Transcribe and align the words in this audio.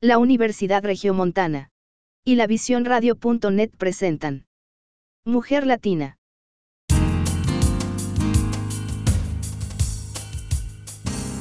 la 0.00 0.18
Universidad 0.18 0.84
Regiomontana 0.84 1.72
y 2.24 2.36
la 2.36 2.46
Visión 2.46 2.84
Radio.net 2.84 3.70
presentan 3.76 4.46
Mujer 5.24 5.66
Latina. 5.66 6.18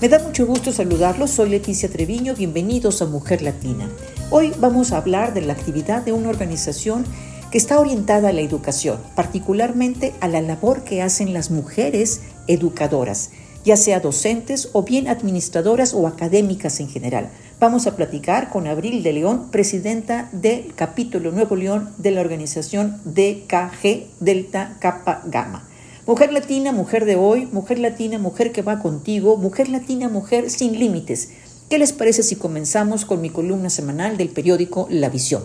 Me 0.01 0.09
da 0.09 0.17
mucho 0.17 0.47
gusto 0.47 0.71
saludarlos, 0.71 1.29
soy 1.29 1.51
Leticia 1.51 1.87
Treviño, 1.87 2.33
bienvenidos 2.33 3.03
a 3.03 3.05
Mujer 3.05 3.43
Latina. 3.43 3.87
Hoy 4.31 4.51
vamos 4.57 4.91
a 4.91 4.97
hablar 4.97 5.35
de 5.35 5.41
la 5.41 5.53
actividad 5.53 6.03
de 6.03 6.13
una 6.13 6.29
organización 6.29 7.05
que 7.51 7.59
está 7.59 7.79
orientada 7.79 8.29
a 8.29 8.33
la 8.33 8.41
educación, 8.41 8.99
particularmente 9.15 10.15
a 10.19 10.27
la 10.27 10.41
labor 10.41 10.83
que 10.83 11.03
hacen 11.03 11.31
las 11.31 11.51
mujeres 11.51 12.23
educadoras, 12.47 13.29
ya 13.63 13.77
sea 13.77 13.99
docentes 13.99 14.69
o 14.73 14.81
bien 14.81 15.09
administradoras 15.09 15.93
o 15.93 16.07
académicas 16.07 16.79
en 16.79 16.89
general. 16.89 17.29
Vamos 17.59 17.87
a 17.87 17.95
platicar 17.95 18.51
con 18.51 18.67
Abril 18.67 19.01
de 19.01 19.13
León, 19.13 19.47
presidenta 19.49 20.29
del 20.31 20.75
capítulo 20.75 21.31
Nuevo 21.31 21.55
León 21.55 21.91
de 21.97 22.11
la 22.11 22.21
organización 22.21 23.01
DKG 23.03 24.05
Delta 24.19 24.77
Kappa 24.79 25.23
Gamma. 25.25 25.67
Mujer 26.05 26.31
latina, 26.31 26.71
mujer 26.71 27.05
de 27.05 27.15
hoy, 27.15 27.47
mujer 27.51 27.79
latina, 27.79 28.19
mujer 28.19 28.51
que 28.51 28.61
va 28.61 28.77
contigo, 28.77 29.37
mujer 29.37 29.69
latina, 29.69 30.07
mujer 30.07 30.51
sin 30.51 30.77
límites. 30.77 31.29
¿Qué 31.67 31.79
les 31.79 31.93
parece 31.93 32.21
si 32.21 32.35
comenzamos 32.35 33.05
con 33.05 33.21
mi 33.21 33.31
columna 33.31 33.71
semanal 33.71 34.17
del 34.17 34.29
periódico 34.29 34.85
La 34.91 35.09
Visión? 35.09 35.41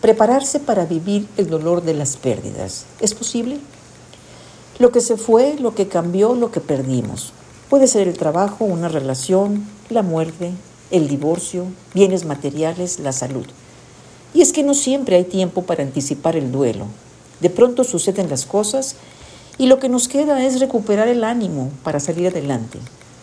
Prepararse 0.00 0.60
para 0.60 0.84
vivir 0.84 1.26
el 1.36 1.48
dolor 1.48 1.82
de 1.82 1.94
las 1.94 2.16
pérdidas. 2.16 2.86
¿Es 3.00 3.14
posible? 3.14 3.58
Lo 4.78 4.90
que 4.90 5.00
se 5.00 5.16
fue, 5.16 5.56
lo 5.58 5.74
que 5.74 5.88
cambió, 5.88 6.34
lo 6.34 6.50
que 6.50 6.60
perdimos. 6.60 7.32
Puede 7.68 7.86
ser 7.86 8.08
el 8.08 8.16
trabajo, 8.16 8.64
una 8.64 8.88
relación, 8.88 9.66
la 9.90 10.02
muerte, 10.02 10.52
el 10.90 11.08
divorcio, 11.08 11.66
bienes 11.94 12.24
materiales, 12.24 12.98
la 12.98 13.12
salud. 13.12 13.46
Y 14.34 14.40
es 14.40 14.52
que 14.52 14.62
no 14.62 14.74
siempre 14.74 15.16
hay 15.16 15.24
tiempo 15.24 15.62
para 15.62 15.82
anticipar 15.82 16.36
el 16.36 16.52
duelo. 16.52 16.86
De 17.40 17.50
pronto 17.50 17.84
suceden 17.84 18.30
las 18.30 18.46
cosas 18.46 18.96
y 19.58 19.66
lo 19.66 19.78
que 19.78 19.88
nos 19.88 20.08
queda 20.08 20.44
es 20.44 20.60
recuperar 20.60 21.08
el 21.08 21.24
ánimo 21.24 21.70
para 21.82 22.00
salir 22.00 22.28
adelante, 22.28 22.78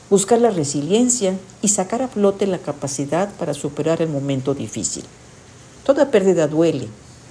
buscar 0.09 0.39
la 0.39 0.51
resiliencia 0.51 1.37
y 1.61 1.69
sacar 1.69 2.01
a 2.01 2.07
flote 2.07 2.45
la 2.45 2.59
capacidad 2.59 3.29
para 3.37 3.53
superar 3.53 4.01
el 4.01 4.09
momento 4.09 4.53
difícil. 4.53 5.03
Toda 5.83 6.11
pérdida 6.11 6.47
duele, 6.47 6.87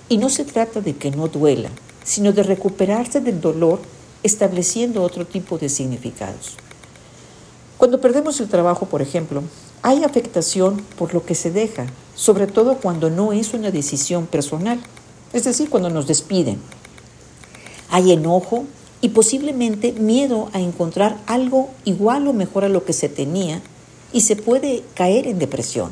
y 0.09 0.17
no 0.17 0.31
se 0.31 0.45
trata 0.45 0.81
de 0.81 0.97
que 0.97 1.11
no 1.11 1.29
duela, 1.29 1.69
sino 2.03 2.33
de 2.33 2.43
recuperarse 2.43 3.21
del 3.21 3.41
dolor 3.41 3.81
estableciendo 4.23 5.03
otro 5.03 5.27
tipo 5.27 5.59
de 5.59 5.69
significados. 5.69 6.57
Cuando 7.77 8.01
perdemos 8.01 8.41
el 8.41 8.49
trabajo, 8.49 8.87
por 8.87 9.03
ejemplo, 9.03 9.43
hay 9.83 10.03
afectación 10.03 10.83
por 10.99 11.15
lo 11.15 11.25
que 11.25 11.35
se 11.37 11.51
deja, 11.51 11.87
sobre 12.15 12.47
todo 12.49 12.79
cuando 12.79 13.11
no 13.11 13.33
es 13.33 13.55
una 13.55 13.71
decisión 13.71 14.27
personal, 14.27 14.81
es 15.33 15.45
decir, 15.45 15.71
cuando 15.71 15.89
nos 15.89 16.07
despiden. 16.09 16.59
Hay 17.91 18.13
enojo 18.13 18.65
y 19.01 19.11
posiblemente 19.11 19.93
miedo 19.93 20.51
a 20.53 20.61
encontrar 20.61 21.17
algo 21.27 21.71
igual 21.85 22.27
o 22.27 22.33
mejor 22.33 22.65
a 22.65 22.69
lo 22.69 22.85
que 22.85 22.93
se 22.93 23.09
tenía 23.09 23.63
y 24.13 24.23
se 24.23 24.35
puede 24.37 24.83
caer 24.95 25.29
en 25.29 25.39
depresión. 25.39 25.91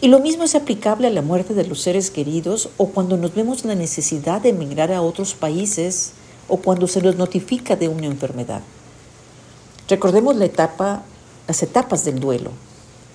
Y 0.00 0.08
lo 0.08 0.18
mismo 0.18 0.44
es 0.44 0.54
aplicable 0.54 1.06
a 1.06 1.10
la 1.10 1.22
muerte 1.22 1.54
de 1.54 1.66
los 1.66 1.82
seres 1.82 2.10
queridos 2.10 2.70
o 2.78 2.86
cuando 2.86 3.16
nos 3.16 3.34
vemos 3.34 3.64
la 3.64 3.74
necesidad 3.74 4.40
de 4.40 4.48
emigrar 4.48 4.92
a 4.92 5.02
otros 5.02 5.34
países 5.34 6.12
o 6.50 6.58
cuando 6.58 6.86
se 6.86 7.00
nos 7.00 7.16
notifica 7.16 7.76
de 7.76 7.88
una 7.88 8.06
enfermedad. 8.06 8.60
Recordemos 9.88 10.36
la 10.36 10.44
etapa, 10.44 11.02
las 11.48 11.62
etapas 11.62 12.04
del 12.04 12.20
duelo. 12.20 12.50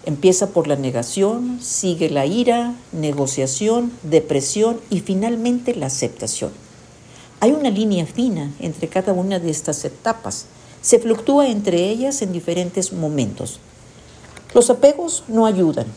Empieza 0.05 0.47
por 0.47 0.67
la 0.67 0.75
negación, 0.75 1.59
sigue 1.61 2.09
la 2.09 2.25
ira, 2.25 2.75
negociación, 2.91 3.91
depresión 4.03 4.79
y 4.89 5.01
finalmente 5.01 5.75
la 5.75 5.87
aceptación. 5.87 6.51
Hay 7.39 7.51
una 7.51 7.69
línea 7.69 8.05
fina 8.05 8.51
entre 8.59 8.87
cada 8.87 9.13
una 9.13 9.39
de 9.39 9.49
estas 9.49 9.83
etapas. 9.83 10.45
Se 10.81 10.99
fluctúa 10.99 11.47
entre 11.47 11.89
ellas 11.89 12.21
en 12.21 12.31
diferentes 12.31 12.93
momentos. 12.93 13.59
Los 14.53 14.69
apegos 14.69 15.23
no 15.27 15.45
ayudan, 15.45 15.87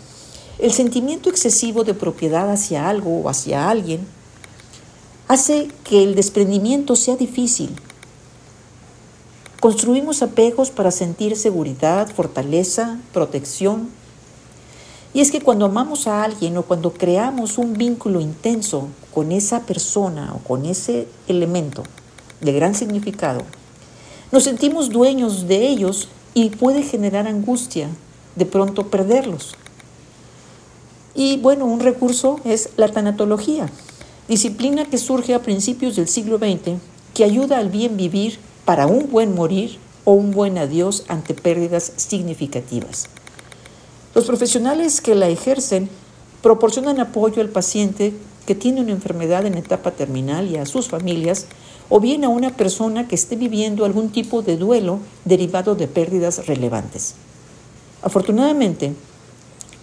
el 0.59 0.73
sentimiento 0.73 1.31
excesivo 1.31 1.85
de 1.85 1.95
propiedad 1.95 2.51
hacia 2.51 2.89
algo 2.89 3.21
o 3.21 3.29
hacia 3.29 3.71
alguien 3.71 4.07
hace 5.29 5.69
que 5.85 6.03
el 6.03 6.15
desprendimiento 6.15 6.97
sea 6.97 7.17
difícil. 7.17 7.71
Construimos 9.61 10.23
apegos 10.23 10.71
para 10.71 10.91
sentir 10.91 11.37
seguridad, 11.37 12.09
fortaleza, 12.15 12.99
protección. 13.13 13.91
Y 15.13 15.21
es 15.21 15.31
que 15.31 15.41
cuando 15.41 15.67
amamos 15.67 16.07
a 16.07 16.23
alguien 16.23 16.57
o 16.57 16.63
cuando 16.63 16.93
creamos 16.93 17.59
un 17.59 17.75
vínculo 17.75 18.21
intenso 18.21 18.89
con 19.13 19.33
esa 19.33 19.61
persona 19.61 20.33
o 20.35 20.39
con 20.39 20.65
ese 20.65 21.09
elemento 21.27 21.83
de 22.41 22.53
gran 22.53 22.75
significado, 22.75 23.43
nos 24.33 24.45
sentimos 24.45 24.91
dueños 24.91 25.47
de 25.47 25.69
ellos 25.69 26.09
y 26.35 26.51
puede 26.51 26.83
generar 26.83 27.27
angustia 27.27 27.89
de 28.37 28.47
pronto 28.47 28.89
perderlos. 28.89 29.57
Y 31.15 31.39
bueno, 31.39 31.67
un 31.67 31.81
recurso 31.81 32.39
es 32.45 32.71
la 32.77 32.89
tanatología, 32.89 33.69
disciplina 34.29 34.85
que 34.85 34.99
surge 34.99 35.35
a 35.35 35.43
principios 35.43 35.97
del 35.97 36.07
siglo 36.07 36.39
XX 36.39 36.79
que 37.15 37.25
ayuda 37.25 37.59
al 37.59 37.71
bien 37.71 37.97
vivir 37.97 38.39
para 38.65 38.87
un 38.87 39.11
buen 39.11 39.35
morir 39.35 39.79
o 40.05 40.13
un 40.13 40.31
buen 40.31 40.59
adiós 40.59 41.05
ante 41.09 41.35
pérdidas 41.35 41.93
significativas. 41.97 43.09
Los 44.15 44.27
profesionales 44.27 45.01
que 45.01 45.15
la 45.15 45.29
ejercen 45.29 45.89
proporcionan 46.43 47.01
apoyo 47.01 47.41
al 47.41 47.49
paciente 47.49 48.13
que 48.47 48.55
tiene 48.55 48.81
una 48.81 48.93
enfermedad 48.93 49.45
en 49.45 49.59
etapa 49.59 49.91
terminal 49.91 50.51
y 50.51 50.57
a 50.57 50.65
sus 50.65 50.89
familias, 50.89 51.47
o 51.91 52.01
bien 52.01 52.25
a 52.25 52.31
una 52.31 52.57
persona 52.57 53.07
que 53.07 53.15
esté 53.15 53.37
viviendo 53.37 53.85
algún 53.85 54.11
tipo 54.11 54.41
de 54.41 54.57
duelo 54.57 55.01
derivado 55.27 55.75
de 55.75 55.87
pérdidas 55.87 56.47
relevantes. 56.47 57.15
Afortunadamente, 58.01 58.95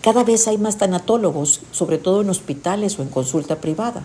cada 0.02 0.24
vez 0.24 0.48
hay 0.48 0.58
más 0.58 0.78
tanatólogos, 0.78 1.62
sobre 1.72 2.00
todo 2.00 2.22
en 2.22 2.30
hospitales 2.32 2.98
o 2.98 3.04
en 3.04 3.10
consulta 3.10 3.58
privada. 3.58 4.04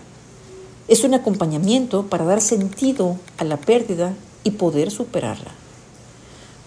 Es 0.87 1.03
un 1.03 1.13
acompañamiento 1.13 2.07
para 2.07 2.25
dar 2.25 2.41
sentido 2.41 3.17
a 3.37 3.43
la 3.43 3.57
pérdida 3.57 4.13
y 4.43 4.51
poder 4.51 4.91
superarla. 4.91 5.51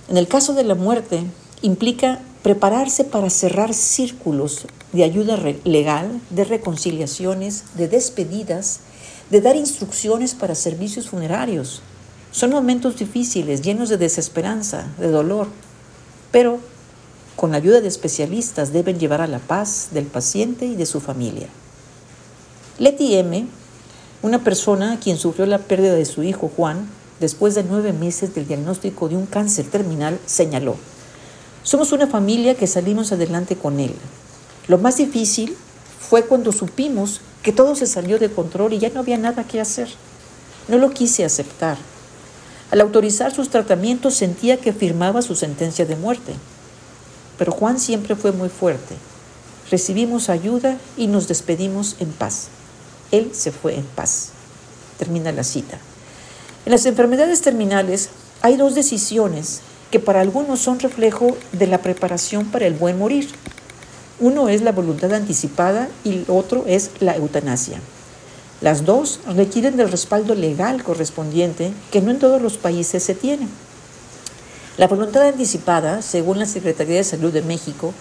En 0.08 0.16
el 0.16 0.28
caso 0.28 0.54
de 0.54 0.64
la 0.64 0.74
muerte, 0.74 1.24
implica 1.62 2.20
prepararse 2.42 3.04
para 3.04 3.30
cerrar 3.30 3.74
círculos 3.74 4.66
de 4.92 5.04
ayuda 5.04 5.38
legal, 5.64 6.20
de 6.30 6.44
reconciliaciones, 6.44 7.64
de 7.74 7.88
despedidas, 7.88 8.80
de 9.30 9.40
dar 9.40 9.56
instrucciones 9.56 10.34
para 10.34 10.54
servicios 10.54 11.08
funerarios. 11.08 11.82
Son 12.32 12.50
momentos 12.50 12.98
difíciles, 12.98 13.62
llenos 13.62 13.88
de 13.88 13.96
desesperanza, 13.96 14.88
de 14.98 15.08
dolor, 15.08 15.48
pero 16.30 16.58
con 17.36 17.50
la 17.50 17.56
ayuda 17.56 17.80
de 17.80 17.88
especialistas, 17.88 18.72
deben 18.72 18.98
llevar 18.98 19.20
a 19.20 19.26
la 19.26 19.38
paz 19.38 19.88
del 19.92 20.06
paciente 20.06 20.66
y 20.66 20.76
de 20.76 20.86
su 20.86 21.00
familia. 21.00 21.48
Leti 22.78 23.14
M., 23.16 23.46
una 24.24 24.42
persona 24.42 24.98
quien 25.00 25.18
sufrió 25.18 25.44
la 25.44 25.58
pérdida 25.58 25.94
de 25.94 26.06
su 26.06 26.22
hijo 26.22 26.50
Juan 26.56 26.88
después 27.20 27.54
de 27.54 27.62
nueve 27.62 27.92
meses 27.92 28.34
del 28.34 28.48
diagnóstico 28.48 29.10
de 29.10 29.18
un 29.18 29.26
cáncer 29.26 29.66
terminal, 29.66 30.18
señaló, 30.24 30.76
somos 31.62 31.92
una 31.92 32.06
familia 32.06 32.54
que 32.54 32.66
salimos 32.66 33.12
adelante 33.12 33.54
con 33.54 33.80
él. 33.80 33.94
Lo 34.66 34.78
más 34.78 34.96
difícil 34.96 35.54
fue 36.00 36.24
cuando 36.24 36.52
supimos 36.52 37.20
que 37.42 37.52
todo 37.52 37.74
se 37.74 37.86
salió 37.86 38.18
de 38.18 38.30
control 38.30 38.72
y 38.72 38.78
ya 38.78 38.88
no 38.88 39.00
había 39.00 39.18
nada 39.18 39.44
que 39.44 39.60
hacer. 39.60 39.90
No 40.68 40.78
lo 40.78 40.88
quise 40.88 41.26
aceptar. 41.26 41.76
Al 42.70 42.80
autorizar 42.80 43.34
sus 43.34 43.50
tratamientos 43.50 44.14
sentía 44.14 44.56
que 44.56 44.72
firmaba 44.72 45.20
su 45.20 45.34
sentencia 45.34 45.84
de 45.84 45.96
muerte. 45.96 46.32
Pero 47.36 47.52
Juan 47.52 47.78
siempre 47.78 48.16
fue 48.16 48.32
muy 48.32 48.48
fuerte. 48.48 48.94
Recibimos 49.70 50.30
ayuda 50.30 50.78
y 50.96 51.08
nos 51.08 51.28
despedimos 51.28 51.96
en 52.00 52.10
paz. 52.10 52.48
Él 53.14 53.30
se 53.32 53.52
fue 53.52 53.76
en 53.76 53.84
paz. 53.84 54.30
Termina 54.98 55.32
la 55.32 55.44
cita. 55.44 55.78
En 56.66 56.72
las 56.72 56.86
enfermedades 56.86 57.42
terminales 57.42 58.08
hay 58.42 58.56
dos 58.56 58.74
decisiones 58.74 59.60
que 59.90 60.00
para 60.00 60.20
algunos 60.20 60.60
son 60.60 60.80
reflejo 60.80 61.36
de 61.52 61.66
la 61.66 61.78
preparación 61.78 62.46
para 62.46 62.66
el 62.66 62.74
buen 62.74 62.98
morir. 62.98 63.28
Uno 64.18 64.48
es 64.48 64.62
la 64.62 64.72
voluntad 64.72 65.12
anticipada 65.12 65.88
y 66.02 66.10
el 66.10 66.24
otro 66.28 66.64
es 66.66 66.90
la 67.00 67.14
eutanasia. 67.16 67.80
Las 68.60 68.84
dos 68.84 69.20
requieren 69.26 69.76
del 69.76 69.90
respaldo 69.90 70.34
legal 70.34 70.82
correspondiente 70.82 71.72
que 71.92 72.00
no 72.00 72.10
en 72.10 72.18
todos 72.18 72.42
los 72.42 72.56
países 72.56 73.02
se 73.02 73.14
tiene. 73.14 73.46
La 74.76 74.88
voluntad 74.88 75.22
anticipada, 75.22 76.02
según 76.02 76.40
la 76.40 76.46
Secretaría 76.46 76.96
de 76.96 77.04
Salud 77.04 77.32
de 77.32 77.42
México, 77.42 77.94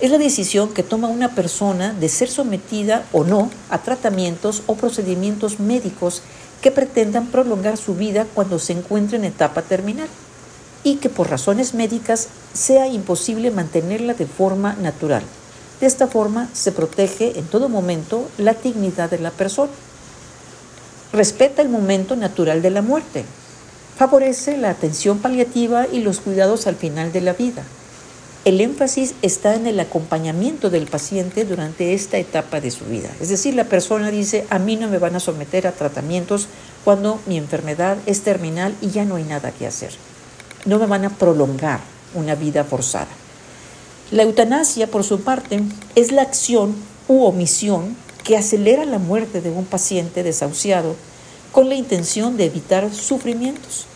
es 0.00 0.10
la 0.10 0.18
decisión 0.18 0.72
que 0.72 0.84
toma 0.84 1.08
una 1.08 1.34
persona 1.34 1.92
de 1.92 2.08
ser 2.08 2.30
sometida 2.30 3.04
o 3.12 3.24
no 3.24 3.50
a 3.68 3.78
tratamientos 3.78 4.62
o 4.66 4.76
procedimientos 4.76 5.58
médicos 5.58 6.22
que 6.62 6.70
pretendan 6.70 7.26
prolongar 7.26 7.76
su 7.76 7.94
vida 7.94 8.26
cuando 8.34 8.58
se 8.58 8.72
encuentre 8.72 9.16
en 9.16 9.24
etapa 9.24 9.62
terminal. 9.62 10.08
y 10.84 10.96
que 10.96 11.08
por 11.08 11.28
razones 11.28 11.74
médicas 11.74 12.28
sea 12.54 12.86
imposible 12.86 13.50
mantenerla 13.50 14.14
de 14.14 14.26
forma 14.26 14.74
natural. 14.74 15.24
De 15.80 15.88
esta 15.88 16.06
forma 16.06 16.48
se 16.52 16.70
protege 16.70 17.36
en 17.36 17.46
todo 17.46 17.68
momento 17.68 18.28
la 18.38 18.54
dignidad 18.54 19.10
de 19.10 19.18
la 19.18 19.32
persona. 19.32 19.72
Respeta 21.12 21.62
el 21.62 21.68
momento 21.68 22.14
natural 22.14 22.62
de 22.62 22.70
la 22.70 22.80
muerte. 22.80 23.24
Favorece 23.96 24.56
la 24.56 24.70
atención 24.70 25.18
paliativa 25.18 25.88
y 25.90 26.00
los 26.00 26.20
cuidados 26.20 26.68
al 26.68 26.76
final 26.76 27.10
de 27.12 27.22
la 27.22 27.32
vida. 27.32 27.64
El 28.44 28.60
énfasis 28.60 29.14
está 29.20 29.56
en 29.56 29.66
el 29.66 29.78
acompañamiento 29.80 30.70
del 30.70 30.86
paciente 30.86 31.44
durante 31.44 31.92
esta 31.92 32.18
etapa 32.18 32.60
de 32.60 32.70
su 32.70 32.84
vida. 32.84 33.10
Es 33.20 33.28
decir, 33.28 33.54
la 33.54 33.64
persona 33.64 34.10
dice, 34.10 34.46
a 34.48 34.58
mí 34.58 34.76
no 34.76 34.88
me 34.88 34.98
van 34.98 35.16
a 35.16 35.20
someter 35.20 35.66
a 35.66 35.72
tratamientos 35.72 36.46
cuando 36.84 37.20
mi 37.26 37.36
enfermedad 37.36 37.98
es 38.06 38.22
terminal 38.22 38.74
y 38.80 38.90
ya 38.90 39.04
no 39.04 39.16
hay 39.16 39.24
nada 39.24 39.50
que 39.50 39.66
hacer. 39.66 39.90
No 40.64 40.78
me 40.78 40.86
van 40.86 41.04
a 41.04 41.10
prolongar 41.10 41.80
una 42.14 42.34
vida 42.34 42.64
forzada. 42.64 43.08
La 44.10 44.22
eutanasia, 44.22 44.86
por 44.86 45.04
su 45.04 45.20
parte, 45.20 45.60
es 45.94 46.12
la 46.12 46.22
acción 46.22 46.74
u 47.08 47.24
omisión 47.24 47.96
que 48.24 48.36
acelera 48.36 48.84
la 48.84 48.98
muerte 48.98 49.40
de 49.42 49.50
un 49.50 49.66
paciente 49.66 50.22
desahuciado 50.22 50.96
con 51.52 51.68
la 51.68 51.74
intención 51.74 52.36
de 52.36 52.46
evitar 52.46 52.94
sufrimientos. 52.94 53.86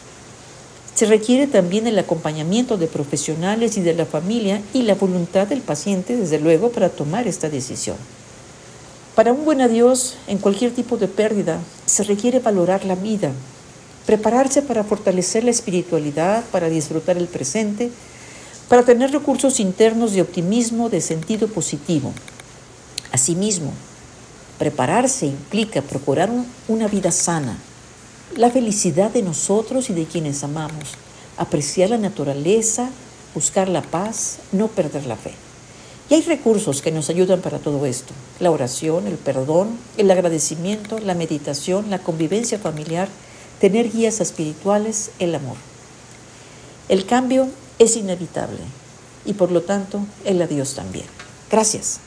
Se 0.94 1.06
requiere 1.06 1.46
también 1.46 1.86
el 1.86 1.98
acompañamiento 1.98 2.76
de 2.76 2.86
profesionales 2.86 3.76
y 3.78 3.80
de 3.80 3.94
la 3.94 4.04
familia 4.04 4.60
y 4.74 4.82
la 4.82 4.94
voluntad 4.94 5.46
del 5.46 5.62
paciente, 5.62 6.16
desde 6.16 6.38
luego, 6.38 6.70
para 6.70 6.90
tomar 6.90 7.26
esta 7.26 7.48
decisión. 7.48 7.96
Para 9.14 9.32
un 9.32 9.44
buen 9.44 9.60
adiós, 9.60 10.16
en 10.26 10.38
cualquier 10.38 10.72
tipo 10.72 10.96
de 10.98 11.08
pérdida, 11.08 11.60
se 11.86 12.02
requiere 12.02 12.40
valorar 12.40 12.84
la 12.84 12.94
vida, 12.94 13.32
prepararse 14.06 14.62
para 14.62 14.84
fortalecer 14.84 15.44
la 15.44 15.50
espiritualidad, 15.50 16.44
para 16.52 16.68
disfrutar 16.68 17.16
el 17.16 17.26
presente, 17.26 17.90
para 18.68 18.84
tener 18.84 19.12
recursos 19.12 19.60
internos 19.60 20.12
de 20.12 20.22
optimismo, 20.22 20.88
de 20.88 21.00
sentido 21.00 21.48
positivo. 21.48 22.12
Asimismo, 23.12 23.72
prepararse 24.58 25.26
implica 25.26 25.82
procurar 25.82 26.30
una 26.68 26.88
vida 26.88 27.12
sana, 27.12 27.58
la 28.36 28.50
felicidad 28.50 29.10
de 29.10 29.22
nosotros 29.22 29.90
y 29.90 29.94
de 29.94 30.06
quienes 30.06 30.42
amamos, 30.44 30.90
apreciar 31.36 31.90
la 31.90 31.98
naturaleza, 31.98 32.90
buscar 33.34 33.68
la 33.68 33.82
paz, 33.82 34.38
no 34.52 34.68
perder 34.68 35.06
la 35.06 35.16
fe. 35.16 35.32
Y 36.10 36.14
hay 36.14 36.22
recursos 36.22 36.82
que 36.82 36.92
nos 36.92 37.08
ayudan 37.08 37.40
para 37.40 37.58
todo 37.58 37.86
esto. 37.86 38.12
La 38.40 38.50
oración, 38.50 39.06
el 39.06 39.16
perdón, 39.16 39.78
el 39.96 40.10
agradecimiento, 40.10 40.98
la 40.98 41.14
meditación, 41.14 41.90
la 41.90 42.00
convivencia 42.00 42.58
familiar, 42.58 43.08
tener 43.60 43.90
guías 43.90 44.20
espirituales, 44.20 45.10
el 45.18 45.34
amor. 45.34 45.56
El 46.88 47.06
cambio 47.06 47.48
es 47.78 47.96
inevitable 47.96 48.60
y 49.24 49.34
por 49.34 49.50
lo 49.50 49.62
tanto 49.62 50.04
el 50.24 50.42
adiós 50.42 50.74
también. 50.74 51.06
Gracias. 51.50 52.00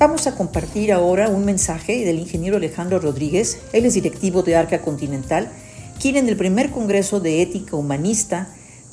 Vamos 0.00 0.26
a 0.26 0.34
compartir 0.34 0.94
ahora 0.94 1.28
un 1.28 1.44
mensaje 1.44 2.06
del 2.06 2.20
ingeniero 2.20 2.56
Alejandro 2.56 3.00
Rodríguez, 3.00 3.58
él 3.74 3.84
es 3.84 3.92
directivo 3.92 4.42
de 4.42 4.56
Arca 4.56 4.80
Continental, 4.80 5.52
quien 6.00 6.16
en 6.16 6.26
el 6.26 6.38
primer 6.38 6.70
Congreso 6.70 7.20
de 7.20 7.42
Ética 7.42 7.76
Humanista 7.76 8.48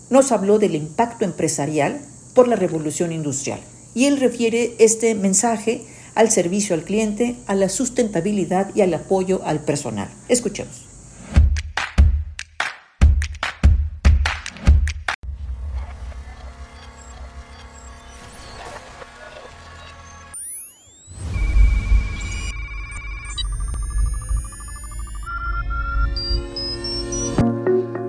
nos 0.10 0.34
habló 0.34 0.60
del 0.60 0.76
impacto 0.76 1.24
empresarial 1.24 2.02
por 2.34 2.50
la 2.50 2.58
revolución 2.58 3.14
industrial. 3.14 3.62
Y 3.96 4.04
él 4.04 4.20
refiere 4.20 4.76
este 4.80 5.16
mensaje 5.16 5.86
al 6.14 6.30
servicio 6.30 6.76
al 6.76 6.84
cliente, 6.84 7.38
a 7.48 7.56
la 7.56 7.70
sustentabilidad 7.70 8.76
y 8.76 8.82
al 8.82 8.94
apoyo 8.94 9.40
al 9.46 9.62
personal. 9.62 10.10
Escuchemos. 10.28 10.87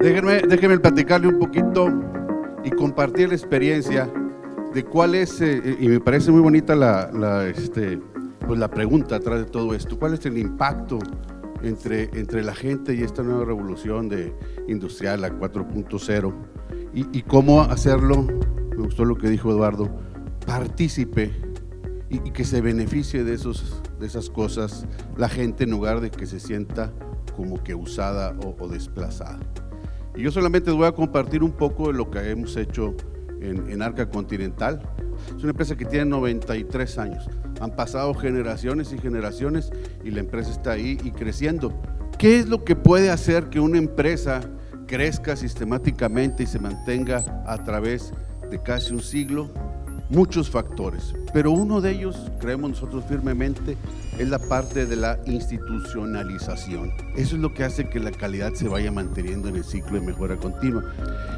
Déjenme, 0.08 0.78
platicarle 0.78 1.28
un 1.28 1.38
poquito 1.38 1.93
y 2.64 2.70
compartir 2.70 3.28
la 3.28 3.34
experiencia 3.34 4.10
de 4.72 4.82
cuál 4.82 5.14
es, 5.14 5.40
eh, 5.43 5.76
y 5.78 5.87
me 5.88 6.00
parece 6.00 6.31
muy 6.31 6.40
bonita 6.40 6.75
la, 6.75 7.46
este, 7.46 8.00
pues 8.46 8.58
la 8.58 8.70
pregunta 8.70 9.16
atrás 9.16 9.40
de 9.40 9.44
todo 9.44 9.75
esto, 9.75 9.99
cuál 9.99 10.14
es 10.14 10.25
el 10.25 10.38
impacto 10.38 10.99
entre, 11.62 12.05
entre 12.19 12.43
la 12.43 12.55
gente 12.55 12.94
y 12.94 13.02
esta 13.02 13.22
nueva 13.22 13.44
revolución 13.44 14.08
de 14.08 14.34
industrial, 14.66 15.20
la 15.20 15.31
4.0, 15.31 16.34
y, 16.94 17.19
y, 17.19 17.22
cómo 17.22 17.60
hacerlo, 17.60 18.26
me 18.70 18.84
gustó 18.84 19.05
lo 19.05 19.16
que 19.16 19.28
dijo 19.28 19.50
Eduardo, 19.50 19.90
partícipe 20.46 21.32
y, 22.08 22.19
que 22.31 22.44
se 22.44 22.62
beneficie 22.62 23.25
de, 23.25 23.34
esos, 23.34 23.82
de 24.00 24.06
esas 24.06 24.31
cosas 24.31 24.87
la 25.19 25.28
gente 25.28 25.64
en 25.64 25.70
lugar 25.70 26.00
de 26.00 26.10
que 26.10 26.25
se 26.25 26.40
sienta 26.40 26.94
como 27.37 27.62
que 27.62 27.75
usada 27.75 28.34
o 28.40 28.69
desplazada. 28.69 29.38
Y 30.19 30.23
yo 30.23 30.32
solamente 30.32 30.73
voy 30.73 30.85
a 30.85 30.91
compartir 30.91 31.44
un 31.44 31.53
poco 31.53 31.87
de 31.87 31.94
lo 31.94 32.11
que 32.11 32.19
hemos 32.19 32.56
hecho 32.56 32.93
en, 33.41 33.81
Arca 33.81 34.11
Continental. 34.11 34.82
Es 35.29 35.44
una 35.44 35.50
empresa 35.50 35.76
que 35.76 35.85
tiene 35.85 36.06
93 36.06 36.99
años. 36.99 37.31
Han 37.61 37.76
pasado 37.76 38.12
generaciones 38.15 38.93
y 38.93 38.99
generaciones 38.99 39.70
y 40.03 40.11
la 40.11 40.19
empresa 40.19 40.50
está 40.50 40.73
ahí 40.73 40.99
y 41.05 41.12
creciendo. 41.12 41.73
¿Qué 42.19 42.41
es 42.41 42.49
lo 42.49 42.65
que 42.65 42.75
puede 42.75 43.11
hacer 43.11 43.49
que 43.49 43.61
una 43.61 43.79
empresa 43.79 44.41
crezca 44.88 45.37
sistemáticamente 45.37 46.43
y 46.43 46.47
se 46.47 46.59
mantenga 46.59 47.44
a 47.47 47.62
través 47.62 48.12
de 48.50 48.61
casi 48.61 48.94
un 48.94 49.03
siglo? 49.03 49.49
Muchos 50.10 50.50
factores, 50.50 51.14
pero 51.32 51.50
uno 51.50 51.81
de 51.81 51.93
ellos, 51.93 52.16
creemos 52.40 52.70
nosotros 52.70 53.05
firmemente, 53.08 53.76
es 54.19 54.28
la 54.28 54.38
parte 54.38 54.87
de 54.87 54.96
la 54.96 55.19
institucionalización. 55.26 56.93
Eso 57.16 57.37
es 57.37 57.43
lo 57.43 57.55
que 57.55 57.64
hace 57.64 57.88
que 57.88 58.00
la 58.00 58.10
calidad 58.10 58.55
se 58.55 58.69
vaya 58.69 58.90
manteniendo 58.90 59.49
en 59.49 59.56
el 59.56 59.64
ciclo 59.64 60.00
de 60.00 60.06
mejora 60.06 60.37
continua. 60.37 60.84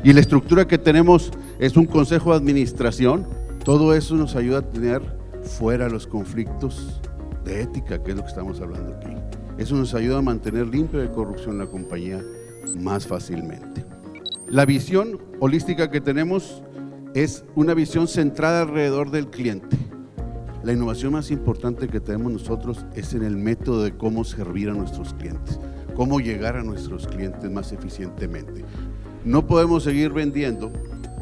Y 0.05 0.13
la 0.13 0.21
estructura 0.21 0.67
que 0.67 0.79
tenemos 0.79 1.31
es 1.59 1.77
un 1.77 1.87
consejo 1.87 2.31
de 2.31 2.37
administración. 2.37 3.27
Todo 3.65 3.95
eso 3.95 4.15
nos 4.15 4.37
ayuda 4.37 4.59
a 4.59 4.63
tener 4.63 5.03
fuera 5.43 5.89
los 5.89 6.07
conflictos 6.07 7.01
de 7.45 7.63
ética, 7.63 8.03
que 8.03 8.13
es 8.13 8.17
lo 8.17 8.23
que 8.23 8.29
estamos 8.29 8.61
hablando 8.61 8.95
aquí. 8.97 9.15
Eso 9.59 9.75
nos 9.75 9.95
ayuda 9.95 10.19
a 10.19 10.23
mantener 10.23 10.67
limpia 10.69 11.01
de 11.01 11.11
corrupción 11.11 11.59
la 11.59 11.67
compañía 11.67 12.23
más 12.79 13.07
fácilmente. 13.07 13.85
La 14.49 14.65
visión 14.65 15.21
holística 15.39 15.91
que 15.91 16.01
tenemos 16.01 16.63
es 17.15 17.45
una 17.57 17.75
visión 17.75 18.07
centrada 18.07 18.63
alrededor 18.63 19.11
del 19.11 19.29
cliente. 19.29 19.77
La 20.63 20.73
innovación 20.73 21.13
más 21.13 21.31
importante 21.31 21.89
que 21.89 22.01
tenemos 22.01 22.33
nosotros 22.33 22.85
es 22.95 23.15
en 23.15 23.25
el 23.25 23.37
método 23.37 23.83
de 23.83 23.97
cómo 23.97 24.25
servir 24.25 24.69
a 24.71 24.75
nuestros 24.75 25.15
clientes, 25.15 25.59
cómo 25.97 26.21
llegar 26.21 26.57
a 26.57 26.63
nuestros 26.63 27.07
clientes 27.07 27.51
más 27.51 27.73
eficientemente. 27.73 28.65
No 29.25 29.47
podemos 29.47 29.83
seguir 29.83 30.13
vendiendo, 30.13 30.71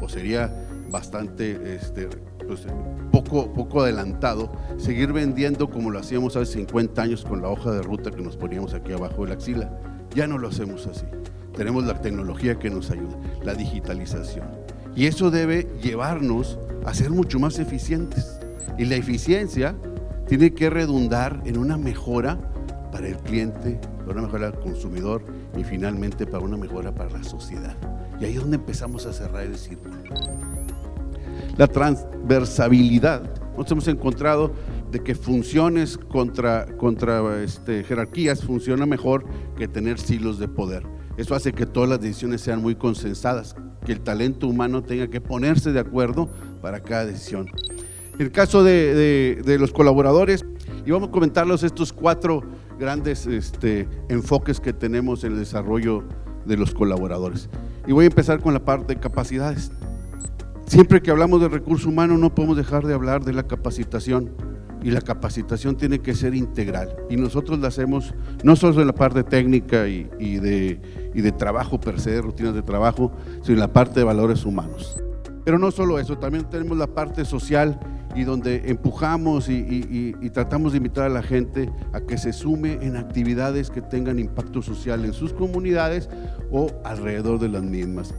o 0.01 0.07
sería 0.07 0.67
bastante 0.91 1.75
este, 1.75 2.07
pues, 2.45 2.67
poco, 3.11 3.51
poco 3.53 3.81
adelantado, 3.81 4.51
seguir 4.77 5.11
vendiendo 5.11 5.69
como 5.69 5.89
lo 5.89 5.99
hacíamos 5.99 6.35
hace 6.35 6.53
50 6.53 7.01
años 7.01 7.25
con 7.25 7.41
la 7.41 7.49
hoja 7.49 7.71
de 7.71 7.81
ruta 7.81 8.11
que 8.11 8.21
nos 8.21 8.37
poníamos 8.37 8.73
aquí 8.73 8.91
abajo 8.91 9.23
de 9.23 9.29
la 9.29 9.35
axila. 9.35 9.71
Ya 10.13 10.27
no 10.27 10.37
lo 10.37 10.49
hacemos 10.49 10.85
así. 10.85 11.05
Tenemos 11.55 11.85
la 11.85 11.99
tecnología 12.01 12.59
que 12.59 12.69
nos 12.69 12.91
ayuda, 12.91 13.17
la 13.43 13.53
digitalización. 13.53 14.68
Y 14.99 15.05
eso 15.05 15.31
debe 15.31 15.65
llevarnos 15.81 16.59
a 16.85 16.93
ser 16.93 17.09
mucho 17.09 17.39
más 17.39 17.57
eficientes. 17.57 18.37
Y 18.77 18.83
la 18.83 18.95
eficiencia 18.95 19.73
tiene 20.27 20.53
que 20.53 20.69
redundar 20.69 21.41
en 21.45 21.57
una 21.57 21.77
mejora 21.77 22.37
para 22.91 23.07
el 23.07 23.15
cliente, 23.15 23.79
para 23.99 24.11
una 24.11 24.23
mejora 24.23 24.51
para 24.51 24.57
el 24.57 24.59
consumidor 24.61 25.23
y 25.57 25.63
finalmente 25.63 26.27
para 26.27 26.43
una 26.43 26.57
mejora 26.57 26.93
para 26.93 27.11
la 27.11 27.23
sociedad. 27.23 27.77
Y 28.19 28.25
ahí 28.25 28.33
es 28.33 28.41
donde 28.41 28.57
empezamos 28.57 29.05
a 29.05 29.13
cerrar 29.13 29.43
el 29.43 29.55
círculo. 29.55 29.95
La 31.55 31.67
transversabilidad. 31.67 33.23
Nos 33.57 33.71
hemos 33.71 33.87
encontrado 33.87 34.51
de 34.91 35.01
que 35.01 35.15
funciones 35.15 35.97
contra, 35.97 36.65
contra 36.75 37.41
este, 37.41 37.85
jerarquías 37.85 38.43
funciona 38.43 38.85
mejor 38.85 39.23
que 39.57 39.69
tener 39.69 39.97
silos 39.97 40.39
de 40.39 40.49
poder. 40.49 40.98
Eso 41.19 41.35
hace 41.35 41.51
que 41.51 41.65
todas 41.65 41.89
las 41.89 41.99
decisiones 41.99 42.39
sean 42.39 42.61
muy 42.61 42.75
consensadas, 42.75 43.53
que 43.85 43.91
el 43.91 43.99
talento 43.99 44.47
humano 44.47 44.83
tenga 44.83 45.09
que 45.09 45.19
ponerse 45.19 45.73
de 45.73 45.81
acuerdo 45.81 46.29
para 46.61 46.79
cada 46.79 47.05
decisión. 47.05 47.47
El 48.17 48.31
caso 48.31 48.63
de, 48.63 49.57
los 49.59 49.73
colaboradores, 49.73 50.45
y 50.85 50.91
vamos 50.91 51.09
a 51.09 51.11
comentarlos 51.11 51.63
estos 51.63 51.91
cuatro 51.91 52.43
grandes 52.79 53.27
este, 53.27 53.85
enfoques 54.07 54.61
que 54.61 54.71
tenemos 54.71 55.25
en 55.25 55.33
el 55.33 55.39
desarrollo 55.39 56.05
de 56.45 56.55
los 56.55 56.73
colaboradores. 56.73 57.49
Y 57.85 57.91
voy 57.91 58.05
a 58.05 58.07
empezar 58.07 58.39
con 58.39 58.53
la 58.53 58.63
parte 58.63 58.95
de 58.95 59.01
capacidades. 59.01 59.73
Siempre 60.67 61.01
que 61.01 61.11
hablamos 61.11 61.41
de 61.41 61.49
recurso 61.49 61.89
humano 61.89 62.17
no 62.17 62.33
podemos 62.33 62.55
dejar 62.55 62.85
de 62.85 62.93
hablar 62.93 63.25
de 63.25 63.33
la 63.33 63.43
capacitación. 63.43 64.29
y 64.81 64.91
la 64.91 65.01
capacitación 65.01 65.75
tiene 65.75 65.99
que 65.99 66.15
ser 66.15 66.33
integral. 66.33 66.95
Y 67.09 67.17
nosotros 67.17 67.59
la 67.59 67.67
hacemos 67.67 68.13
no 68.43 68.55
solo 68.55 68.79
en 68.79 68.87
la 68.87 68.95
parte 68.95 69.23
técnica 69.23 69.89
y, 69.89 70.05
de, 70.37 70.79
y 71.13 71.21
de 71.21 71.31
trabajo 71.31 71.79
per 71.79 71.99
se, 71.99 72.21
rutinas 72.21 72.53
de 72.53 72.61
trabajo, 72.61 73.11
sino 73.41 73.55
en 73.55 73.59
la 73.59 73.73
parte 73.73 73.99
de 73.99 74.05
valores 74.05 74.45
humanos. 74.45 75.01
Pero 75.43 75.57
no 75.57 75.71
solo 75.71 75.99
eso, 75.99 76.17
también 76.17 76.45
tenemos 76.49 76.77
la 76.77 76.87
parte 76.87 77.25
social 77.25 77.79
y 78.15 78.23
donde 78.23 78.63
empujamos 78.65 79.49
y, 79.49 80.13
tratamos 80.33 80.73
de 80.73 80.77
invitar 80.77 81.05
a 81.05 81.09
la 81.09 81.23
gente 81.23 81.71
a 81.93 82.01
que 82.01 82.17
se 82.17 82.33
sume 82.33 82.73
en 82.81 82.95
actividades 82.95 83.69
que 83.69 83.81
tengan 83.81 84.19
impacto 84.19 84.61
social 84.61 85.05
en 85.05 85.13
sus 85.13 85.33
comunidades 85.33 86.09
o 86.51 86.71
alrededor 86.83 87.39
de 87.39 87.49
las 87.49 87.63
mismas. 87.63 88.13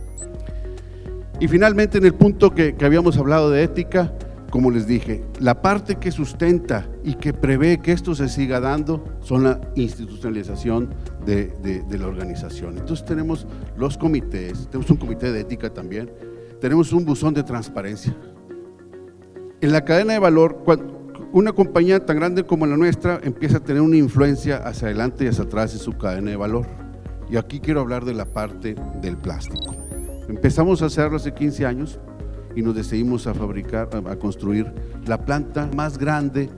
Y 1.40 1.48
finalmente 1.48 1.98
en 1.98 2.04
el 2.04 2.14
punto 2.14 2.50
que, 2.54 2.74
habíamos 2.82 3.16
hablado 3.16 3.50
de 3.50 3.62
ética, 3.62 4.12
como 4.50 4.70
les 4.70 4.86
dije, 4.86 5.24
la 5.38 5.62
parte 5.62 5.96
que 5.96 6.10
sustenta 6.10 6.88
y 7.04 7.14
que 7.14 7.32
prevé 7.32 7.78
que 7.78 7.92
esto 7.92 8.14
se 8.14 8.28
siga 8.28 8.60
dando 8.60 9.04
son 9.20 9.44
la 9.44 9.60
institucionalización 9.74 10.90
de, 11.24 11.48
de 11.62 11.98
la 11.98 12.06
organización. 12.06 12.78
Entonces 12.78 13.04
tenemos 13.04 13.46
los 13.76 13.96
comités, 13.96 14.68
tenemos 14.70 14.90
un 14.90 14.96
comité 14.96 15.32
de 15.32 15.40
ética 15.40 15.70
también, 15.70 16.10
tenemos 16.60 16.92
un 16.92 17.04
buzón 17.04 17.34
de 17.34 17.42
transparencia, 17.42 18.14
en 19.62 19.72
la 19.72 19.84
cadena 19.84 20.14
de 20.14 20.18
valor, 20.18 20.64
una 21.32 21.52
compañía 21.52 22.06
tan 22.06 22.16
grande 22.16 22.44
como 22.44 22.64
la 22.64 22.78
nuestra 22.78 23.20
empieza 23.22 23.58
a 23.58 23.60
tener 23.60 23.82
una 23.82 23.98
influencia 23.98 24.56
hacia 24.56 24.88
adelante 24.88 25.24
y 25.24 25.28
hacia 25.28 25.44
atrás 25.44 25.74
en 25.74 25.80
su 25.80 25.98
cadena 25.98 26.30
de 26.30 26.36
valor. 26.36 26.66
Y 27.28 27.36
aquí 27.36 27.60
quiero 27.60 27.80
hablar 27.80 28.06
de 28.06 28.14
la 28.14 28.24
parte 28.24 28.74
del 29.02 29.18
plástico. 29.18 29.74
Empezamos 30.30 30.80
a 30.80 30.86
hacerlo 30.86 31.18
hace 31.18 31.34
15 31.34 31.66
años 31.66 32.00
y 32.56 32.62
nos 32.62 32.74
decidimos 32.74 33.26
a 33.26 33.34
fabricar, 33.34 33.90
a 34.08 34.16
construir 34.16 34.72
la 35.06 35.26
planta 35.26 35.68
más 35.76 35.98
grande 35.98 36.48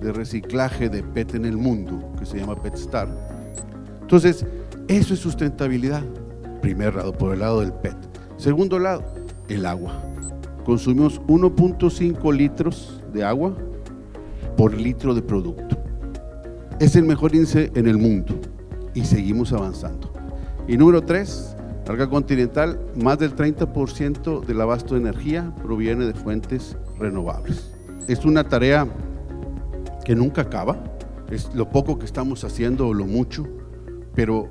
de 0.00 0.10
reciclaje 0.10 0.88
de 0.88 1.02
PET 1.02 1.34
en 1.34 1.44
el 1.44 1.58
mundo, 1.58 2.10
que 2.18 2.24
se 2.24 2.38
llama 2.38 2.60
PETSTAR. 2.60 3.29
Entonces, 4.10 4.44
eso 4.88 5.14
es 5.14 5.20
sustentabilidad. 5.20 6.02
Primer 6.62 6.96
lado, 6.96 7.12
por 7.12 7.32
el 7.32 7.38
lado 7.38 7.60
del 7.60 7.72
PET. 7.72 7.94
Segundo 8.38 8.80
lado, 8.80 9.04
el 9.48 9.64
agua 9.64 10.02
consumimos 10.64 11.20
1.5 11.28 12.36
litros 12.36 13.00
de 13.12 13.22
agua 13.22 13.54
por 14.56 14.74
litro 14.74 15.14
de 15.14 15.22
producto. 15.22 15.80
Es 16.80 16.96
el 16.96 17.04
mejor 17.04 17.36
índice 17.36 17.70
en 17.76 17.86
el 17.86 17.98
mundo 17.98 18.34
y 18.94 19.04
seguimos 19.04 19.52
avanzando. 19.52 20.12
Y 20.66 20.76
número 20.76 21.02
3, 21.02 21.56
Larga 21.86 22.10
Continental, 22.10 22.80
más 22.96 23.16
del 23.16 23.36
30% 23.36 24.44
del 24.44 24.60
abasto 24.60 24.96
de 24.96 25.02
energía 25.02 25.54
proviene 25.62 26.04
de 26.06 26.14
fuentes 26.14 26.76
renovables. 26.98 27.70
Es 28.08 28.24
una 28.24 28.42
tarea 28.42 28.88
que 30.04 30.16
nunca 30.16 30.42
acaba, 30.42 30.82
es 31.30 31.54
lo 31.54 31.70
poco 31.70 31.96
que 31.96 32.06
estamos 32.06 32.42
haciendo 32.42 32.88
o 32.88 32.92
lo 32.92 33.06
mucho, 33.06 33.46
pero 34.20 34.50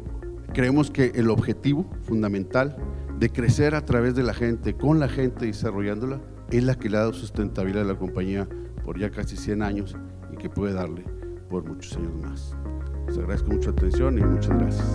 creemos 0.51 0.89
que 0.89 1.11
el 1.13 1.29
objetivo 1.29 1.85
fundamental 2.01 2.75
de 3.19 3.29
crecer 3.29 3.75
a 3.75 3.85
través 3.85 4.15
de 4.15 4.23
la 4.23 4.33
gente, 4.33 4.73
con 4.73 4.99
la 4.99 5.07
gente 5.07 5.45
desarrollándola, 5.45 6.19
es 6.49 6.63
la 6.63 6.73
que 6.73 6.89
le 6.89 6.97
ha 6.97 7.01
dado 7.01 7.13
sustentabilidad 7.13 7.83
a 7.83 7.93
la 7.93 7.99
compañía 7.99 8.49
por 8.83 8.97
ya 8.97 9.11
casi 9.11 9.37
100 9.37 9.61
años 9.61 9.95
y 10.33 10.37
que 10.37 10.49
puede 10.49 10.73
darle 10.73 11.03
por 11.51 11.65
muchos 11.65 11.95
años 11.97 12.15
más. 12.15 12.55
Les 13.05 13.19
agradezco 13.19 13.51
mucha 13.51 13.69
atención 13.69 14.17
y 14.17 14.23
muchas 14.23 14.57
gracias. 14.57 14.87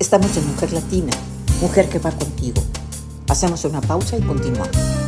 Estamos 0.00 0.36
en 0.36 0.46
Mujer 0.48 0.72
Latina, 0.72 1.12
mujer 1.60 1.88
que 1.88 2.00
va 2.00 2.10
contigo. 2.10 2.64
Hacemos 3.28 3.64
una 3.64 3.80
pausa 3.80 4.16
y 4.16 4.22
continuamos. 4.22 5.01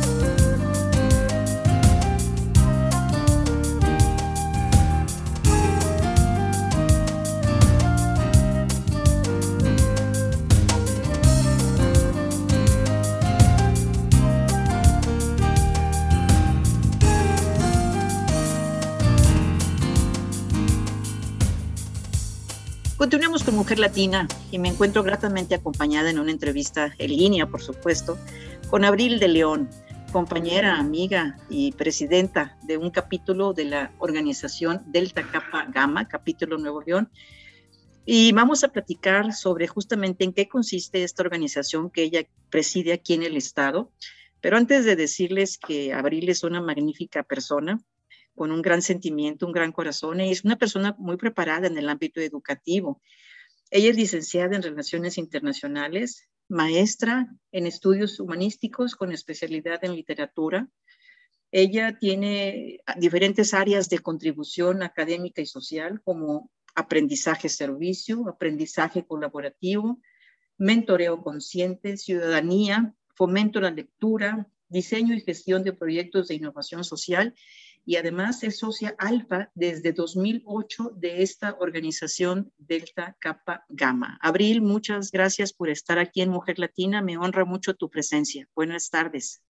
Mujer 23.65 23.79
Latina 23.79 24.27
y 24.51 24.59
me 24.59 24.69
encuentro 24.69 25.01
gratamente 25.01 25.55
acompañada 25.55 26.11
en 26.11 26.19
una 26.19 26.29
entrevista 26.29 26.93
en 26.99 27.09
línea, 27.09 27.47
por 27.47 27.63
supuesto, 27.63 28.15
con 28.69 28.85
Abril 28.85 29.17
de 29.17 29.27
León, 29.27 29.71
compañera, 30.11 30.77
amiga 30.77 31.35
y 31.49 31.71
presidenta 31.71 32.59
de 32.61 32.77
un 32.77 32.91
capítulo 32.91 33.53
de 33.53 33.65
la 33.65 33.91
organización 33.97 34.83
Delta 34.85 35.23
Kappa 35.23 35.65
Gamma, 35.73 36.07
capítulo 36.07 36.59
Nuevo 36.59 36.83
León. 36.83 37.09
Y 38.05 38.33
vamos 38.33 38.63
a 38.63 38.67
platicar 38.67 39.33
sobre 39.33 39.65
justamente 39.65 40.23
en 40.23 40.33
qué 40.33 40.47
consiste 40.47 41.01
esta 41.01 41.23
organización 41.23 41.89
que 41.89 42.03
ella 42.03 42.27
preside 42.51 42.93
aquí 42.93 43.15
en 43.15 43.23
el 43.23 43.35
estado. 43.35 43.91
Pero 44.41 44.57
antes 44.57 44.85
de 44.85 44.95
decirles 44.95 45.57
que 45.57 45.91
Abril 45.91 46.29
es 46.29 46.43
una 46.43 46.61
magnífica 46.61 47.23
persona, 47.23 47.79
con 48.35 48.51
un 48.51 48.61
gran 48.61 48.81
sentimiento, 48.81 49.47
un 49.47 49.53
gran 49.53 49.71
corazón. 49.71 50.21
y 50.21 50.31
es 50.31 50.43
una 50.43 50.57
persona 50.57 50.95
muy 50.99 51.17
preparada 51.17 51.67
en 51.67 51.77
el 51.77 51.89
ámbito 51.89 52.19
educativo. 52.21 53.01
Ella 53.75 53.89
es 53.89 53.97
licenciada 53.97 54.55
en 54.55 54.63
Relaciones 54.63 55.17
Internacionales, 55.17 56.29
maestra 56.47 57.27
en 57.51 57.67
estudios 57.67 58.21
humanísticos 58.21 58.95
con 58.95 59.11
especialidad 59.11 59.83
en 59.83 59.97
literatura. 59.97 60.69
Ella 61.51 61.97
tiene 61.99 62.79
diferentes 62.95 63.53
áreas 63.53 63.89
de 63.89 63.99
contribución 63.99 64.81
académica 64.81 65.41
y 65.41 65.45
social 65.45 66.01
como 66.05 66.49
aprendizaje-servicio, 66.73 68.29
aprendizaje 68.29 69.05
colaborativo, 69.05 69.99
mentoreo 70.57 71.21
consciente, 71.21 71.97
ciudadanía, 71.97 72.95
fomento 73.13 73.59
la 73.59 73.71
lectura, 73.71 74.49
diseño 74.69 75.13
y 75.15 75.19
gestión 75.19 75.65
de 75.65 75.73
proyectos 75.73 76.29
de 76.29 76.35
innovación 76.35 76.85
social 76.85 77.35
y 77.85 77.97
además 77.97 78.43
es 78.43 78.57
socia 78.57 78.95
alfa 78.97 79.51
desde 79.53 79.93
2008 79.93 80.93
de 80.95 81.21
esta 81.21 81.55
organización 81.59 82.51
Delta 82.57 83.15
Kappa 83.19 83.65
Gamma. 83.69 84.17
Abril, 84.21 84.61
muchas 84.61 85.11
gracias 85.11 85.53
por 85.53 85.69
estar 85.69 85.99
aquí 85.99 86.21
en 86.21 86.29
Mujer 86.29 86.59
Latina. 86.59 87.01
Me 87.01 87.17
honra 87.17 87.45
mucho 87.45 87.75
tu 87.75 87.89
presencia. 87.89 88.47
Buenas 88.55 88.89
tardes. 88.89 89.43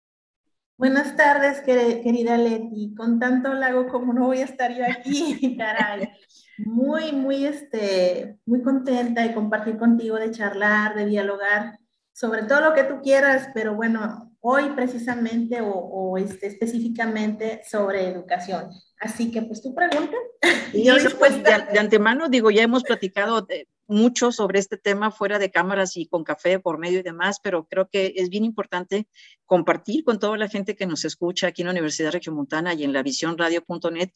Buenas 0.76 1.16
tardes, 1.16 1.62
querida 1.62 2.38
Leti. 2.38 2.94
Con 2.96 3.20
tanto 3.20 3.54
lago 3.54 3.88
como 3.88 4.12
no 4.12 4.26
voy 4.26 4.40
a 4.40 4.46
estar 4.46 4.76
yo 4.76 4.84
aquí, 4.84 5.56
caray. 5.58 6.10
Muy, 6.58 7.12
muy, 7.12 7.46
este, 7.46 8.38
muy 8.46 8.62
contenta 8.62 9.22
de 9.22 9.34
compartir 9.34 9.78
contigo, 9.78 10.18
de 10.18 10.32
charlar, 10.32 10.96
de 10.96 11.06
dialogar 11.06 11.80
sobre 12.14 12.44
todo 12.44 12.62
lo 12.62 12.74
que 12.74 12.84
tú 12.84 13.02
quieras, 13.02 13.50
pero 13.54 13.74
bueno, 13.74 14.33
hoy 14.46 14.72
precisamente 14.76 15.60
o, 15.62 16.18
este, 16.18 16.48
específicamente 16.48 17.62
sobre 17.66 18.10
educación. 18.10 18.70
Así 19.00 19.32
que 19.32 19.42
pues 19.42 19.62
tu 19.62 19.74
pregunta. 19.74 20.18
Y 20.74 20.90
pues, 21.20 21.44
de, 21.44 21.80
antemano 21.80 22.28
digo, 22.28 22.52
ya 22.52 22.62
hemos 22.62 22.84
platicado 22.84 23.48
mucho 23.88 24.34
sobre 24.34 24.60
este 24.60 24.78
tema 24.78 25.12
fuera 25.12 25.40
de 25.40 25.50
cámaras 25.50 25.96
y 25.96 26.08
con 26.08 26.26
café 26.26 26.60
por 26.60 26.78
medio 26.78 27.00
y 27.00 27.04
demás, 27.04 27.40
pero 27.42 27.68
creo 27.68 27.88
que 27.90 28.14
es 28.18 28.30
bien 28.30 28.44
importante 28.44 29.08
compartir 29.46 30.04
con 30.04 30.20
toda 30.20 30.38
la 30.38 30.50
gente 30.50 30.76
que 30.76 30.88
nos 30.88 31.06
escucha 31.06 31.48
aquí 31.48 31.62
en 31.62 31.68
la 31.68 31.72
Universidad 31.74 32.12
Regiomontana 32.12 32.74
y 32.74 32.84
en 32.84 32.92
la 32.92 33.02
visiónradio.net. 33.02 34.12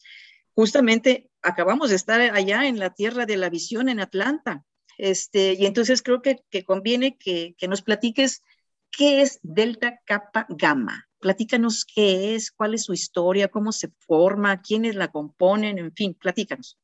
Justamente 0.54 1.30
acabamos 1.40 1.88
de 1.88 1.96
estar 1.96 2.20
allá 2.20 2.66
en 2.66 2.78
la 2.78 2.90
tierra 2.92 3.24
de 3.24 3.38
la 3.38 3.48
visión 3.48 3.88
en 3.88 4.00
Atlanta. 4.00 4.64
Este, 4.98 5.54
y 5.54 5.64
entonces 5.64 6.02
creo 6.02 6.20
que, 6.20 6.40
que 6.50 6.64
conviene 6.64 7.16
que, 7.16 7.54
que 7.56 7.68
nos 7.68 7.80
platiques 7.80 8.42
¿Qué 8.90 9.22
es 9.22 9.38
Delta 9.42 10.00
Kappa 10.04 10.46
Gamma? 10.48 11.06
Platícanos 11.20 11.84
qué 11.84 12.34
es, 12.34 12.50
cuál 12.50 12.74
es 12.74 12.84
su 12.84 12.92
historia, 12.92 13.48
cómo 13.48 13.72
se 13.72 13.88
forma, 14.06 14.60
quiénes 14.62 14.94
la 14.94 15.08
componen, 15.08 15.78
en 15.78 15.92
fin, 15.92 16.14
platícanos. 16.14 16.78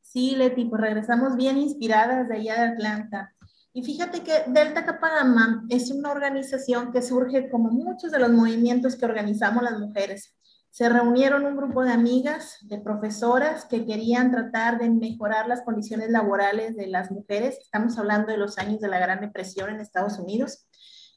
Sí, 0.00 0.36
Leti, 0.36 0.64
pues 0.66 0.80
regresamos 0.80 1.36
bien 1.36 1.58
inspiradas 1.58 2.28
de 2.28 2.36
allá 2.36 2.54
de 2.54 2.72
Atlanta. 2.72 3.34
Y 3.72 3.82
fíjate 3.82 4.22
que 4.22 4.44
Delta 4.46 4.84
Kappa 4.84 5.10
Gamma 5.10 5.64
es 5.68 5.90
una 5.90 6.12
organización 6.12 6.92
que 6.92 7.02
surge 7.02 7.50
como 7.50 7.70
muchos 7.70 8.12
de 8.12 8.20
los 8.20 8.30
movimientos 8.30 8.94
que 8.94 9.04
organizamos 9.04 9.64
las 9.64 9.78
mujeres. 9.80 10.36
Se 10.70 10.88
reunieron 10.88 11.44
un 11.44 11.56
grupo 11.56 11.82
de 11.82 11.92
amigas, 11.92 12.58
de 12.62 12.78
profesoras 12.78 13.64
que 13.64 13.84
querían 13.84 14.30
tratar 14.30 14.78
de 14.78 14.90
mejorar 14.90 15.48
las 15.48 15.62
condiciones 15.62 16.10
laborales 16.10 16.76
de 16.76 16.86
las 16.86 17.10
mujeres. 17.10 17.58
Estamos 17.60 17.98
hablando 17.98 18.30
de 18.30 18.38
los 18.38 18.58
años 18.58 18.80
de 18.80 18.88
la 18.88 19.00
Gran 19.00 19.20
Depresión 19.20 19.70
en 19.70 19.80
Estados 19.80 20.18
Unidos 20.20 20.68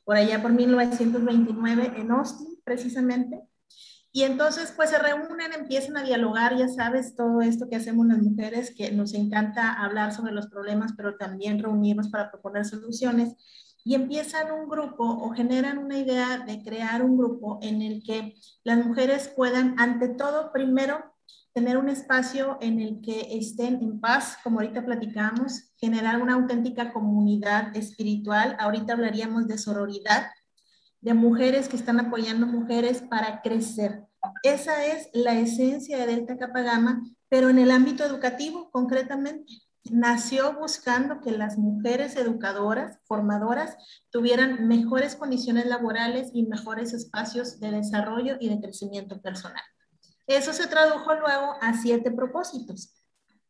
por 0.08 0.16
allá 0.16 0.42
por 0.42 0.54
1929 0.54 1.92
en 1.98 2.12
Austin, 2.12 2.58
precisamente. 2.64 3.42
Y 4.14 4.24
entonces, 4.24 4.72
pues 4.74 4.90
se 4.90 4.98
reúnen, 4.98 5.52
empiezan 5.52 5.98
a 5.98 6.04
dialogar, 6.04 6.56
ya 6.56 6.70
sabes, 6.70 7.14
todo 7.14 7.42
esto 7.42 7.68
que 7.68 7.76
hacemos 7.76 8.08
las 8.08 8.20
mujeres, 8.20 8.74
que 8.74 8.90
nos 8.94 9.14
encanta 9.14 9.74
hablar 9.74 10.14
sobre 10.14 10.32
los 10.32 10.48
problemas, 10.48 10.94
pero 10.96 11.18
también 11.18 11.62
reunirnos 11.62 12.08
para 12.08 12.32
proponer 12.32 12.64
soluciones. 12.64 13.36
Y 13.84 13.96
empiezan 13.96 14.50
un 14.50 14.70
grupo 14.70 15.04
o 15.04 15.32
generan 15.32 15.78
una 15.78 15.98
idea 15.98 16.38
de 16.38 16.64
crear 16.64 17.04
un 17.04 17.18
grupo 17.18 17.60
en 17.62 17.82
el 17.82 18.02
que 18.02 18.34
las 18.64 18.86
mujeres 18.86 19.28
puedan, 19.36 19.76
ante 19.78 20.08
todo, 20.08 20.54
primero, 20.54 21.17
tener 21.58 21.78
un 21.80 21.90
espacio 21.90 22.60
en 22.62 22.80
el 22.80 23.02
que 23.02 23.36
estén 23.36 23.82
en 23.82 24.00
paz, 24.00 24.38
como 24.44 24.60
ahorita 24.60 24.86
platicamos, 24.86 25.72
generar 25.78 26.22
una 26.22 26.36
auténtica 26.36 26.94
comunidad 26.94 27.76
espiritual. 27.76 28.56
Ahorita 28.60 28.94
hablaríamos 28.94 29.48
de 29.48 29.58
sororidad, 29.58 30.28
de 31.02 31.16
mujeres 31.16 31.68
que 31.68 31.76
están 31.76 32.00
apoyando 32.00 32.46
mujeres 32.46 33.02
para 33.02 33.42
crecer. 33.42 34.04
Esa 34.44 34.86
es 34.86 35.10
la 35.14 35.34
esencia 35.34 35.98
de 35.98 36.06
Delta 36.06 36.38
Capagama, 36.38 37.02
pero 37.28 37.50
en 37.50 37.58
el 37.58 37.72
ámbito 37.72 38.06
educativo 38.06 38.70
concretamente. 38.70 39.52
Nació 39.90 40.60
buscando 40.60 41.22
que 41.22 41.32
las 41.32 41.58
mujeres 41.58 42.18
educadoras, 42.18 43.00
formadoras, 43.06 43.78
tuvieran 44.12 44.68
mejores 44.68 45.16
condiciones 45.16 45.66
laborales 45.66 46.30
y 46.36 46.44
mejores 46.44 46.94
espacios 46.94 47.60
de 47.60 47.72
desarrollo 47.72 48.38
y 48.40 48.48
de 48.48 48.62
crecimiento 48.62 49.20
personal. 49.24 49.64
Eso 50.28 50.54
se 50.54 50.68
tradujo 50.68 51.14
luego 51.16 51.56
a 51.62 51.74
siete 51.74 52.12
propósitos. 52.12 52.94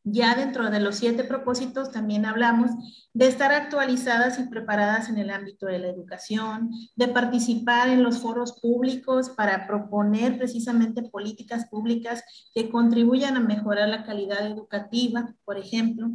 Ya 0.09 0.35
dentro 0.35 0.69
de 0.69 0.79
los 0.79 0.95
siete 0.95 1.25
propósitos 1.25 1.91
también 1.91 2.25
hablamos 2.25 2.71
de 3.13 3.27
estar 3.27 3.51
actualizadas 3.51 4.39
y 4.39 4.43
preparadas 4.43 5.09
en 5.09 5.17
el 5.17 5.29
ámbito 5.29 5.65
de 5.65 5.79
la 5.79 5.89
educación, 5.89 6.71
de 6.95 7.09
participar 7.09 7.89
en 7.89 8.03
los 8.03 8.19
foros 8.19 8.57
públicos 8.61 9.31
para 9.31 9.67
proponer 9.67 10.37
precisamente 10.37 11.01
políticas 11.03 11.65
públicas 11.65 12.23
que 12.53 12.69
contribuyan 12.69 13.35
a 13.35 13.41
mejorar 13.41 13.89
la 13.89 14.05
calidad 14.05 14.47
educativa, 14.47 15.35
por 15.43 15.57
ejemplo, 15.57 16.07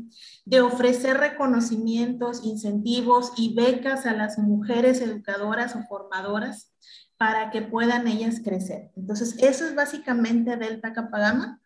de 0.46 0.62
ofrecer 0.62 1.18
reconocimientos, 1.18 2.46
incentivos 2.46 3.32
y 3.36 3.54
becas 3.54 4.06
a 4.06 4.14
las 4.14 4.38
mujeres 4.38 5.02
educadoras 5.02 5.76
o 5.76 5.82
formadoras 5.82 6.71
para 7.22 7.52
que 7.52 7.62
puedan 7.62 8.08
ellas 8.08 8.40
crecer. 8.42 8.90
Entonces, 8.96 9.36
eso 9.38 9.64
es 9.64 9.76
básicamente 9.76 10.56
Delta 10.56 10.92
Capagama 10.92 11.62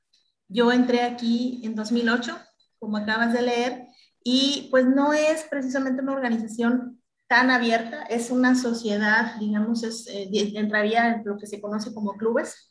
yo 0.49 0.71
entré 0.71 1.01
aquí 1.01 1.63
en 1.65 1.75
2008, 1.75 2.37
como 2.79 2.99
acabas 2.99 3.33
de 3.33 3.41
leer, 3.41 3.87
y 4.23 4.69
pues 4.71 4.85
no 4.85 5.15
es 5.15 5.45
precisamente 5.45 6.03
una 6.03 6.13
organización 6.13 7.01
tan 7.27 7.51
abierta, 7.51 8.03
es 8.03 8.31
una 8.31 8.55
sociedad, 8.55 9.37
digamos, 9.41 9.83
es, 9.83 10.07
eh, 10.09 10.29
entraría 10.57 11.09
en 11.09 11.23
lo 11.25 11.39
que 11.39 11.47
se 11.47 11.63
conoce 11.63 11.95
como 11.95 12.19
clubes. 12.19 12.71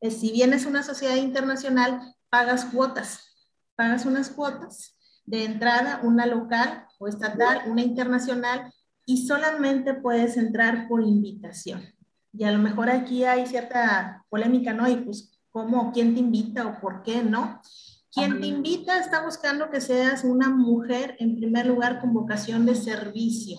Eh, 0.00 0.10
si 0.10 0.32
bien 0.32 0.54
es 0.54 0.64
una 0.64 0.82
sociedad 0.82 1.16
internacional, 1.16 2.00
pagas 2.30 2.64
cuotas, 2.64 3.20
pagas 3.76 4.06
unas 4.06 4.30
cuotas 4.30 4.96
de 5.26 5.44
entrada, 5.44 6.00
una 6.02 6.24
local 6.24 6.86
o 6.98 7.08
estatal, 7.08 7.62
una 7.66 7.82
internacional, 7.82 8.72
y 9.04 9.26
solamente 9.26 9.92
puedes 9.92 10.38
entrar 10.38 10.88
por 10.88 11.02
invitación. 11.02 11.82
Y 12.32 12.44
a 12.44 12.52
lo 12.52 12.58
mejor 12.58 12.88
aquí 12.88 13.24
hay 13.24 13.46
cierta 13.46 14.24
polémica, 14.28 14.72
¿no? 14.72 14.88
Y 14.88 14.96
pues 14.96 15.38
cómo, 15.50 15.92
quién 15.92 16.14
te 16.14 16.20
invita 16.20 16.66
o 16.66 16.80
por 16.80 17.02
qué, 17.02 17.22
¿no? 17.22 17.60
Quien 18.10 18.40
te 18.40 18.46
invita 18.46 18.98
está 18.98 19.24
buscando 19.24 19.70
que 19.70 19.80
seas 19.80 20.24
una 20.24 20.50
mujer, 20.50 21.16
en 21.18 21.36
primer 21.36 21.66
lugar, 21.66 22.00
con 22.00 22.12
vocación 22.12 22.66
de 22.66 22.74
servicio. 22.74 23.58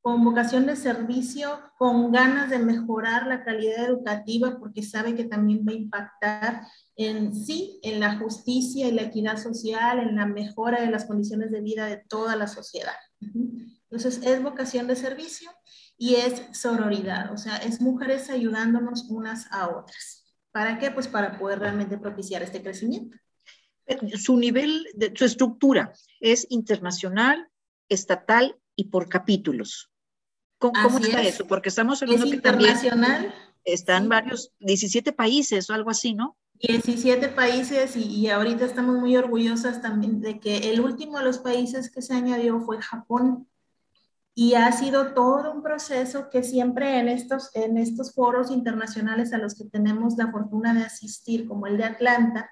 Con 0.00 0.24
vocación 0.24 0.66
de 0.66 0.76
servicio, 0.76 1.60
con 1.76 2.12
ganas 2.12 2.48
de 2.50 2.60
mejorar 2.60 3.26
la 3.26 3.44
calidad 3.44 3.86
educativa, 3.86 4.58
porque 4.58 4.82
sabe 4.82 5.16
que 5.16 5.24
también 5.24 5.64
va 5.66 5.72
a 5.72 5.76
impactar 5.76 6.62
en 6.94 7.34
sí, 7.34 7.80
en 7.82 7.98
la 7.98 8.18
justicia 8.18 8.86
y 8.86 8.92
la 8.92 9.02
equidad 9.02 9.36
social, 9.36 9.98
en 9.98 10.14
la 10.14 10.26
mejora 10.26 10.80
de 10.80 10.90
las 10.90 11.04
condiciones 11.04 11.50
de 11.50 11.60
vida 11.60 11.86
de 11.86 11.98
toda 12.08 12.36
la 12.36 12.46
sociedad. 12.46 12.94
Entonces, 13.20 14.20
es 14.24 14.42
vocación 14.42 14.86
de 14.86 14.94
servicio 14.94 15.50
y 15.98 16.14
es 16.14 16.42
sororidad, 16.52 17.32
o 17.32 17.36
sea, 17.36 17.56
es 17.56 17.80
mujeres 17.80 18.30
ayudándonos 18.30 19.06
unas 19.10 19.50
a 19.50 19.68
otras. 19.68 20.24
¿Para 20.52 20.78
qué? 20.78 20.92
Pues 20.92 21.08
para 21.08 21.36
poder 21.38 21.58
realmente 21.58 21.98
propiciar 21.98 22.42
este 22.42 22.62
crecimiento. 22.62 23.18
Su 24.14 24.36
nivel, 24.36 24.86
de, 24.94 25.12
su 25.14 25.24
estructura 25.24 25.92
es 26.20 26.46
internacional, 26.50 27.48
estatal 27.88 28.56
y 28.76 28.84
por 28.84 29.08
capítulos. 29.08 29.90
¿Cómo, 30.58 30.98
está 30.98 31.22
eso? 31.22 31.46
Porque 31.46 31.68
estamos 31.68 32.02
hablando 32.02 32.24
es 32.24 32.30
que 32.30 32.36
internacional, 32.36 33.34
están 33.64 34.08
varios, 34.08 34.52
17 34.60 35.12
países 35.12 35.68
o 35.68 35.74
algo 35.74 35.90
así, 35.90 36.14
¿no? 36.14 36.36
17 36.54 37.28
países 37.28 37.96
y, 37.96 38.04
y, 38.04 38.28
ahorita 38.28 38.64
estamos 38.64 38.98
muy 38.98 39.16
orgullosas 39.16 39.80
también 39.80 40.20
de 40.20 40.40
que 40.40 40.70
el 40.70 40.80
último 40.80 41.18
de 41.18 41.24
los 41.24 41.38
países 41.38 41.90
que 41.90 42.02
se 42.02 42.14
añadió 42.14 42.60
fue 42.60 42.82
Japón 42.82 43.48
y 44.40 44.54
ha 44.54 44.70
sido 44.70 45.14
todo 45.14 45.50
un 45.50 45.64
proceso 45.64 46.30
que 46.30 46.44
siempre 46.44 47.00
en 47.00 47.08
estos, 47.08 47.50
en 47.56 47.76
estos 47.76 48.14
foros 48.14 48.52
internacionales 48.52 49.32
a 49.32 49.38
los 49.38 49.56
que 49.56 49.64
tenemos 49.64 50.16
la 50.16 50.30
fortuna 50.30 50.72
de 50.74 50.84
asistir, 50.84 51.48
como 51.48 51.66
el 51.66 51.76
de 51.76 51.82
Atlanta, 51.82 52.48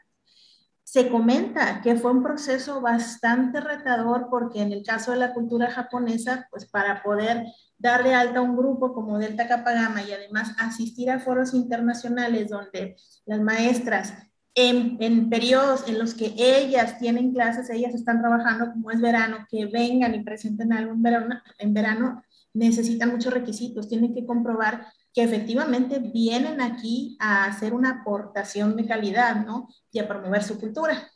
se 0.83 1.09
comenta 1.09 1.81
que 1.83 1.95
fue 1.95 2.11
un 2.11 2.25
proceso 2.25 2.81
bastante 2.81 3.61
retador 3.61 4.27
porque 4.29 4.63
en 4.63 4.73
el 4.73 4.83
caso 4.83 5.13
de 5.13 5.19
la 5.19 5.33
cultura 5.33 5.71
japonesa, 5.71 6.49
pues 6.51 6.67
para 6.67 7.05
poder 7.05 7.45
darle 7.79 8.17
alta 8.17 8.41
a 8.41 8.43
un 8.43 8.57
grupo 8.57 8.93
como 8.93 9.21
Delta 9.21 9.47
Kappa 9.47 9.73
y 10.03 10.11
además 10.11 10.57
asistir 10.59 11.09
a 11.09 11.21
foros 11.21 11.55
internacionales 11.55 12.49
donde 12.49 12.97
las 13.27 13.41
maestras 13.41 14.13
en, 14.57 15.29
periodos 15.29 15.87
en 15.87 15.99
los 15.99 16.15
que 16.15 16.35
ellas 16.37 16.99
tienen 16.99 17.33
clases, 17.33 17.69
ellas 17.69 17.95
están 17.95 18.21
trabajando 18.21 18.73
como 18.73 18.91
es 18.91 19.01
verano, 19.01 19.47
que 19.51 19.67
vengan 19.67 20.15
y 20.15 20.25
presenten 20.25 20.73
algo 20.73 20.93
en 20.93 21.03
verano, 21.03 21.37
en 21.59 21.75
verano 21.75 22.25
necesitan 22.55 23.11
muchos 23.11 23.35
requisitos, 23.35 23.87
tienen 23.87 24.15
que 24.15 24.25
comprobar 24.25 24.87
que 25.13 25.23
efectivamente 25.23 25.99
vienen 25.99 26.63
aquí 26.63 27.19
a 27.21 27.45
hacer 27.45 27.75
una 27.75 28.01
aportación 28.01 28.77
de 28.77 28.87
calidad, 28.87 29.45
¿no? 29.45 29.69
Y 29.93 29.99
a 29.99 30.09
promover 30.09 30.43
su 30.43 30.59
cultura. 30.59 31.07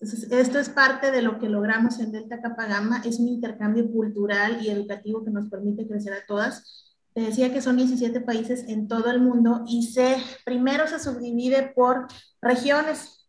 Entonces, 0.00 0.32
esto 0.32 0.58
es 0.58 0.70
parte 0.70 1.10
de 1.10 1.20
lo 1.20 1.38
que 1.38 1.50
logramos 1.50 2.00
en 2.00 2.10
Delta 2.10 2.40
Capagama, 2.40 3.02
es 3.04 3.20
un 3.20 3.28
intercambio 3.28 3.90
cultural 3.92 4.64
y 4.64 4.70
educativo 4.70 5.22
que 5.22 5.30
nos 5.30 5.48
permite 5.48 5.86
crecer 5.86 6.14
a 6.14 6.26
todas 6.26 6.91
te 7.14 7.20
decía 7.20 7.52
que 7.52 7.60
son 7.60 7.76
17 7.76 8.20
países 8.20 8.64
en 8.68 8.88
todo 8.88 9.10
el 9.10 9.20
mundo 9.20 9.64
y 9.66 9.84
se, 9.84 10.16
primero 10.44 10.86
se 10.86 10.98
subdivide 10.98 11.72
por 11.74 12.06
regiones. 12.40 13.28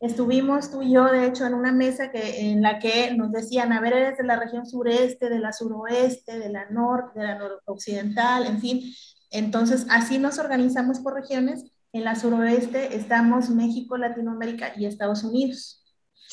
Estuvimos 0.00 0.70
tú 0.70 0.82
y 0.82 0.92
yo, 0.92 1.06
de 1.06 1.26
hecho, 1.26 1.46
en 1.46 1.54
una 1.54 1.72
mesa 1.72 2.10
que, 2.10 2.50
en 2.50 2.62
la 2.62 2.78
que 2.78 3.14
nos 3.14 3.32
decían, 3.32 3.72
a 3.72 3.80
ver, 3.80 3.94
eres 3.94 4.18
de 4.18 4.24
la 4.24 4.36
región 4.36 4.66
sureste, 4.66 5.30
de 5.30 5.38
la 5.38 5.52
suroeste, 5.52 6.38
de 6.38 6.48
la 6.48 6.68
norte, 6.70 7.18
de 7.18 7.26
la 7.26 7.38
noroccidental, 7.38 8.46
en 8.46 8.60
fin. 8.60 8.94
Entonces, 9.30 9.86
así 9.90 10.18
nos 10.18 10.38
organizamos 10.38 11.00
por 11.00 11.14
regiones. 11.14 11.64
En 11.92 12.04
la 12.04 12.16
suroeste 12.16 12.96
estamos 12.96 13.50
México, 13.50 13.96
Latinoamérica 13.96 14.72
y 14.76 14.86
Estados 14.86 15.24
Unidos. 15.24 15.84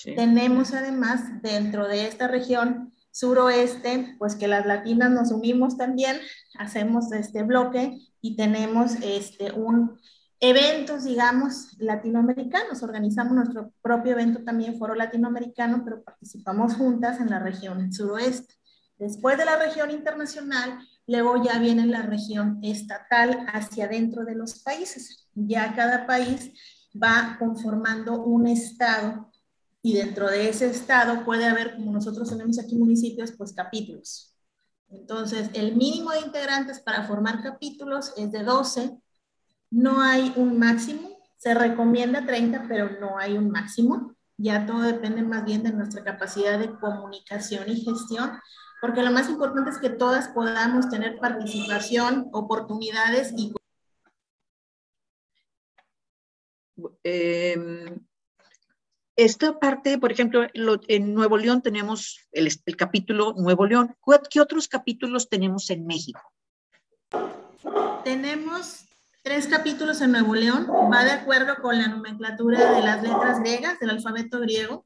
Tenemos 0.04 0.74
además 0.74 1.42
dentro 1.42 1.88
de 1.88 2.08
esta 2.08 2.28
región 2.28 2.91
suroeste, 3.12 4.16
pues 4.18 4.36
que 4.36 4.48
las 4.48 4.66
latinas 4.66 5.12
nos 5.12 5.32
unimos 5.32 5.78
también, 5.78 6.18
hacemos 6.58 7.12
este 7.12 7.44
bloque 7.44 8.00
y 8.22 8.36
tenemos 8.36 8.96
este 9.02 9.52
un 9.52 10.00
eventos, 10.42 11.04
digamos, 11.04 11.78
latinoamericanos. 11.78 12.84
Organizamos 12.84 13.34
nuestro 13.34 13.72
propio 13.82 14.14
evento 14.14 14.44
también, 14.44 14.78
foro 14.78 14.96
latinoamericano, 14.96 15.84
pero 15.86 16.04
participamos 16.04 16.76
juntas 16.76 17.22
en 17.22 17.30
la 17.30 17.40
región 17.40 17.94
suroeste. 17.94 18.56
Después 18.98 19.38
de 19.38 19.46
la 19.46 19.58
región 19.58 19.92
internacional, 19.92 20.80
luego 21.08 21.44
ya 21.44 21.60
viene 21.60 21.86
la 21.86 22.02
región 22.02 22.60
estatal 22.62 23.46
hacia 23.54 23.88
dentro 23.88 24.26
de 24.26 24.36
los 24.36 24.60
países. 24.60 25.28
Ya 25.34 25.74
cada 25.76 26.06
país 26.06 26.52
va 27.02 27.38
conformando 27.40 28.22
un 28.22 28.48
estado 28.48 29.31
y 29.84 29.94
dentro 29.96 30.30
de 30.30 30.50
ese 30.50 30.68
estado 30.68 31.26
puede 31.26 31.46
haber, 31.46 31.76
como 31.76 31.92
nosotros 31.92 32.30
tenemos 32.30 32.60
aquí 32.60 32.76
municipios, 32.76 33.32
pues 33.32 33.54
capítulos. 33.54 34.36
Entonces, 34.90 35.50
el 35.54 35.76
mínimo 35.76 36.12
de 36.12 36.20
integrantes 36.20 36.80
para 36.80 37.04
formar 37.08 37.42
capítulos 37.42 38.14
es 38.18 38.32
de 38.32 38.44
12. 38.44 38.98
No 39.72 40.02
hay 40.02 40.34
un 40.36 40.60
máximo. 40.60 41.18
Se 41.38 41.54
recomienda 41.54 42.26
30, 42.26 42.66
pero 42.68 43.00
no 43.00 43.18
hay 43.18 43.38
un 43.38 43.50
máximo. 43.50 44.16
Ya 44.38 44.66
todo 44.66 44.82
depende 44.82 45.24
más 45.24 45.46
bien 45.46 45.64
de 45.64 45.72
nuestra 45.72 46.04
capacidad 46.04 46.60
de 46.60 46.78
comunicación 46.80 47.70
y 47.70 47.82
gestión, 47.82 48.32
porque 48.82 49.04
lo 49.04 49.12
más 49.12 49.30
importante 49.30 49.70
es 49.70 49.78
que 49.78 49.90
todas 49.90 50.30
podamos 50.30 50.90
tener 50.90 51.18
participación, 51.20 52.30
oportunidades 52.34 53.34
y... 53.36 53.54
Eh, 57.04 57.56
esta 59.24 59.60
parte, 59.60 60.00
por 60.00 60.12
ejemplo, 60.12 60.48
en 60.54 61.14
Nuevo 61.14 61.38
León 61.38 61.62
tenemos 61.62 62.28
el, 62.32 62.50
capítulo 62.76 63.34
Nuevo 63.38 63.66
León. 63.66 63.96
¿Qué 64.30 64.42
otros 64.42 64.68
capítulos 64.68 65.30
tenemos 65.30 65.70
en 65.70 65.86
México? 65.86 66.22
Tenemos 68.04 68.86
tres 69.22 69.48
capítulos 69.48 70.02
en 70.02 70.14
Nuevo 70.14 70.34
León, 70.34 70.68
va 70.92 71.04
de 71.04 71.12
acuerdo 71.12 71.56
con 71.62 71.78
la 71.78 71.88
nomenclatura 71.88 72.74
de 72.74 72.82
las 72.82 73.04
letras 73.04 73.40
griegas, 73.42 73.80
del 73.80 73.92
alfabeto 73.92 74.40
griego. 74.40 74.86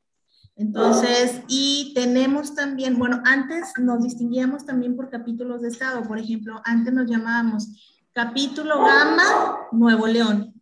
Entonces, 0.58 1.42
y 1.48 1.94
tenemos 1.96 2.56
también, 2.56 2.98
bueno, 2.98 3.22
antes 3.26 3.74
nos 3.80 4.04
distinguíamos 4.04 4.66
también 4.66 4.96
por 4.96 5.10
capítulos 5.10 5.62
de 5.62 5.70
estado, 5.70 6.04
por 6.04 6.18
ejemplo, 6.18 6.62
antes 6.66 6.94
nos 6.94 7.10
llamábamos 7.10 7.68
capítulo 8.12 8.80
Gama 8.80 9.68
Nuevo 9.72 10.08
León. 10.08 10.55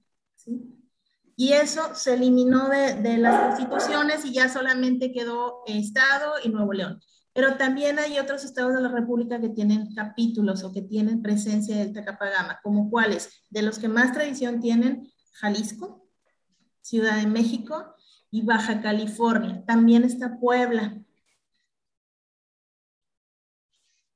Y 1.36 1.54
eso 1.54 1.96
se 1.96 2.14
eliminó 2.14 2.70
de, 2.70 2.96
de 2.96 3.18
las 3.18 3.48
constituciones 3.48 4.24
y 4.26 4.34
ya 4.34 4.50
solamente 4.50 5.12
quedó 5.12 5.64
Estado 5.66 6.34
y 6.44 6.50
Nuevo 6.50 6.74
León. 6.74 7.00
Pero 7.34 7.58
también 7.58 7.98
hay 7.98 8.20
otros 8.20 8.46
estados 8.46 8.76
de 8.76 8.82
la 8.82 8.90
República 8.90 9.42
que 9.42 9.50
tienen 9.50 9.94
capítulos 9.96 10.64
o 10.64 10.72
que 10.72 10.84
tienen 10.84 11.24
presencia 11.24 11.76
del 11.76 11.92
Tacapagama, 11.92 12.60
como 12.62 12.92
cuáles, 12.92 13.44
de 13.50 13.64
los 13.64 13.80
que 13.80 13.88
más 13.88 14.14
tradición 14.14 14.60
tienen, 14.60 15.12
Jalisco, 15.34 16.08
Ciudad 16.82 17.18
de 17.18 17.26
México 17.26 17.96
y 18.30 18.44
Baja 18.44 18.82
California. 18.82 19.64
También 19.66 20.04
está 20.04 20.40
Puebla. 20.40 21.00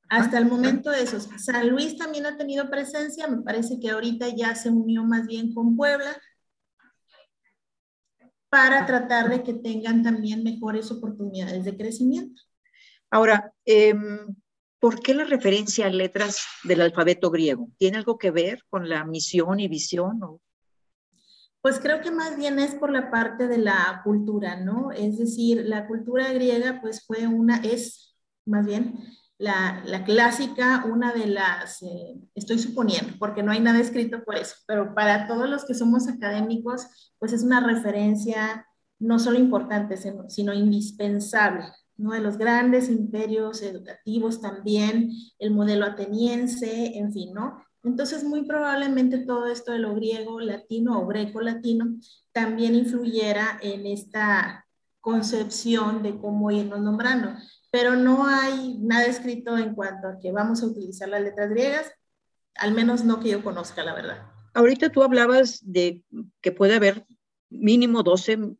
Hasta 0.09 0.37
el 0.37 0.45
momento 0.45 0.91
de 0.91 1.01
esos. 1.01 1.27
San 1.37 1.69
Luis 1.69 1.97
también 1.97 2.27
ha 2.27 2.37
tenido 2.37 2.69
presencia, 2.69 3.27
me 3.27 3.41
parece 3.41 3.79
que 3.79 3.89
ahorita 3.89 4.29
ya 4.29 4.53
se 4.53 4.69
unió 4.69 5.03
más 5.03 5.25
bien 5.25 5.53
con 5.53 5.75
Puebla 5.75 6.15
para 8.49 8.85
tratar 8.85 9.29
de 9.29 9.43
que 9.43 9.53
tengan 9.53 10.03
también 10.03 10.43
mejores 10.43 10.91
oportunidades 10.91 11.65
de 11.65 11.75
crecimiento. 11.75 12.41
Ahora, 13.09 13.53
em, 13.65 14.35
¿por 14.79 15.01
qué 15.01 15.13
la 15.13 15.23
referencia 15.23 15.87
a 15.87 15.89
letras 15.89 16.45
del 16.63 16.81
alfabeto 16.81 17.29
griego? 17.29 17.69
¿Tiene 17.77 17.97
algo 17.97 18.17
que 18.17 18.31
ver 18.31 18.63
con 18.69 18.89
la 18.89 19.03
misión 19.05 19.59
y 19.59 19.67
visión? 19.67 20.19
Pues 21.61 21.79
creo 21.79 22.01
que 22.01 22.11
más 22.11 22.37
bien 22.37 22.59
es 22.59 22.75
por 22.75 22.91
la 22.91 23.11
parte 23.11 23.47
de 23.47 23.57
la 23.57 24.01
cultura, 24.03 24.59
¿no? 24.59 24.91
Es 24.91 25.17
decir, 25.17 25.63
la 25.65 25.87
cultura 25.87 26.31
griega 26.31 26.79
pues 26.81 27.05
fue 27.05 27.27
una, 27.27 27.57
es 27.57 28.15
más 28.45 28.65
bien 28.65 29.03
la, 29.37 30.03
clásica, 30.05 30.85
una 30.85 31.13
de 31.13 31.27
las, 31.27 31.81
eh, 31.83 32.15
estoy 32.35 32.59
suponiendo, 32.59 33.13
porque 33.19 33.43
no 33.43 33.51
hay 33.51 33.59
nada 33.59 33.79
escrito 33.79 34.23
por 34.23 34.35
eso, 34.35 34.55
pero 34.67 34.95
para 34.95 35.27
todos 35.27 35.49
los 35.49 35.65
que 35.65 35.73
somos 35.73 36.07
académicos, 36.07 37.13
pues 37.19 37.33
es 37.33 37.43
una 37.43 37.59
referencia 37.59 38.67
no 38.99 39.19
solo 39.19 39.37
importante, 39.37 39.95
sino 40.27 40.53
indispensable 40.53 41.65
uno 41.97 42.11
de 42.11 42.21
los 42.21 42.37
grandes 42.37 42.89
imperios 42.89 43.61
educativos 43.61 44.39
también, 44.39 45.11
el 45.39 45.51
modelo 45.51 45.85
ateniense, 45.85 46.97
en 46.97 47.11
fin, 47.11 47.33
¿no? 47.33 47.63
Entonces, 47.83 48.23
muy 48.23 48.45
probablemente 48.45 49.19
todo 49.19 49.47
esto 49.47 49.71
de 49.71 49.79
lo 49.79 49.95
griego, 49.95 50.39
latino 50.39 50.99
o 50.99 51.07
greco-latino 51.07 51.97
también 52.31 52.75
influyera 52.75 53.59
en 53.61 53.85
esta 53.85 54.65
concepción 54.99 56.03
de 56.03 56.17
cómo 56.17 56.51
irnos 56.51 56.81
nombrando. 56.81 57.29
Pero 57.71 57.95
no 57.95 58.25
hay 58.25 58.77
nada 58.79 59.05
escrito 59.05 59.57
en 59.57 59.75
cuanto 59.75 60.07
a 60.07 60.19
que 60.19 60.31
vamos 60.31 60.63
a 60.63 60.67
utilizar 60.67 61.09
las 61.09 61.21
letras 61.21 61.49
griegas, 61.49 61.91
al 62.55 62.73
menos 62.73 63.03
no 63.03 63.19
que 63.19 63.29
yo 63.29 63.43
conozca, 63.43 63.83
la 63.83 63.93
verdad. 63.93 64.31
Ahorita 64.53 64.89
tú 64.89 65.03
hablabas 65.03 65.59
de 65.61 66.01
que 66.41 66.51
puede 66.51 66.75
haber 66.75 67.05
mínimo 67.49 68.03
12, 68.03 68.55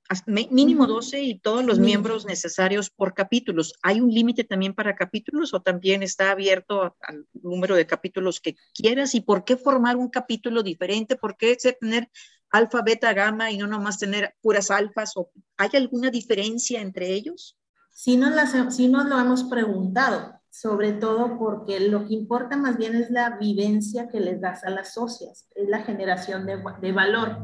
mínimo 0.49 0.87
12 0.87 1.21
y 1.21 1.39
todos 1.39 1.65
los 1.65 1.79
miembros 1.79 2.25
necesarios 2.25 2.89
por 2.89 3.13
capítulos. 3.13 3.73
¿Hay 3.81 3.99
un 3.99 4.13
límite 4.13 4.43
también 4.43 4.73
para 4.73 4.95
capítulos 4.95 5.53
o 5.53 5.61
también 5.61 6.03
está 6.03 6.31
abierto 6.31 6.95
al 7.01 7.25
número 7.33 7.75
de 7.75 7.85
capítulos 7.85 8.39
que 8.39 8.55
quieras? 8.73 9.15
¿Y 9.15 9.21
por 9.21 9.43
qué 9.43 9.57
formar 9.57 9.97
un 9.97 10.09
capítulo 10.09 10.63
diferente? 10.63 11.17
¿Por 11.17 11.35
qué 11.35 11.57
tener 11.79 12.09
alfa, 12.49 12.81
beta, 12.81 13.13
gamma 13.13 13.51
y 13.51 13.57
no 13.57 13.67
nomás 13.67 13.99
tener 13.99 14.35
puras 14.41 14.71
alfas? 14.71 15.13
¿O 15.15 15.31
¿Hay 15.57 15.69
alguna 15.73 16.09
diferencia 16.09 16.81
entre 16.81 17.11
ellos? 17.11 17.57
Sí 17.97 18.15
nos, 18.15 18.35
nos 18.35 19.05
lo 19.09 19.19
hemos 19.19 19.43
preguntado, 19.45 20.39
sobre 20.51 20.93
todo 20.93 21.39
porque 21.39 21.79
lo 21.79 22.05
que 22.05 22.13
importa 22.13 22.55
más 22.55 22.77
bien 22.77 22.95
es 22.95 23.09
la 23.09 23.37
vivencia 23.37 24.07
que 24.07 24.19
les 24.19 24.39
das 24.39 24.63
a 24.63 24.69
las 24.69 24.93
socias, 24.93 25.47
es 25.55 25.67
la 25.67 25.79
generación 25.79 26.45
de, 26.45 26.61
de 26.79 26.91
valor 26.91 27.37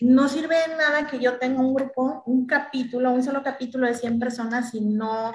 no 0.00 0.28
sirve 0.28 0.56
nada 0.78 1.06
que 1.06 1.18
yo 1.18 1.38
tenga 1.38 1.60
un 1.60 1.74
grupo, 1.74 2.22
un 2.26 2.46
capítulo, 2.46 3.12
un 3.12 3.22
solo 3.22 3.42
capítulo 3.42 3.86
de 3.86 3.94
100 3.94 4.18
personas 4.18 4.70
si 4.70 4.80
no, 4.80 5.34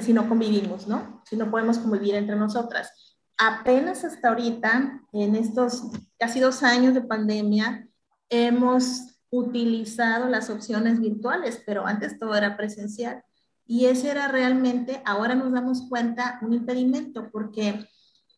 si 0.00 0.12
no 0.12 0.28
convivimos, 0.28 0.86
¿no? 0.86 1.22
Si 1.24 1.36
no 1.36 1.50
podemos 1.50 1.78
convivir 1.78 2.14
entre 2.14 2.36
nosotras. 2.36 3.16
Apenas 3.38 4.04
hasta 4.04 4.28
ahorita, 4.28 5.00
en 5.12 5.36
estos 5.36 5.84
casi 6.18 6.40
dos 6.40 6.62
años 6.62 6.92
de 6.92 7.00
pandemia, 7.00 7.88
hemos 8.28 9.20
utilizado 9.30 10.28
las 10.28 10.50
opciones 10.50 11.00
virtuales, 11.00 11.62
pero 11.64 11.86
antes 11.86 12.18
todo 12.18 12.34
era 12.34 12.56
presencial. 12.56 13.22
Y 13.68 13.84
ese 13.84 14.10
era 14.10 14.28
realmente, 14.28 15.02
ahora 15.04 15.34
nos 15.34 15.52
damos 15.52 15.88
cuenta, 15.88 16.40
un 16.42 16.54
impedimento, 16.54 17.30
porque 17.30 17.86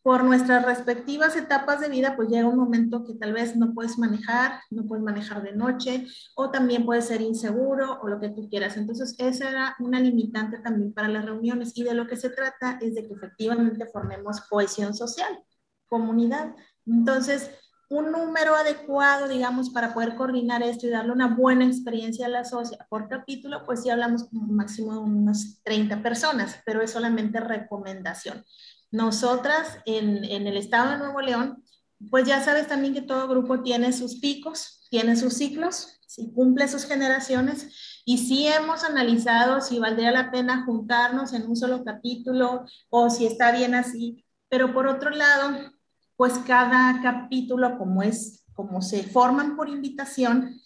por 0.03 0.25
nuestras 0.25 0.65
respectivas 0.65 1.37
etapas 1.37 1.81
de 1.81 1.89
vida, 1.89 2.17
pues 2.17 2.29
llega 2.29 2.49
un 2.49 2.57
momento 2.57 3.05
que 3.05 3.15
tal 3.15 3.33
vez 3.33 3.55
no 3.55 3.73
puedes 3.73 3.97
manejar, 3.97 4.61
no 4.71 4.85
puedes 4.87 5.05
manejar 5.05 5.43
de 5.43 5.53
noche, 5.53 6.07
o 6.35 6.51
también 6.51 6.85
puede 6.85 7.01
ser 7.01 7.21
inseguro, 7.21 8.01
o 8.03 8.09
lo 8.09 8.19
que 8.19 8.31
tú 8.31 8.49
quieras. 8.49 8.77
Entonces, 8.77 9.15
esa 9.19 9.49
era 9.49 9.77
una 9.79 10.01
limitante 10.01 10.59
también 10.59 10.93
para 10.93 11.07
las 11.07 11.25
reuniones. 11.25 11.73
Y 11.77 11.85
de 11.85 11.95
lo 11.95 12.09
que 12.09 12.17
se 12.17 12.31
trata 12.31 12.79
es 12.81 12.97
de 12.97 13.07
que 13.07 13.15
efectivamente 13.15 13.87
formemos 13.87 14.41
cohesión 14.41 14.95
social, 14.95 15.39
comunidad. 15.87 16.57
Entonces, 16.87 17.53
un 17.91 18.13
número 18.13 18.55
adecuado, 18.55 19.27
digamos, 19.27 19.71
para 19.71 19.93
poder 19.93 20.15
coordinar 20.15 20.63
esto 20.63 20.87
y 20.87 20.91
darle 20.91 21.11
una 21.11 21.35
buena 21.35 21.67
experiencia 21.67 22.27
a 22.27 22.29
la 22.29 22.45
socia 22.45 22.87
por 22.89 23.09
capítulo, 23.09 23.65
pues 23.67 23.83
sí 23.83 23.91
hablamos 23.91 24.29
como 24.29 24.47
máximo 24.47 24.93
de 24.93 25.01
unas 25.01 25.61
30 25.65 26.01
personas, 26.01 26.61
pero 26.65 26.83
es 26.83 26.93
solamente 26.93 27.41
recomendación. 27.41 28.45
Nosotras 28.93 29.79
en, 29.87 30.25
el 30.25 30.57
estado 30.57 30.93
de 30.93 30.99
Nuevo 30.99 31.21
León, 31.21 31.65
pues 32.11 32.25
ya 32.29 32.41
sabes 32.45 32.69
también 32.69 32.95
que 32.95 33.03
todo 33.03 33.27
grupo 33.27 33.61
tiene 33.61 33.93
sus 33.93 34.21
picos, 34.21 34.87
tiene 34.89 35.17
sus 35.17 35.35
ciclos, 35.35 35.99
si 36.07 36.33
cumple 36.33 36.69
sus 36.69 36.85
generaciones 36.85 38.03
y 38.05 38.19
sí 38.19 38.47
hemos 38.47 38.85
analizado 38.85 39.61
si 39.61 39.81
valdría 39.81 40.13
la 40.13 40.31
pena 40.31 40.65
juntarnos 40.65 41.33
en 41.33 41.49
un 41.49 41.57
solo 41.57 41.83
capítulo 41.85 42.67
o 42.89 43.11
si 43.11 43.27
está 43.27 43.51
bien 43.51 43.75
así, 43.75 44.25
pero 44.49 44.73
por 44.73 44.87
otro 44.87 45.11
lado, 45.11 45.73
pues 46.21 46.37
cada 46.47 47.01
capítulo 47.01 47.79
como 47.79 48.03
es, 48.03 48.45
como 48.53 48.83
se 48.83 49.05
forman 49.05 49.57
por 49.57 49.71
invitación, 49.71 50.61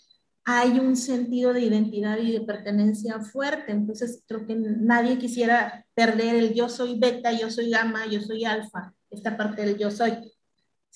hay 0.45 0.81
un 0.81 0.97
sentido 0.97 1.53
de 1.53 1.61
identidad 1.61 2.19
y 2.19 2.33
de 2.33 2.41
pertenencia 2.41 3.21
fuerte. 3.21 3.71
Entonces, 3.71 4.25
creo 4.27 4.49
que 4.49 4.57
nadie 4.57 5.17
quisiera 5.17 5.87
perder 5.95 6.35
el 6.35 6.55
yo 6.55 6.69
soy 6.69 6.99
beta, 6.99 7.31
yo 7.31 7.53
soy 7.53 7.71
gamma, 7.71 8.05
yo 8.07 8.21
soy 8.21 8.45
alfa, 8.45 8.95
esta 9.11 9.37
parte 9.37 9.65
del 9.65 9.79
yo 9.79 9.93
soy. 9.93 10.15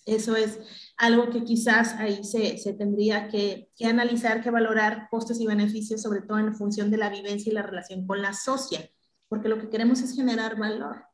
Eso 0.04 0.34
es 0.34 0.58
algo 0.96 1.30
que 1.30 1.44
quizás 1.44 1.94
ahí 1.94 2.24
se, 2.24 2.58
se 2.58 2.72
tendría 2.72 3.28
que, 3.28 3.70
que, 3.76 3.86
analizar, 3.86 4.42
que 4.42 4.50
valorar 4.50 5.06
costos 5.08 5.40
y 5.40 5.46
beneficios, 5.46 6.02
sobre 6.02 6.22
todo 6.22 6.40
en 6.40 6.52
función 6.52 6.90
de 6.90 6.96
la 6.96 7.10
vivencia 7.10 7.52
y 7.52 7.54
la 7.54 7.62
relación 7.62 8.08
con 8.08 8.22
la 8.22 8.32
socia, 8.32 8.90
porque 9.28 9.48
lo 9.48 9.60
que 9.60 9.70
queremos 9.70 10.00
es 10.00 10.16
generar 10.16 10.58
valor. 10.58 11.04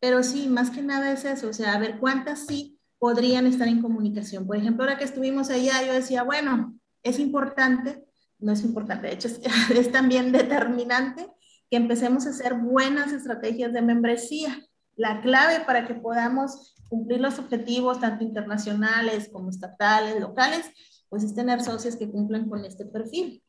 Pero 0.00 0.24
sí, 0.24 0.48
más 0.48 0.70
que 0.70 0.82
nada 0.82 1.12
es 1.12 1.24
eso, 1.24 1.50
o 1.50 1.52
sea, 1.52 1.74
a 1.74 1.78
ver 1.78 2.00
cuántas 2.00 2.44
sí 2.44 2.77
podrían 2.98 3.46
estar 3.46 3.68
en 3.68 3.80
comunicación. 3.80 4.46
Por 4.46 4.56
ejemplo, 4.56 4.84
ahora 4.84 4.98
que 4.98 5.04
estuvimos 5.04 5.50
allá, 5.50 5.84
yo 5.86 5.92
decía, 5.92 6.22
bueno, 6.22 6.78
es 7.02 7.18
importante, 7.18 8.04
no 8.38 8.52
es 8.52 8.62
importante, 8.62 9.08
de 9.08 9.14
hecho 9.14 9.28
es, 9.74 9.92
también 9.92 10.32
determinante 10.32 11.26
que 11.70 11.76
empecemos 11.76 12.26
a 12.26 12.30
hacer 12.30 12.54
buenas 12.54 13.12
estrategias 13.12 13.72
de 13.72 13.82
membresía. 13.82 14.62
La 14.96 15.20
clave 15.20 15.64
para 15.64 15.86
que 15.86 15.94
podamos 15.94 16.74
cumplir 16.88 17.20
los 17.20 17.38
objetivos 17.38 18.00
tanto 18.00 18.24
internacionales 18.24 19.28
como 19.32 19.50
estatales, 19.50 20.18
locales, 20.20 20.66
pues 21.08 21.22
es 21.22 21.34
tener 21.34 21.62
socios 21.62 21.96
que 21.96 22.10
cumplan 22.10 22.48
con 22.48 22.64
este 22.64 22.84
perfil. 22.84 23.42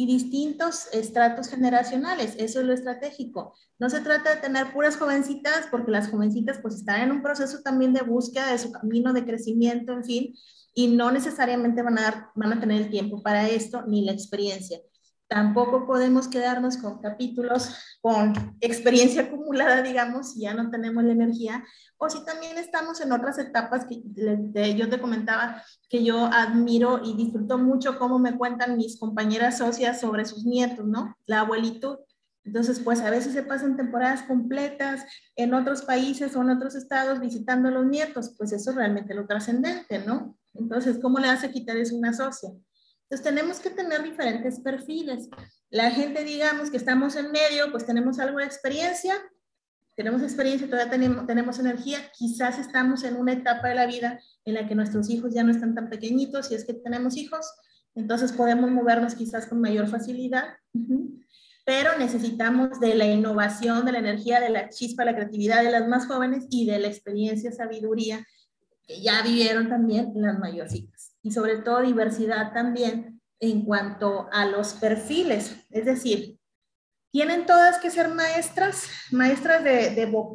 Y 0.00 0.06
distintos 0.06 0.88
estratos 0.94 1.48
generacionales, 1.48 2.34
eso 2.38 2.60
es 2.60 2.66
lo 2.66 2.72
estratégico. 2.72 3.54
No 3.78 3.90
se 3.90 4.00
trata 4.00 4.34
de 4.34 4.40
tener 4.40 4.72
puras 4.72 4.96
jovencitas, 4.96 5.66
porque 5.70 5.90
las 5.90 6.08
jovencitas 6.08 6.58
pues 6.62 6.76
están 6.76 7.02
en 7.02 7.12
un 7.12 7.20
proceso 7.20 7.60
también 7.62 7.92
de 7.92 8.00
búsqueda 8.00 8.50
de 8.50 8.56
su 8.56 8.72
camino 8.72 9.12
de 9.12 9.26
crecimiento, 9.26 9.92
en 9.92 10.02
fin, 10.02 10.34
y 10.72 10.86
no 10.86 11.10
necesariamente 11.12 11.82
van 11.82 11.98
a, 11.98 12.02
dar, 12.02 12.26
van 12.34 12.54
a 12.54 12.60
tener 12.60 12.80
el 12.80 12.88
tiempo 12.88 13.22
para 13.22 13.46
esto 13.46 13.82
ni 13.86 14.02
la 14.02 14.12
experiencia. 14.12 14.78
Tampoco 15.30 15.86
podemos 15.86 16.26
quedarnos 16.26 16.76
con 16.76 16.98
capítulos 16.98 17.72
con 18.00 18.56
experiencia 18.60 19.22
acumulada, 19.22 19.80
digamos, 19.80 20.32
si 20.32 20.40
ya 20.40 20.54
no 20.54 20.70
tenemos 20.70 21.04
la 21.04 21.12
energía, 21.12 21.62
o 21.98 22.10
si 22.10 22.24
también 22.24 22.58
estamos 22.58 23.00
en 23.00 23.12
otras 23.12 23.38
etapas 23.38 23.86
que 23.86 24.02
yo 24.76 24.90
te 24.90 25.00
comentaba 25.00 25.62
que 25.88 26.02
yo 26.02 26.24
admiro 26.26 27.00
y 27.04 27.14
disfruto 27.14 27.58
mucho 27.58 27.96
cómo 27.96 28.18
me 28.18 28.36
cuentan 28.36 28.76
mis 28.76 28.98
compañeras 28.98 29.58
socias 29.58 30.00
sobre 30.00 30.24
sus 30.24 30.44
nietos, 30.44 30.84
¿no? 30.84 31.16
La 31.26 31.42
abuelitud. 31.42 31.98
Entonces, 32.44 32.80
pues 32.80 33.00
a 33.00 33.10
veces 33.10 33.32
se 33.32 33.44
pasan 33.44 33.76
temporadas 33.76 34.22
completas 34.22 35.04
en 35.36 35.54
otros 35.54 35.82
países 35.82 36.34
o 36.34 36.42
en 36.42 36.50
otros 36.50 36.74
estados 36.74 37.20
visitando 37.20 37.68
a 37.68 37.70
los 37.72 37.86
nietos, 37.86 38.34
pues 38.36 38.50
eso 38.50 38.70
es 38.70 38.76
realmente 38.76 39.14
lo 39.14 39.28
trascendente, 39.28 40.00
¿no? 40.04 40.36
Entonces, 40.54 40.98
¿cómo 41.00 41.20
le 41.20 41.28
hace 41.28 41.52
quitar 41.52 41.76
es 41.76 41.92
una 41.92 42.12
socia? 42.12 42.50
Entonces, 43.10 43.34
tenemos 43.34 43.58
que 43.58 43.70
tener 43.70 44.04
diferentes 44.04 44.60
perfiles. 44.60 45.28
La 45.68 45.90
gente, 45.90 46.22
digamos, 46.22 46.70
que 46.70 46.76
estamos 46.76 47.16
en 47.16 47.32
medio, 47.32 47.72
pues 47.72 47.84
tenemos 47.84 48.20
algo 48.20 48.38
de 48.38 48.44
experiencia, 48.44 49.14
tenemos 49.96 50.22
experiencia, 50.22 50.70
todavía 50.70 50.92
tenemos, 50.92 51.26
tenemos 51.26 51.58
energía, 51.58 51.98
quizás 52.16 52.60
estamos 52.60 53.02
en 53.02 53.16
una 53.16 53.32
etapa 53.32 53.68
de 53.68 53.74
la 53.74 53.86
vida 53.86 54.20
en 54.44 54.54
la 54.54 54.68
que 54.68 54.76
nuestros 54.76 55.10
hijos 55.10 55.34
ya 55.34 55.42
no 55.42 55.50
están 55.50 55.74
tan 55.74 55.90
pequeñitos, 55.90 56.46
si 56.46 56.54
es 56.54 56.64
que 56.64 56.72
tenemos 56.72 57.16
hijos, 57.16 57.52
entonces 57.96 58.30
podemos 58.30 58.70
movernos 58.70 59.16
quizás 59.16 59.46
con 59.46 59.60
mayor 59.60 59.88
facilidad, 59.88 60.44
pero 61.64 61.98
necesitamos 61.98 62.78
de 62.78 62.94
la 62.94 63.06
innovación, 63.06 63.84
de 63.84 63.92
la 63.92 63.98
energía, 63.98 64.40
de 64.40 64.50
la 64.50 64.68
chispa, 64.68 65.04
la 65.04 65.16
creatividad 65.16 65.64
de 65.64 65.72
las 65.72 65.88
más 65.88 66.06
jóvenes 66.06 66.46
y 66.48 66.64
de 66.64 66.78
la 66.78 66.86
experiencia, 66.86 67.50
sabiduría 67.50 68.24
que 68.86 69.02
ya 69.02 69.20
vivieron 69.22 69.68
también 69.68 70.12
las 70.14 70.38
mayorcitas. 70.38 70.99
Y 71.22 71.32
sobre 71.32 71.58
todo 71.58 71.82
diversidad 71.82 72.52
también 72.52 73.20
en 73.40 73.64
cuanto 73.64 74.28
a 74.32 74.46
los 74.46 74.74
perfiles, 74.74 75.56
es 75.70 75.84
decir, 75.84 76.40
tienen 77.12 77.44
todas 77.44 77.78
que 77.78 77.90
ser 77.90 78.08
maestras, 78.08 78.86
maestras 79.10 79.64
de, 79.64 79.90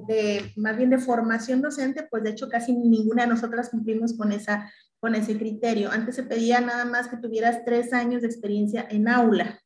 de, 0.07 0.51
más 0.57 0.75
bien 0.75 0.89
de 0.89 0.97
formación 0.97 1.61
docente, 1.61 2.05
pues 2.09 2.23
de 2.23 2.31
hecho 2.31 2.49
casi 2.49 2.73
ninguna 2.73 3.23
de 3.23 3.29
nosotras 3.29 3.69
cumplimos 3.69 4.17
con, 4.17 4.33
esa, 4.33 4.69
con 4.99 5.15
ese 5.15 5.37
criterio. 5.37 5.89
Antes 5.91 6.15
se 6.15 6.23
pedía 6.23 6.59
nada 6.59 6.83
más 6.83 7.07
que 7.07 7.17
tuvieras 7.17 7.63
tres 7.63 7.93
años 7.93 8.21
de 8.21 8.27
experiencia 8.27 8.85
en 8.89 9.07
aula. 9.07 9.59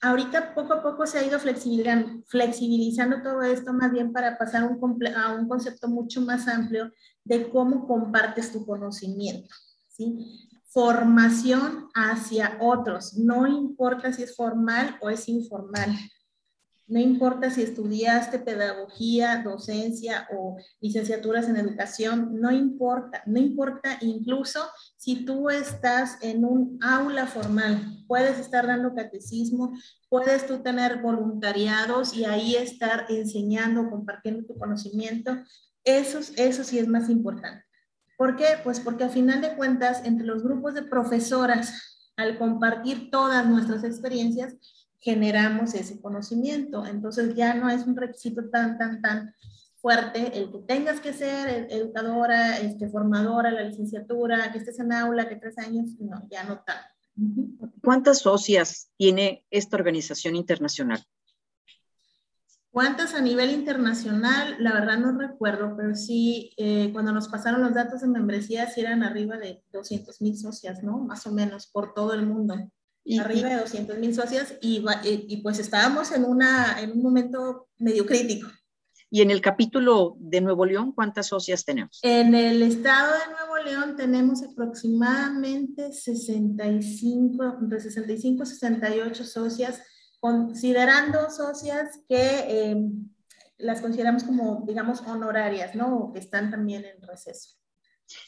Ahorita 0.00 0.54
poco 0.54 0.74
a 0.74 0.82
poco 0.82 1.06
se 1.06 1.18
ha 1.18 1.26
ido 1.26 1.38
flexibilizando, 1.38 3.22
todo 3.22 3.42
esto 3.42 3.72
más 3.72 3.92
bien 3.92 4.12
para 4.12 4.38
pasar 4.38 4.62
a 4.62 5.32
un 5.34 5.48
concepto 5.48 5.88
mucho 5.88 6.20
más 6.22 6.48
amplio 6.48 6.92
de 7.24 7.48
cómo 7.50 7.86
compartes 7.86 8.52
tu 8.52 8.64
conocimiento. 8.64 9.54
Formación 10.76 11.88
hacia 11.94 12.58
otros. 12.60 13.14
No 13.14 13.46
importa 13.46 14.12
si 14.12 14.22
es 14.22 14.36
formal 14.36 14.96
o 15.00 15.08
es 15.08 15.28
informal. 15.28 15.90
No 16.88 17.00
importa 17.00 17.50
si 17.50 17.62
estudiaste 17.62 18.38
pedagogía, 18.38 19.42
docencia 19.42 20.28
o 20.32 20.56
licenciaturas 20.80 21.48
en 21.48 21.56
educación, 21.56 22.40
no 22.40 22.52
importa, 22.52 23.24
no 23.26 23.40
importa 23.40 23.98
incluso 24.02 24.60
si 24.96 25.24
tú 25.24 25.50
estás 25.50 26.16
en 26.22 26.44
un 26.44 26.78
aula 26.80 27.26
formal, 27.26 28.04
puedes 28.06 28.38
estar 28.38 28.68
dando 28.68 28.94
catecismo, 28.94 29.72
puedes 30.08 30.46
tú 30.46 30.58
tener 30.62 31.02
voluntariados 31.02 32.14
y 32.14 32.24
ahí 32.24 32.54
estar 32.54 33.06
enseñando, 33.08 33.90
compartiendo 33.90 34.46
tu 34.46 34.56
conocimiento, 34.56 35.36
eso, 35.82 36.20
eso 36.36 36.62
sí 36.62 36.78
es 36.78 36.86
más 36.86 37.10
importante. 37.10 37.65
¿Por 38.16 38.36
qué? 38.36 38.46
Pues 38.64 38.80
porque 38.80 39.04
a 39.04 39.08
final 39.08 39.40
de 39.40 39.54
cuentas, 39.56 40.02
entre 40.04 40.26
los 40.26 40.42
grupos 40.42 40.74
de 40.74 40.82
profesoras, 40.82 42.10
al 42.16 42.38
compartir 42.38 43.10
todas 43.10 43.46
nuestras 43.46 43.84
experiencias, 43.84 44.56
generamos 45.00 45.74
ese 45.74 46.00
conocimiento. 46.00 46.86
Entonces 46.86 47.34
ya 47.34 47.54
no 47.54 47.68
es 47.68 47.86
un 47.86 47.96
requisito 47.96 48.48
tan, 48.50 48.78
tan, 48.78 49.02
tan 49.02 49.34
fuerte 49.76 50.36
el 50.36 50.50
que 50.50 50.58
tengas 50.66 51.00
que 51.00 51.12
ser 51.12 51.68
educadora, 51.70 52.58
este, 52.58 52.88
formadora, 52.88 53.50
la 53.50 53.62
licenciatura, 53.62 54.50
que 54.50 54.58
estés 54.58 54.80
en 54.80 54.92
aula, 54.92 55.28
que 55.28 55.36
tres 55.36 55.58
años, 55.58 55.90
no, 56.00 56.26
ya 56.30 56.42
no 56.44 56.60
tanto. 56.64 56.96
¿Cuántas 57.82 58.18
socias 58.18 58.90
tiene 58.96 59.44
esta 59.50 59.76
organización 59.76 60.36
internacional? 60.36 61.04
¿Cuántas 62.76 63.14
a 63.14 63.22
nivel 63.22 63.52
internacional? 63.52 64.56
La 64.58 64.74
verdad 64.74 64.98
no 64.98 65.18
recuerdo, 65.18 65.74
pero 65.78 65.94
sí, 65.94 66.52
eh, 66.58 66.90
cuando 66.92 67.10
nos 67.10 67.28
pasaron 67.28 67.62
los 67.62 67.72
datos 67.72 68.02
de 68.02 68.06
membresía, 68.06 68.68
sí 68.68 68.82
eran 68.82 69.02
arriba 69.02 69.38
de 69.38 69.62
200 69.72 70.20
mil 70.20 70.36
socias, 70.36 70.82
¿no? 70.82 70.98
Más 70.98 71.26
o 71.26 71.32
menos, 71.32 71.68
por 71.68 71.94
todo 71.94 72.12
el 72.12 72.26
mundo. 72.26 72.70
Y, 73.02 73.18
arriba 73.18 73.48
de 73.48 73.60
200 73.60 73.96
mil 73.96 74.14
socias 74.14 74.56
y, 74.60 74.84
y, 75.04 75.38
pues 75.38 75.58
estábamos 75.58 76.12
en, 76.12 76.26
una, 76.26 76.78
en 76.78 76.90
un 76.90 77.02
momento 77.02 77.66
medio 77.78 78.04
crítico. 78.04 78.46
¿Y 79.08 79.22
en 79.22 79.30
el 79.30 79.40
capítulo 79.40 80.14
de 80.18 80.42
Nuevo 80.42 80.66
León, 80.66 80.92
cuántas 80.92 81.28
socias 81.28 81.64
tenemos? 81.64 81.98
En 82.02 82.34
el 82.34 82.60
estado 82.60 83.10
de 83.10 83.32
Nuevo 83.32 83.56
León 83.64 83.96
tenemos 83.96 84.42
aproximadamente 84.42 85.94
65, 85.94 87.56
entre 87.58 87.80
65 87.80 88.42
y 88.42 88.46
68 88.46 89.24
socias 89.24 89.80
considerando 90.26 91.30
socias 91.30 92.00
que 92.08 92.70
em, 92.70 93.08
las 93.58 93.80
consideramos 93.80 94.24
como, 94.24 94.64
digamos, 94.66 95.00
honorarias, 95.02 95.76
¿no? 95.76 95.96
O 95.96 96.12
que 96.12 96.18
están 96.18 96.50
también 96.50 96.84
en 96.84 97.00
receso. 97.00 97.50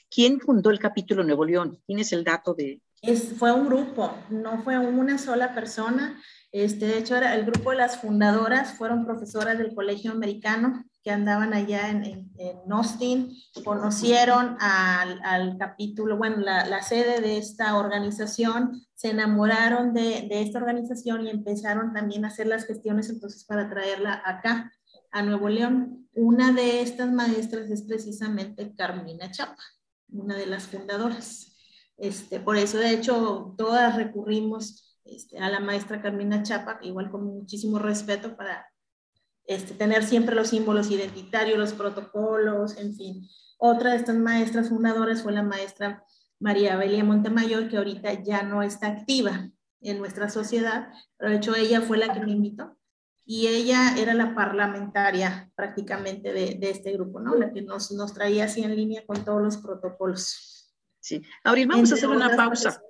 ¿Quién 0.09 0.39
fundó 0.39 0.71
el 0.71 0.79
capítulo 0.79 1.25
Nuevo 1.25 1.45
León? 1.45 1.83
¿Tienes 1.87 2.13
el 2.13 2.23
dato 2.23 2.55
de...? 2.55 2.81
Es, 3.03 3.33
fue 3.37 3.51
un 3.53 3.67
grupo, 3.67 4.17
no 4.31 4.63
fue 4.63 4.79
una 4.79 5.19
sola 5.19 5.55
persona. 5.55 6.23
Este, 6.53 6.87
de 6.87 6.99
hecho, 6.99 7.17
era 7.17 7.35
el 7.35 7.45
grupo 7.45 7.73
de 7.73 7.79
las 7.79 8.01
fundadoras 8.01 8.75
fueron 8.75 9.05
profesoras 9.05 9.59
del 9.59 9.75
Colegio 9.75 10.13
Americano 10.13 10.85
que 11.09 11.13
andaban 11.13 11.55
allá 11.55 11.89
en, 11.89 12.31
en, 12.37 12.71
Austin, 12.71 13.35
conocieron 13.65 14.59
al, 14.61 15.19
al 15.25 15.57
capítulo, 15.57 16.19
bueno, 16.19 16.37
la, 16.37 16.67
la, 16.67 16.83
sede 16.83 17.23
de 17.23 17.39
esta 17.39 17.79
organización, 17.79 18.87
se 18.93 19.13
enamoraron 19.13 19.95
de, 19.95 20.27
de, 20.29 20.43
esta 20.43 20.59
organización 20.59 21.25
y 21.25 21.31
empezaron 21.31 21.95
también 21.95 22.27
a 22.27 22.29
hacer 22.29 22.47
las 22.47 22.67
gestiones 22.67 23.09
entonces 23.09 23.43
para 23.47 23.71
traerla 23.71 24.21
acá, 24.23 24.71
a 25.11 25.23
Nuevo 25.23 25.49
León. 25.49 26.07
Una 26.13 26.53
de 26.53 26.83
estas 26.83 27.11
maestras 27.11 27.71
es 27.71 27.85
precisamente 27.85 28.75
Carmina 28.77 29.31
Chapa, 29.31 29.63
una 30.11 30.37
de 30.37 30.45
las 30.45 30.65
fundadoras. 30.65 31.57
Este, 31.97 32.39
por 32.39 32.59
eso, 32.59 32.77
de 32.77 32.93
hecho, 32.93 33.55
todas 33.57 33.97
recurrimos 33.97 34.95
este, 35.07 35.39
a 35.39 35.49
la 35.49 35.61
maestra 35.61 36.03
Carmina 36.03 36.43
Chapa, 36.43 36.79
igual 36.83 37.11
con 37.11 37.25
muchísimo 37.25 37.79
respeto 37.79 38.37
para 38.37 38.67
este, 39.49 39.73
tener 39.73 40.05
siempre 40.05 40.37
los 40.37 40.49
símbolos 40.49 40.91
identitarios, 40.91 41.59
los 41.59 41.73
protocolos, 41.73 42.77
en 42.77 42.95
fin. 42.95 43.27
Otra 43.57 43.93
de 43.93 43.97
estas 43.97 44.17
maestras 44.17 44.69
fundadoras 44.69 45.23
fue 45.23 45.33
la 45.33 45.43
maestra 45.43 46.05
María 46.39 46.77
Belia 46.77 47.03
Montemayor, 47.03 47.69
que 47.69 47.79
ahorita 47.79 48.23
ya 48.23 48.43
no 48.43 48.63
está 48.63 48.89
activa 48.89 49.51
en 49.81 49.99
nuestra 49.99 50.29
sociedad, 50.29 50.89
pero 51.17 51.31
de 51.31 51.39
hecho 51.39 51.57
ella 51.57 51.81
fue 51.81 51.97
la 51.97 52.13
que 52.13 52.21
me 52.21 52.31
invitó 52.31 52.77
y 53.25 53.47
ella 53.47 53.97
era 53.97 54.13
la 54.13 54.35
parlamentaria 54.35 55.51
prácticamente 55.55 56.33
de, 56.35 56.59
este 56.63 56.93
grupo, 56.93 57.19
¿no? 57.19 57.35
La 57.35 57.51
que 57.51 57.63
nos, 57.63 57.91
nos 57.93 58.13
traía 58.13 58.45
así 58.45 58.63
en 58.63 58.77
línea 58.77 59.07
con 59.07 59.25
todos 59.25 59.43
los 59.43 59.57
protocolos. 59.57 60.75
Sí, 61.01 61.23
Abril, 61.43 61.69
vamos 61.69 61.91
a 61.91 61.95
hacer 61.95 62.11
una 62.11 62.37
pausa. 62.37 62.83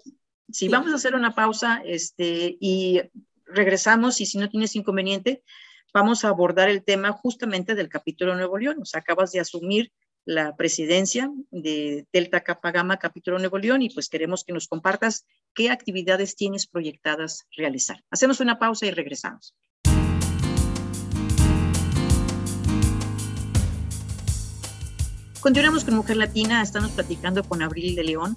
Sí, 0.51 0.68
vamos 0.68 0.92
a 0.92 0.97
hacer 0.97 1.14
una 1.14 1.37
pausa 1.37 1.83
este, 1.85 2.57
y 2.61 3.01
regresamos 3.47 4.21
y 4.21 4.27
si 4.27 4.38
no 4.38 4.49
tienes 4.49 4.75
inconveniente, 4.75 5.44
vamos 5.92 6.24
a 6.24 6.29
abordar 6.29 6.68
el 6.68 6.85
tema 6.85 7.12
justamente 7.12 7.74
del 7.74 7.88
capítulo 7.88 8.35
Nuevo 8.35 8.59
León. 8.59 8.79
O 8.83 8.85
sea, 8.85 9.01
acabas 9.01 9.33
de 9.33 9.40
asumir 9.40 9.92
la 10.24 10.57
presidencia 10.57 11.31
de 11.51 12.07
Delta 12.12 12.42
Kappa 12.42 12.70
Gamma 12.70 12.98
Capítulo 12.98 13.38
Nuevo 13.38 13.57
León 13.57 13.81
y 13.81 13.88
pues 13.88 14.09
queremos 14.09 14.44
que 14.44 14.53
nos 14.53 14.68
compartas 14.68 15.24
qué 15.55 15.70
actividades 15.70 16.37
tienes 16.37 16.66
proyectadas 16.66 17.46
realizar. 17.57 18.05
Hacemos 18.11 18.40
una 18.40 18.59
pausa 18.59 18.87
y 18.87 18.90
regresamos. 18.90 19.55
Continuamos 25.40 25.85
con 25.85 25.94
Mujer 25.94 26.16
Latina, 26.16 26.61
estamos 26.61 26.90
platicando 26.90 27.44
con 27.44 27.62
Abril 27.62 27.94
de 27.94 28.05
León, 28.05 28.37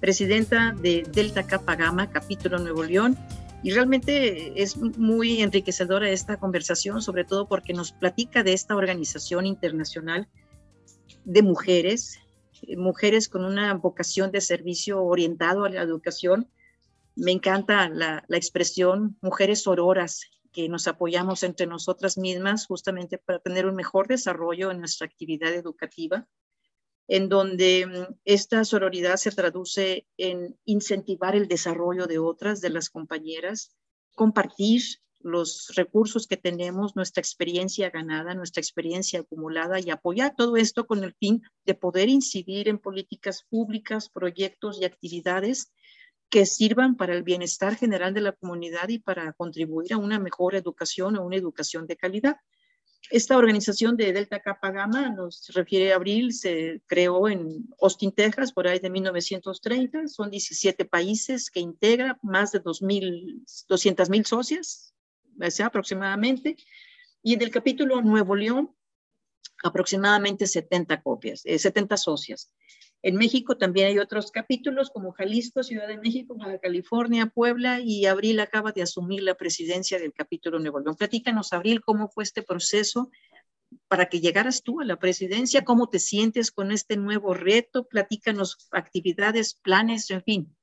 presidenta 0.00 0.72
de 0.80 1.02
Delta 1.02 1.46
Kappa 1.46 1.74
Gamma 1.74 2.10
Capítulo 2.10 2.58
Nuevo 2.58 2.84
León 2.84 3.18
y 3.62 3.72
realmente 3.72 4.62
es 4.62 4.76
muy 4.76 5.42
enriquecedora 5.42 6.10
esta 6.10 6.36
conversación, 6.36 7.02
sobre 7.02 7.24
todo 7.24 7.48
porque 7.48 7.72
nos 7.72 7.92
platica 7.92 8.42
de 8.42 8.52
esta 8.52 8.76
organización 8.76 9.46
internacional 9.46 10.28
de 11.24 11.42
mujeres, 11.42 12.20
mujeres 12.76 13.28
con 13.28 13.44
una 13.44 13.74
vocación 13.74 14.30
de 14.30 14.40
servicio 14.40 15.02
orientado 15.02 15.64
a 15.64 15.70
la 15.70 15.82
educación. 15.82 16.48
Me 17.16 17.32
encanta 17.32 17.88
la, 17.88 18.24
la 18.28 18.36
expresión 18.36 19.16
mujeres 19.20 19.66
auroras, 19.66 20.22
que 20.52 20.68
nos 20.68 20.86
apoyamos 20.88 21.42
entre 21.42 21.66
nosotras 21.66 22.16
mismas 22.16 22.66
justamente 22.66 23.18
para 23.18 23.40
tener 23.40 23.66
un 23.66 23.74
mejor 23.74 24.08
desarrollo 24.08 24.70
en 24.70 24.78
nuestra 24.78 25.06
actividad 25.06 25.52
educativa 25.52 26.26
en 27.08 27.28
donde 27.28 27.86
mm, 27.86 28.14
esta 28.24 28.64
sororidad 28.64 29.16
se 29.16 29.30
traduce 29.30 30.06
en 30.16 30.58
incentivar 30.64 31.36
el 31.36 31.48
desarrollo 31.48 32.06
de 32.06 32.18
otras, 32.18 32.60
de 32.60 32.70
las 32.70 32.90
compañeras, 32.90 33.76
compartir 34.14 34.82
los 35.20 35.72
recursos 35.74 36.26
que 36.26 36.36
tenemos, 36.36 36.94
nuestra 36.94 37.20
experiencia 37.20 37.90
ganada, 37.90 38.34
nuestra 38.34 38.60
experiencia 38.60 39.20
acumulada 39.20 39.80
y 39.80 39.90
apoyar 39.90 40.34
todo 40.36 40.56
esto 40.56 40.86
con 40.86 41.02
el 41.02 41.14
fin 41.14 41.42
de 41.64 41.74
poder 41.74 42.08
incidir 42.08 42.68
en 42.68 42.78
políticas 42.78 43.44
públicas, 43.48 44.08
proyectos 44.08 44.80
y 44.80 44.84
actividades 44.84 45.72
que 46.28 46.46
sirvan 46.46 46.96
para 46.96 47.14
el 47.14 47.22
bienestar 47.22 47.76
general 47.76 48.14
de 48.14 48.20
la 48.20 48.32
comunidad 48.32 48.88
y 48.88 48.98
para 48.98 49.32
contribuir 49.32 49.94
a 49.94 49.98
una 49.98 50.18
mejor 50.18 50.54
educación 50.54 51.16
o 51.16 51.24
una 51.24 51.36
educación 51.36 51.86
de 51.86 51.96
calidad. 51.96 52.36
Esta 53.10 53.36
organización 53.36 53.96
de 53.96 54.12
Delta 54.12 54.40
Kappa 54.40 54.70
Gamma, 54.70 55.10
nos 55.10 55.48
refiere 55.54 55.92
a 55.92 55.96
Abril, 55.96 56.32
se 56.32 56.80
creó 56.86 57.28
en 57.28 57.68
Austin, 57.80 58.12
Texas, 58.12 58.52
por 58.52 58.66
ahí 58.66 58.78
de 58.78 58.90
1930. 58.90 60.08
Son 60.08 60.30
17 60.30 60.84
países 60.84 61.50
que 61.50 61.60
integra 61.60 62.18
más 62.22 62.52
de 62.52 62.60
200 62.60 64.10
mil 64.10 64.26
socias, 64.26 64.94
aproximadamente. 65.64 66.56
Y 67.22 67.34
en 67.34 67.42
el 67.42 67.50
capítulo 67.50 68.02
Nuevo 68.02 68.34
León, 68.34 68.74
aproximadamente 69.62 70.46
70 70.46 71.02
copias, 71.02 71.42
70 71.42 71.94
eh, 71.94 71.98
socias. 71.98 72.52
En 73.02 73.16
México 73.16 73.56
también 73.56 73.88
hay 73.88 73.98
otros 73.98 74.30
capítulos 74.30 74.90
como 74.90 75.12
Jalisco, 75.12 75.62
Ciudad 75.62 75.86
de 75.86 75.98
México, 75.98 76.34
Baja 76.36 76.58
California, 76.58 77.26
Puebla 77.26 77.80
y 77.80 78.06
Abril 78.06 78.40
acaba 78.40 78.72
de 78.72 78.82
asumir 78.82 79.22
la 79.22 79.34
presidencia 79.34 79.98
del 79.98 80.12
capítulo 80.12 80.58
Nuevo 80.58 80.80
León. 80.80 80.96
Platícanos, 80.96 81.52
Abril, 81.52 81.82
cómo 81.82 82.08
fue 82.08 82.24
este 82.24 82.42
proceso 82.42 83.10
para 83.88 84.06
que 84.06 84.20
llegaras 84.20 84.62
tú 84.62 84.80
a 84.80 84.84
la 84.84 84.96
presidencia, 84.96 85.64
cómo 85.64 85.88
te 85.88 85.98
sientes 85.98 86.50
con 86.50 86.72
este 86.72 86.96
nuevo 86.96 87.34
reto, 87.34 87.86
platícanos 87.86 88.68
actividades, 88.72 89.54
planes, 89.54 90.10
en 90.10 90.22
fin. 90.22 90.56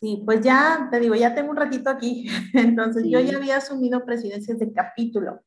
Sí, 0.00 0.22
pues 0.24 0.40
ya 0.42 0.88
te 0.90 1.00
digo, 1.00 1.14
ya 1.16 1.34
tengo 1.34 1.50
un 1.50 1.56
ratito 1.56 1.90
aquí, 1.90 2.28
entonces 2.54 3.04
yo 3.06 3.20
ya 3.20 3.36
había 3.36 3.56
asumido 3.56 4.04
presidencias 4.04 4.58
de 4.58 4.72
capítulo. 4.72 5.42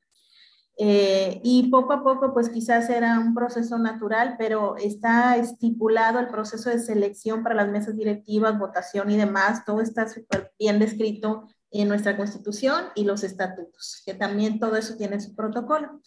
Eh, 0.77 1.39
y 1.43 1.69
poco 1.69 1.93
a 1.93 2.03
poco, 2.03 2.33
pues 2.33 2.49
quizás 2.49 2.89
era 2.89 3.19
un 3.19 3.35
proceso 3.35 3.77
natural, 3.77 4.35
pero 4.37 4.77
está 4.77 5.37
estipulado 5.37 6.19
el 6.19 6.27
proceso 6.27 6.69
de 6.69 6.79
selección 6.79 7.43
para 7.43 7.55
las 7.55 7.69
mesas 7.69 7.95
directivas, 7.95 8.57
votación 8.57 9.11
y 9.11 9.17
demás. 9.17 9.63
Todo 9.65 9.81
está 9.81 10.07
súper 10.07 10.53
bien 10.57 10.79
descrito 10.79 11.47
en 11.71 11.87
nuestra 11.87 12.17
constitución 12.17 12.85
y 12.95 13.05
los 13.05 13.23
estatutos, 13.23 14.01
que 14.05 14.13
también 14.13 14.59
todo 14.59 14.75
eso 14.75 14.95
tiene 14.95 15.19
su 15.19 15.35
protocolo. 15.35 16.01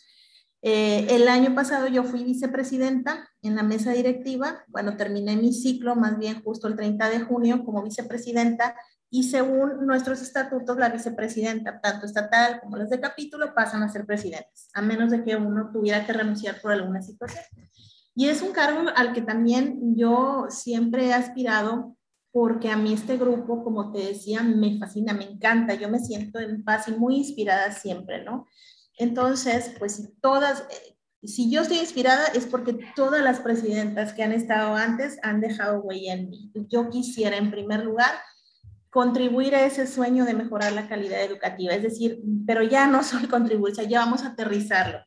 Eh, 0.67 1.15
el 1.15 1.29
año 1.29 1.55
pasado 1.55 1.89
yo 1.89 2.05
fui 2.05 2.25
vicepresidenta 2.25 3.29
en 3.43 3.55
la 3.55 3.63
mesa 3.63 3.93
directiva, 3.93 4.65
bueno, 4.69 4.97
terminé 4.97 5.37
mi 5.37 5.53
ciclo 5.53 5.95
más 5.95 6.19
bien 6.19 6.43
justo 6.43 6.69
el 6.69 6.75
30 6.75 7.11
de 7.11 7.21
junio 7.21 7.65
como 7.67 7.83
vicepresidenta 7.83 8.75
y 9.15 9.23
según 9.23 9.87
nuestros 9.87 10.21
estatutos, 10.23 10.77
la 10.77 10.89
vicepresidenta, 10.89 11.81
tanto 11.81 12.05
estatal 12.05 12.59
como 12.61 12.77
las 12.77 12.91
de 12.91 12.99
capítulo, 12.99 13.55
pasan 13.55 13.85
a 13.85 13.89
ser 13.89 14.05
presidentes, 14.05 14.69
a 14.75 14.83
menos 14.83 15.13
de 15.13 15.23
que 15.23 15.37
uno 15.37 15.71
tuviera 15.73 16.05
que 16.05 16.13
renunciar 16.13 16.61
por 16.61 16.73
alguna 16.73 17.01
situación. 17.01 17.45
Y 18.17 18.27
es 18.27 18.43
un 18.43 18.51
cargo 18.51 18.81
al 18.97 19.13
que 19.13 19.23
también 19.23 19.95
yo 19.97 20.47
siempre 20.49 21.07
he 21.07 21.13
aspirado 21.13 21.97
porque 22.33 22.71
a 22.71 22.77
mí 22.77 22.93
este 22.93 23.17
grupo, 23.17 23.63
como 23.63 23.93
te 23.93 24.01
decía, 24.01 24.43
me 24.43 24.81
fascina, 24.81 25.15
me 25.15 25.31
encanta, 25.31 25.75
yo 25.75 25.89
me 25.89 26.01
siento 26.01 26.41
en 26.41 26.65
paz 26.65 26.89
y 26.89 26.91
muy 26.91 27.19
inspirada 27.19 27.71
siempre, 27.71 28.25
¿no? 28.25 28.49
Entonces, 28.99 29.77
pues 29.79 30.11
todas, 30.21 30.63
eh, 30.63 30.97
si 31.23 31.53
yo 31.53 31.63
estoy 31.63 31.79
inspirada 31.79 32.27
es 32.35 32.47
porque 32.47 32.81
todas 32.97 33.23
las 33.23 33.39
presidentas 33.39 34.13
que 34.13 34.25
han 34.25 34.33
estado 34.33 34.75
antes 34.75 35.19
han 35.23 35.41
dejado 35.41 35.83
huella 35.83 36.15
en 36.15 36.31
mí. 36.31 36.51
Yo 36.69 36.91
quisiera, 36.91 37.37
en 37.37 37.53
primer 37.53 37.85
lugar, 37.85 38.11
contribuir 38.95 39.57
a 39.57 39.67
ese 39.67 39.89
sueño 39.89 40.25
de 40.25 40.35
mejorar 40.35 40.73
la 40.73 40.87
calidad 40.89 41.21
educativa. 41.21 41.75
Es 41.75 41.83
decir, 41.83 42.23
pero 42.47 42.63
ya 42.63 42.87
no 42.87 43.03
solo 43.03 43.29
contribuir, 43.29 43.75
ya 43.75 43.99
vamos 43.99 44.23
a 44.23 44.29
aterrizarlo. 44.29 45.01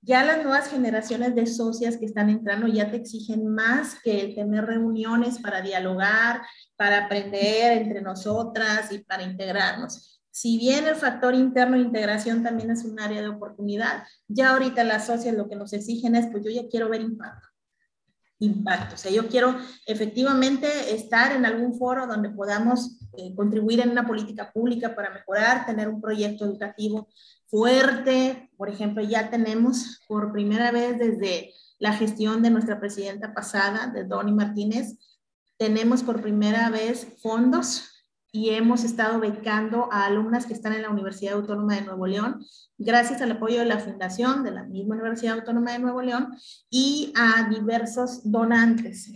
Ya 0.00 0.24
las 0.24 0.38
nuevas 0.42 0.68
generaciones 0.68 1.34
de 1.34 1.46
socias 1.46 1.98
que 1.98 2.06
están 2.06 2.30
entrando 2.30 2.66
ya 2.68 2.90
te 2.90 2.96
exigen 2.96 3.46
más 3.46 3.96
que 4.02 4.20
el 4.22 4.34
tener 4.34 4.64
reuniones 4.64 5.38
para 5.38 5.60
dialogar, 5.60 6.40
para 6.76 7.04
aprender 7.04 7.82
entre 7.82 8.00
nosotras 8.00 8.90
y 8.90 9.00
para 9.00 9.22
integrarnos. 9.22 10.22
Si 10.30 10.56
bien 10.58 10.86
el 10.86 10.96
factor 10.96 11.34
interno 11.34 11.76
de 11.76 11.82
integración 11.82 12.42
también 12.42 12.70
es 12.70 12.82
un 12.84 12.98
área 12.98 13.20
de 13.20 13.28
oportunidad, 13.28 14.04
ya 14.26 14.52
ahorita 14.52 14.84
las 14.84 15.06
socias 15.06 15.36
lo 15.36 15.48
que 15.48 15.56
nos 15.56 15.74
exigen 15.74 16.16
es, 16.16 16.26
pues 16.28 16.44
yo 16.44 16.50
ya 16.50 16.66
quiero 16.68 16.88
ver 16.88 17.02
impacto 17.02 17.48
impacto. 18.40 18.94
O 18.94 18.98
sea, 18.98 19.10
yo 19.10 19.28
quiero 19.28 19.56
efectivamente 19.86 20.66
estar 20.94 21.32
en 21.32 21.46
algún 21.46 21.78
foro 21.78 22.06
donde 22.06 22.30
podamos 22.30 22.98
eh, 23.16 23.34
contribuir 23.34 23.80
en 23.80 23.90
una 23.90 24.06
política 24.06 24.50
pública 24.52 24.94
para 24.94 25.10
mejorar, 25.10 25.66
tener 25.66 25.88
un 25.88 26.00
proyecto 26.00 26.44
educativo 26.44 27.08
fuerte. 27.46 28.50
Por 28.56 28.68
ejemplo, 28.68 29.02
ya 29.02 29.30
tenemos 29.30 30.00
por 30.08 30.32
primera 30.32 30.70
vez 30.70 30.98
desde 30.98 31.52
la 31.78 31.92
gestión 31.92 32.42
de 32.42 32.50
nuestra 32.50 32.80
presidenta 32.80 33.34
pasada, 33.34 33.88
de 33.88 34.04
Donny 34.04 34.32
Martínez, 34.32 34.96
tenemos 35.56 36.02
por 36.02 36.20
primera 36.20 36.70
vez 36.70 37.06
fondos 37.22 37.90
y 38.32 38.50
hemos 38.50 38.82
estado 38.82 39.20
becando 39.20 39.88
a 39.92 40.06
alumnas 40.06 40.46
que 40.46 40.54
están 40.54 40.72
en 40.72 40.82
la 40.82 40.90
Universidad 40.90 41.34
Autónoma 41.34 41.76
de 41.76 41.82
Nuevo 41.82 42.06
León, 42.08 42.44
gracias 42.76 43.22
al 43.22 43.30
apoyo 43.30 43.60
de 43.60 43.66
la 43.66 43.78
Fundación 43.78 44.42
de 44.42 44.50
la 44.50 44.64
misma 44.64 44.96
Universidad 44.96 45.38
Autónoma 45.38 45.72
de 45.72 45.78
Nuevo 45.78 46.02
León 46.02 46.36
y 46.68 47.12
a 47.16 47.48
diversos 47.48 48.28
donantes. 48.28 49.08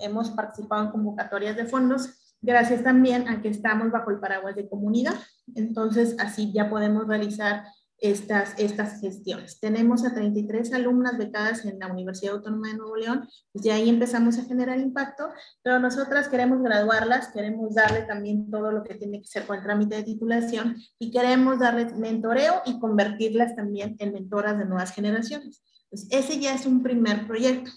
Hemos 0.00 0.30
participado 0.30 0.84
en 0.84 0.90
convocatorias 0.90 1.56
de 1.56 1.64
fondos, 1.64 2.10
gracias 2.40 2.82
también 2.82 3.28
a 3.28 3.42
que 3.42 3.48
estamos 3.48 3.90
bajo 3.90 4.10
el 4.10 4.20
paraguas 4.20 4.56
de 4.56 4.68
comunidad. 4.68 5.14
Entonces, 5.54 6.16
así 6.18 6.52
ya 6.52 6.68
podemos 6.68 7.06
realizar 7.06 7.64
estas, 7.98 8.54
estas 8.58 9.00
gestiones. 9.00 9.58
Tenemos 9.58 10.04
a 10.04 10.12
33 10.12 10.72
alumnas 10.74 11.16
becadas 11.16 11.64
en 11.64 11.78
la 11.78 11.86
Universidad 11.86 12.34
Autónoma 12.34 12.68
de 12.68 12.76
Nuevo 12.76 12.96
León, 12.96 13.28
pues 13.52 13.64
de 13.64 13.72
ahí 13.72 13.88
empezamos 13.88 14.38
a 14.38 14.44
generar 14.44 14.78
impacto, 14.78 15.28
pero 15.62 15.78
nosotras 15.78 16.28
queremos 16.28 16.62
graduarlas, 16.62 17.28
queremos 17.28 17.74
darle 17.74 18.02
también 18.02 18.50
todo 18.50 18.70
lo 18.70 18.82
que 18.82 18.94
tiene 18.94 19.20
que 19.20 19.26
ser 19.26 19.46
con 19.46 19.56
el 19.56 19.62
trámite 19.62 19.96
de 19.96 20.02
titulación 20.02 20.76
y 20.98 21.10
queremos 21.10 21.58
darles 21.58 21.96
mentoreo 21.96 22.62
y 22.66 22.78
convertirlas 22.78 23.56
también 23.56 23.96
en 23.98 24.12
mentoras 24.12 24.58
de 24.58 24.66
nuevas 24.66 24.92
generaciones. 24.92 25.62
Pues 25.88 26.06
ese 26.10 26.38
ya 26.38 26.54
es 26.54 26.66
un 26.66 26.82
primer 26.82 27.26
proyecto, 27.26 27.70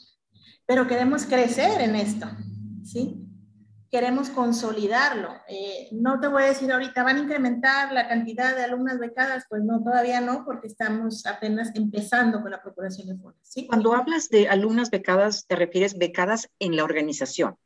pero 0.65 0.87
queremos 0.87 1.25
crecer 1.25 1.79
en 1.79 1.95
esto, 1.95 2.27
¿sí? 2.83 3.28
Queremos 3.91 4.29
consolidarlo. 4.29 5.29
Eh, 5.47 5.89
no 5.91 6.19
te 6.19 6.27
voy 6.27 6.43
a 6.43 6.47
decir 6.47 6.71
ahorita, 6.71 7.03
¿van 7.03 7.17
a 7.17 7.19
incrementar 7.19 7.91
la 7.91 8.07
cantidad 8.07 8.55
de 8.55 8.63
alumnas 8.63 8.99
becadas? 8.99 9.45
Pues 9.49 9.63
no, 9.63 9.83
todavía 9.83 10.21
no, 10.21 10.45
porque 10.45 10.67
estamos 10.67 11.25
apenas 11.25 11.71
empezando 11.75 12.41
con 12.41 12.51
la 12.51 12.61
procuración 12.61 13.07
de 13.07 13.17
fondos. 13.17 13.41
¿sí? 13.43 13.67
Cuando 13.67 13.93
hablas 13.93 14.29
de 14.29 14.47
alumnas 14.47 14.89
becadas, 14.91 15.45
¿te 15.47 15.55
refieres 15.55 15.97
becadas 15.97 16.49
en 16.59 16.75
la 16.75 16.83
organización? 16.83 17.57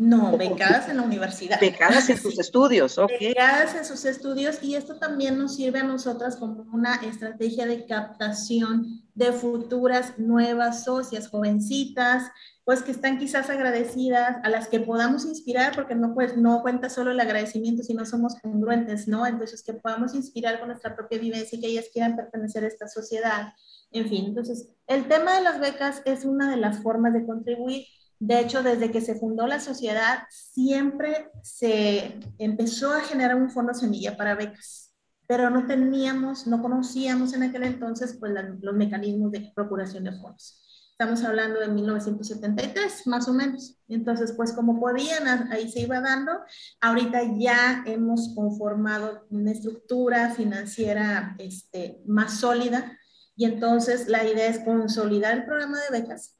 No, 0.00 0.34
becadas 0.38 0.88
en 0.88 0.96
la 0.96 1.02
universidad. 1.02 1.60
Becadas 1.60 2.08
en 2.08 2.16
sus 2.16 2.38
estudios, 2.38 2.96
ok. 2.96 3.10
Becadas 3.20 3.74
en 3.74 3.84
sus 3.84 4.06
estudios 4.06 4.62
y 4.62 4.74
esto 4.74 4.98
también 4.98 5.36
nos 5.36 5.56
sirve 5.56 5.80
a 5.80 5.84
nosotras 5.84 6.36
como 6.36 6.62
una 6.72 6.94
estrategia 6.94 7.66
de 7.66 7.84
captación 7.84 9.02
de 9.14 9.30
futuras 9.32 10.18
nuevas 10.18 10.84
socias, 10.84 11.28
jovencitas, 11.28 12.30
pues 12.70 12.84
que 12.84 12.92
están 12.92 13.18
quizás 13.18 13.50
agradecidas, 13.50 14.36
a 14.44 14.48
las 14.48 14.68
que 14.68 14.78
podamos 14.78 15.24
inspirar, 15.24 15.74
porque 15.74 15.96
no, 15.96 16.14
pues, 16.14 16.36
no 16.36 16.62
cuenta 16.62 16.88
solo 16.88 17.10
el 17.10 17.18
agradecimiento, 17.18 17.82
sino 17.82 18.06
somos 18.06 18.36
congruentes, 18.40 19.08
¿no? 19.08 19.26
Entonces, 19.26 19.64
que 19.64 19.72
podamos 19.72 20.14
inspirar 20.14 20.60
con 20.60 20.68
nuestra 20.68 20.94
propia 20.94 21.18
vivencia 21.18 21.58
y 21.58 21.60
que 21.60 21.66
ellas 21.66 21.86
quieran 21.92 22.14
pertenecer 22.14 22.62
a 22.62 22.68
esta 22.68 22.86
sociedad. 22.86 23.54
En 23.90 24.08
fin, 24.08 24.26
entonces, 24.26 24.68
el 24.86 25.08
tema 25.08 25.34
de 25.34 25.42
las 25.42 25.58
becas 25.58 26.00
es 26.04 26.24
una 26.24 26.48
de 26.48 26.58
las 26.58 26.80
formas 26.80 27.12
de 27.12 27.26
contribuir 27.26 27.86
de 28.20 28.38
hecho, 28.38 28.62
desde 28.62 28.92
que 28.92 29.00
se 29.00 29.16
fundó 29.16 29.48
la 29.48 29.58
sociedad, 29.58 30.20
siempre 30.30 31.28
se 31.42 32.20
empezó 32.38 32.92
a 32.92 33.00
generar 33.00 33.34
un 33.34 33.50
fondo 33.50 33.74
semilla 33.74 34.16
para 34.16 34.36
becas, 34.36 34.94
pero 35.26 35.50
no 35.50 35.66
teníamos, 35.66 36.46
no 36.46 36.62
conocíamos 36.62 37.34
en 37.34 37.42
aquel 37.42 37.64
entonces 37.64 38.16
pues, 38.20 38.32
los 38.60 38.76
mecanismos 38.76 39.32
de 39.32 39.50
procuración 39.56 40.04
de 40.04 40.12
fondos. 40.12 40.69
Estamos 41.00 41.24
hablando 41.24 41.60
de 41.60 41.68
1973, 41.68 43.06
más 43.06 43.26
o 43.26 43.32
menos. 43.32 43.74
Entonces, 43.88 44.34
pues 44.36 44.52
como 44.52 44.78
podían, 44.78 45.50
ahí 45.50 45.72
se 45.72 45.80
iba 45.80 45.98
dando. 45.98 46.32
Ahorita 46.78 47.22
ya 47.38 47.82
hemos 47.86 48.34
conformado 48.34 49.26
una 49.30 49.52
estructura 49.52 50.28
financiera 50.34 51.36
este, 51.38 52.02
más 52.04 52.40
sólida 52.40 52.98
y 53.34 53.46
entonces 53.46 54.08
la 54.08 54.26
idea 54.26 54.46
es 54.48 54.58
consolidar 54.58 55.38
el 55.38 55.46
programa 55.46 55.78
de 55.80 56.02
becas, 56.02 56.36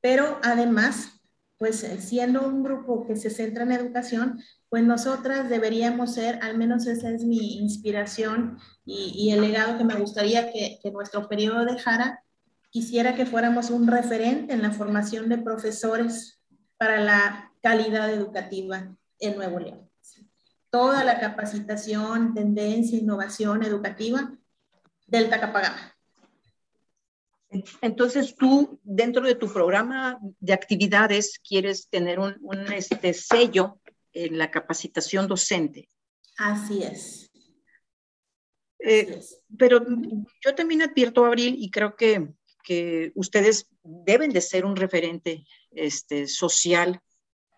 pero 0.00 0.38
además 0.44 1.08
pues 1.58 1.82
eh, 1.82 2.00
siendo 2.00 2.46
un 2.46 2.62
grupo 2.62 3.06
que 3.06 3.16
se 3.16 3.30
centra 3.30 3.64
en 3.64 3.72
educación, 3.72 4.40
pues 4.68 4.84
nosotras 4.84 5.48
deberíamos 5.48 6.14
ser, 6.14 6.38
al 6.42 6.56
menos 6.56 6.86
esa 6.86 7.10
es 7.10 7.24
mi 7.24 7.56
inspiración 7.56 8.58
y, 8.84 9.30
el 9.32 9.40
legado 9.40 9.78
que 9.78 9.84
me 9.84 9.94
gustaría 9.94 10.52
que, 10.52 10.78
que, 10.80 10.90
nuestro 10.92 11.28
periodo 11.28 11.64
dejara, 11.64 12.22
quisiera 12.76 13.14
que 13.14 13.24
fuéramos 13.24 13.70
un 13.70 13.86
referente 13.86 14.52
en 14.52 14.60
la 14.60 14.70
formación 14.70 15.30
de 15.30 15.38
profesores 15.38 16.42
para 16.76 17.00
la 17.00 17.50
calidad 17.62 18.12
educativa 18.12 18.94
en 19.18 19.34
Nuevo 19.34 19.58
León. 19.58 19.90
Toda 20.68 21.02
la 21.02 21.18
capacitación, 21.18 22.34
tendencia, 22.34 22.98
innovación 22.98 23.62
educativa 23.62 24.30
del 25.06 25.30
Tacapagama. 25.30 25.96
Entonces 27.80 28.36
tú, 28.36 28.78
dentro 28.82 29.22
de 29.22 29.36
tu 29.36 29.50
programa 29.50 30.18
de 30.38 30.52
actividades, 30.52 31.38
quieres 31.38 31.88
tener 31.88 32.18
un, 32.18 32.36
este, 32.74 33.14
sello 33.14 33.80
en 34.12 34.36
la 34.36 34.50
capacitación 34.50 35.26
docente. 35.26 35.88
Así 36.36 36.82
es. 36.82 37.30
Eh, 38.80 39.18
pero 39.56 39.82
yo 40.44 40.54
también 40.54 40.82
advierto, 40.82 41.24
Abril, 41.24 41.56
y 41.58 41.70
creo 41.70 41.96
que, 41.96 42.36
que 42.66 43.12
ustedes 43.14 43.70
deben 43.84 44.32
de 44.32 44.40
ser 44.40 44.64
un 44.64 44.74
referente 44.74 45.46
este, 45.70 46.26
social 46.26 47.00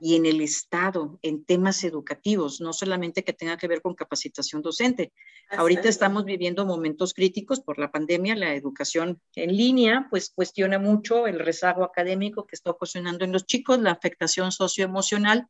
y 0.00 0.16
en 0.16 0.26
el 0.26 0.42
Estado 0.42 1.18
en 1.22 1.44
temas 1.46 1.82
educativos, 1.82 2.61
no 2.61 2.74
solamente 2.74 3.24
que 3.24 3.32
tenga 3.32 3.56
que 3.56 3.66
ver 3.66 3.80
con 3.80 3.94
capacitación 3.94 4.61
docente. 4.61 5.12
Ahorita 5.50 5.88
estamos 5.88 6.26
viviendo 6.26 6.66
momentos 6.66 7.14
críticos 7.14 7.61
por 7.61 7.78
la 7.78 7.90
pandemia, 7.90 8.36
la 8.36 8.54
educación 8.54 9.18
en 9.34 9.56
línea, 9.56 10.06
pues 10.11 10.28
cuestiona 10.28 10.78
mucho 10.78 11.26
el 11.26 11.38
rezago 11.38 11.84
académico 11.84 12.46
que 12.46 12.54
está 12.54 12.70
ocasionando 12.70 13.24
en 13.24 13.32
los 13.32 13.46
chicos, 13.46 13.80
la 13.80 13.92
afectación 13.92 14.52
socioemocional, 14.52 15.46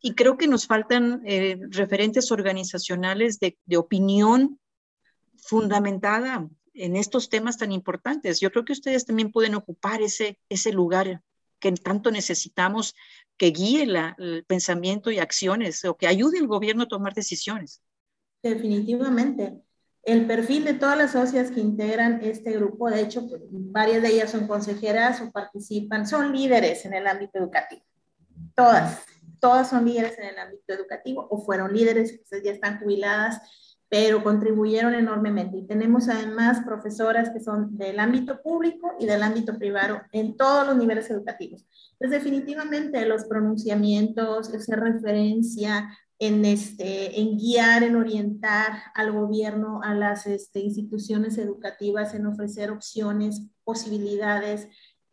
y 0.00 0.16
creo 0.16 0.36
que 0.36 0.48
nos 0.48 0.66
faltan 0.66 1.22
eh, 1.24 1.56
referentes 1.70 2.32
organizacionales 2.32 3.38
de, 3.38 3.56
de 3.64 3.76
opinión 3.76 4.58
fundamentada 5.36 6.50
en 6.74 6.96
estos 6.96 7.28
temas 7.28 7.58
tan 7.58 7.72
importantes. 7.72 8.40
Yo 8.40 8.50
creo 8.50 8.64
que 8.64 8.72
ustedes 8.72 9.06
también 9.06 9.32
pueden 9.32 9.54
ocupar 9.54 10.02
ese, 10.02 10.38
ese 10.48 10.72
lugar 10.72 11.22
que 11.58 11.72
tanto 11.72 12.10
necesitamos 12.10 12.94
que 13.36 13.50
guíe 13.50 13.82
el 13.82 14.44
pensamiento 14.44 15.10
y 15.10 15.18
acciones 15.18 15.84
o 15.84 15.96
que 15.96 16.06
ayude 16.06 16.38
al 16.38 16.46
gobierno 16.46 16.84
a 16.84 16.88
tomar 16.88 17.14
decisiones. 17.14 17.82
Definitivamente. 18.42 19.62
El 20.02 20.26
perfil 20.26 20.64
de 20.64 20.74
todas 20.74 20.98
las 20.98 21.12
socias 21.12 21.52
que 21.52 21.60
integran 21.60 22.20
este 22.22 22.52
grupo, 22.52 22.90
de 22.90 23.02
hecho, 23.02 23.28
pues, 23.28 23.40
varias 23.50 24.02
de 24.02 24.08
ellas 24.08 24.32
son 24.32 24.48
consejeras 24.48 25.20
o 25.20 25.30
participan, 25.30 26.08
son 26.08 26.32
líderes 26.32 26.84
en 26.84 26.94
el 26.94 27.06
ámbito 27.06 27.38
educativo. 27.38 27.82
Todas, 28.56 29.00
todas 29.38 29.70
son 29.70 29.84
líderes 29.84 30.18
en 30.18 30.24
el 30.24 30.38
ámbito 30.38 30.72
educativo 30.72 31.28
o 31.30 31.44
fueron 31.44 31.72
líderes, 31.72 32.20
ya 32.44 32.50
están 32.50 32.80
jubiladas 32.80 33.40
pero 33.92 34.24
contribuyeron 34.24 34.94
enormemente. 34.94 35.58
Y 35.58 35.66
tenemos 35.66 36.08
además 36.08 36.62
profesoras 36.64 37.28
que 37.28 37.40
son 37.40 37.76
del 37.76 38.00
ámbito 38.00 38.40
público 38.40 38.94
y 38.98 39.04
del 39.04 39.22
ámbito 39.22 39.58
privado 39.58 40.00
en 40.12 40.34
todos 40.34 40.66
los 40.66 40.78
niveles 40.78 41.10
educativos. 41.10 41.66
Entonces, 42.00 42.24
definitivamente 42.24 43.04
los 43.04 43.26
pronunciamientos, 43.26 44.54
esa 44.54 44.76
referencia 44.76 45.90
en, 46.18 46.46
este, 46.46 47.20
en 47.20 47.36
guiar, 47.36 47.82
en 47.82 47.96
orientar 47.96 48.78
al 48.94 49.12
gobierno, 49.12 49.82
a 49.82 49.92
las 49.92 50.26
este, 50.26 50.60
instituciones 50.60 51.36
educativas, 51.36 52.14
en 52.14 52.24
ofrecer 52.24 52.70
opciones, 52.70 53.42
posibilidades, 53.62 54.68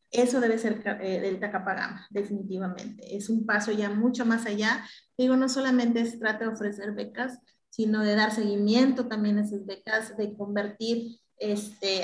eso 0.10 0.40
debe 0.40 0.58
ser 0.58 0.82
eh, 1.02 1.20
del 1.20 1.42
Tacapagama, 1.42 2.08
definitivamente. 2.12 3.14
Es 3.14 3.28
un 3.30 3.46
paso 3.46 3.74
ya 3.74 3.90
mucho 3.90 4.26
más 4.26 4.46
allá. 4.46 4.86
Digo, 5.18 5.36
no 5.36 5.50
solamente 5.50 6.06
se 6.06 6.18
trata 6.18 6.46
de 6.46 6.54
ofrecer 6.54 6.94
becas, 6.94 7.40
sino 7.80 8.04
de 8.04 8.14
dar 8.14 8.36
seguimiento 8.36 9.08
también 9.08 9.38
a 9.38 9.44
esas 9.44 9.66
becas, 9.66 10.18
de 10.18 10.36
convertir, 10.36 11.18
este, 11.38 12.02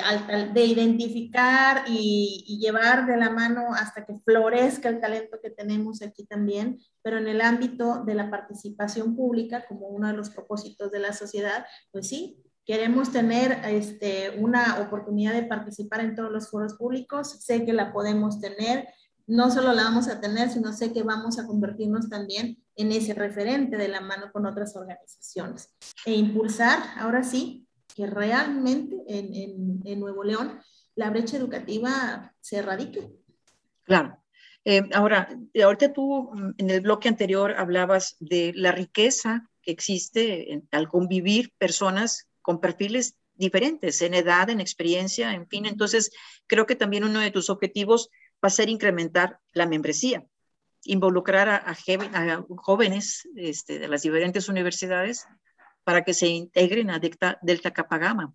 de 0.54 0.66
identificar 0.66 1.84
y, 1.86 2.58
llevar 2.62 3.06
de 3.06 3.18
la 3.18 3.30
mano 3.30 3.74
hasta 3.74 4.06
que 4.06 4.18
florezca 4.24 4.88
el 4.88 5.02
talento 5.02 5.38
que 5.44 5.50
tenemos 5.50 6.02
aquí 6.02 6.26
también, 6.26 6.80
pero 7.02 7.18
en 7.18 7.28
el 7.28 7.42
ámbito 7.42 8.06
de 8.06 8.16
la 8.16 8.32
participación 8.32 9.18
pública, 9.18 9.66
como 9.68 9.90
uno 9.90 10.08
de 10.08 10.14
los 10.14 10.30
propósitos 10.30 10.92
de 10.92 11.00
la 11.00 11.12
sociedad, 11.12 11.66
pues 11.92 12.08
sí, 12.08 12.42
queremos 12.66 13.12
tener 13.12 13.60
este, 13.66 14.30
una 14.40 14.80
oportunidad 14.80 15.34
de 15.34 15.44
participar 15.44 16.00
en 16.00 16.16
todos 16.16 16.32
los 16.32 16.50
foros 16.50 16.76
públicos, 16.76 17.44
sé 17.44 17.66
que 17.66 17.74
la 17.74 17.92
podemos 17.92 18.40
tener, 18.40 18.88
no 19.28 19.52
solo 19.52 19.74
la 19.74 19.84
vamos 19.84 20.08
a 20.08 20.22
tener, 20.22 20.50
sino 20.50 20.72
sé 20.72 20.94
que 20.94 21.04
vamos 21.04 21.38
a 21.38 21.46
convertirnos 21.46 22.08
también 22.08 22.65
en 22.76 22.92
ese 22.92 23.14
referente 23.14 23.78
de 23.78 23.88
la 23.88 24.02
mano 24.02 24.32
con 24.32 24.46
otras 24.46 24.76
organizaciones 24.76 25.74
e 26.06 26.14
impulsar, 26.14 26.80
ahora 26.98 27.24
sí, 27.24 27.68
que 27.96 28.08
realmente 28.08 28.98
en, 29.08 29.82
en, 29.86 30.00
Nuevo 30.00 30.24
León 30.24 30.60
la 30.96 31.10
brecha 31.10 31.38
educativa 31.38 32.34
se 32.42 32.58
erradique. 32.58 33.10
Claro. 33.84 34.18
Eh, 34.66 34.82
ahora, 34.94 35.30
ahorita 35.64 35.94
tú 35.94 36.32
mm, 36.34 36.54
en 36.58 36.70
el 36.70 36.82
bloque 36.82 37.08
anterior 37.08 37.54
hablabas 37.58 38.18
de 38.20 38.52
la 38.56 38.72
riqueza 38.72 39.50
que 39.62 39.72
existe 39.72 40.64
al 40.72 40.90
convivir 40.90 41.54
personas 41.58 42.28
con 42.42 42.60
perfiles 42.60 43.16
diferentes 43.36 44.02
en 44.02 44.14
edad, 44.14 44.50
en 44.50 44.60
experiencia, 44.60 45.34
en 45.34 45.48
fin. 45.48 45.66
Entonces, 45.66 46.12
creo 46.48 46.66
que 46.66 46.76
también 46.76 47.04
uno 47.04 47.20
de 47.20 47.32
tus 47.32 47.50
objetivos 47.50 48.10
va 48.44 48.48
a 48.48 48.50
ser 48.50 48.70
incrementar 48.70 49.40
la 49.54 49.66
membresía 49.66 50.26
involucrar 50.86 51.50
a, 51.50 51.76
jóvenes 52.58 53.28
este, 53.36 53.80
de 53.80 53.88
las 53.88 54.04
diferentes 54.04 54.50
universidades 54.50 55.26
para 55.84 56.04
que 56.04 56.14
se 56.14 56.28
integren 56.28 56.90
a 56.90 57.00
Delta, 57.00 57.38
Delta 57.42 57.72
Capagama. 57.72 58.34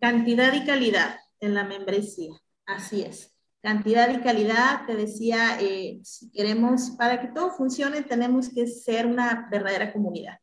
Cantidad 0.00 0.52
y 0.52 0.64
calidad 0.64 1.16
en 1.40 1.54
la 1.54 1.64
membresía, 1.64 2.34
así 2.66 3.02
es. 3.02 3.34
Cantidad 3.62 4.12
y 4.12 4.20
calidad, 4.20 4.86
te 4.86 4.96
decía, 4.96 5.60
eh, 5.60 6.00
si 6.02 6.30
queremos, 6.32 6.90
para 6.98 7.20
que 7.20 7.28
todo 7.28 7.50
funcione, 7.50 8.02
tenemos 8.02 8.48
que 8.52 8.66
ser 8.66 9.06
una 9.06 9.48
verdadera 9.50 9.92
comunidad. 9.92 10.38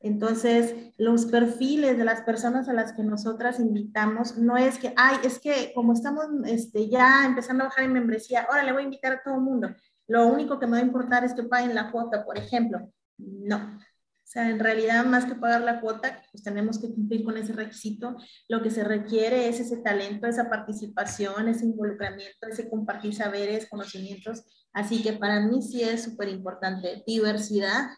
Entonces, 0.00 0.92
los 0.98 1.26
perfiles 1.26 1.96
de 1.96 2.04
las 2.04 2.22
personas 2.22 2.68
a 2.68 2.72
las 2.72 2.92
que 2.92 3.02
nosotras 3.02 3.60
invitamos 3.60 4.36
no 4.36 4.56
es 4.56 4.78
que, 4.78 4.92
ay, 4.96 5.16
es 5.24 5.38
que 5.38 5.72
como 5.74 5.92
estamos 5.92 6.26
este, 6.44 6.88
ya 6.88 7.24
empezando 7.24 7.64
a 7.64 7.68
bajar 7.68 7.84
en 7.84 7.92
membresía, 7.92 8.42
ahora 8.42 8.62
le 8.62 8.72
voy 8.72 8.82
a 8.82 8.84
invitar 8.84 9.12
a 9.12 9.22
todo 9.22 9.34
el 9.34 9.40
mundo 9.40 9.68
lo 10.08 10.26
único 10.26 10.58
que 10.58 10.66
me 10.66 10.72
va 10.72 10.78
a 10.78 10.86
importar 10.86 11.24
es 11.24 11.34
que 11.34 11.42
paguen 11.42 11.74
la 11.74 11.90
cuota, 11.90 12.24
por 12.24 12.38
ejemplo. 12.38 12.92
No. 13.18 13.56
O 13.56 14.28
sea, 14.28 14.50
en 14.50 14.58
realidad, 14.58 15.04
más 15.04 15.24
que 15.24 15.36
pagar 15.36 15.62
la 15.62 15.80
cuota, 15.80 16.20
pues 16.32 16.42
tenemos 16.42 16.80
que 16.80 16.92
cumplir 16.92 17.24
con 17.24 17.36
ese 17.36 17.52
requisito. 17.52 18.16
Lo 18.48 18.60
que 18.60 18.70
se 18.70 18.82
requiere 18.82 19.48
es 19.48 19.60
ese 19.60 19.76
talento, 19.78 20.26
esa 20.26 20.50
participación, 20.50 21.48
ese 21.48 21.64
involucramiento, 21.64 22.48
ese 22.48 22.68
compartir 22.68 23.14
saberes, 23.14 23.68
conocimientos. 23.68 24.42
Así 24.72 25.02
que 25.02 25.12
para 25.12 25.40
mí 25.40 25.62
sí 25.62 25.82
es 25.82 26.02
súper 26.02 26.28
importante. 26.28 27.04
Diversidad, 27.06 27.90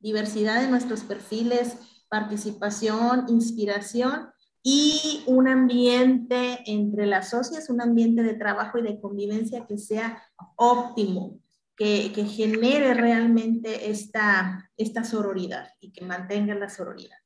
diversidad 0.00 0.60
de 0.60 0.68
nuestros 0.68 1.00
perfiles, 1.00 1.78
participación, 2.08 3.24
inspiración 3.28 4.33
y 4.66 5.22
un 5.26 5.46
ambiente 5.46 6.60
entre 6.64 7.04
las 7.04 7.28
socias, 7.28 7.68
un 7.68 7.82
ambiente 7.82 8.22
de 8.22 8.32
trabajo 8.32 8.78
y 8.78 8.82
de 8.82 8.98
convivencia 8.98 9.66
que 9.66 9.76
sea 9.76 10.22
óptimo, 10.56 11.38
que, 11.76 12.10
que 12.14 12.24
genere 12.24 12.94
realmente 12.94 13.90
esta, 13.90 14.70
esta 14.78 15.04
sororidad 15.04 15.68
y 15.80 15.92
que 15.92 16.02
mantenga 16.02 16.54
la 16.54 16.70
sororidad. 16.70 17.18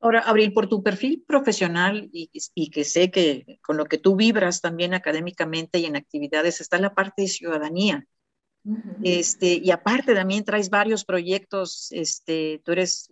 Ahora, 0.00 0.20
Abril, 0.20 0.52
por 0.52 0.68
tu 0.68 0.82
perfil 0.82 1.24
profesional 1.26 2.10
y, 2.12 2.28
y, 2.54 2.70
que 2.70 2.84
sé 2.84 3.10
que 3.10 3.58
con 3.62 3.78
lo 3.78 3.86
que 3.86 3.96
tú 3.96 4.14
vibras 4.14 4.60
también 4.60 4.92
académicamente 4.92 5.78
y 5.78 5.86
en 5.86 5.96
actividades 5.96 6.60
está 6.60 6.78
la 6.78 6.94
parte 6.94 7.22
de 7.22 7.28
ciudadanía. 7.28 8.06
Este, 9.02 9.60
y 9.62 9.70
aparte 9.70 10.14
también 10.14 10.44
traes 10.44 10.70
varios 10.70 11.04
proyectos, 11.04 11.88
este, 11.90 12.62
tú 12.64 12.72
eres 12.72 13.10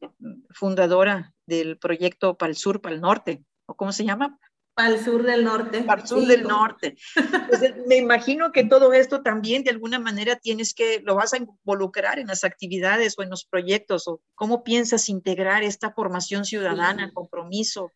fundadora 0.50 1.34
del 1.46 1.78
proyecto 1.78 2.36
Pal 2.36 2.56
Sur, 2.56 2.80
Pal 2.80 3.00
Norte, 3.00 3.42
¿o 3.66 3.74
cómo 3.74 3.92
se 3.92 4.04
llama? 4.04 4.38
Pal 4.74 4.98
Sur 4.98 5.22
del 5.22 5.44
Norte. 5.44 5.82
Pal 5.82 6.06
Sur 6.06 6.26
del 6.26 6.44
Norte. 6.44 6.96
me 7.86 7.96
imagino 7.96 8.52
que 8.52 8.64
todo 8.64 8.92
esto 8.94 9.22
también 9.22 9.64
de 9.64 9.70
alguna 9.70 9.98
manera 9.98 10.36
tienes 10.36 10.72
que, 10.72 11.00
lo 11.04 11.14
vas 11.14 11.34
a 11.34 11.38
involucrar 11.38 12.18
en 12.18 12.28
las 12.28 12.44
actividades 12.44 13.14
o 13.18 13.22
en 13.22 13.30
los 13.30 13.44
proyectos, 13.44 14.08
o 14.08 14.22
cómo 14.34 14.64
piensas 14.64 15.10
integrar 15.10 15.62
esta 15.62 15.92
formación 15.92 16.44
ciudadana, 16.44 17.12
compromiso. 17.12 17.92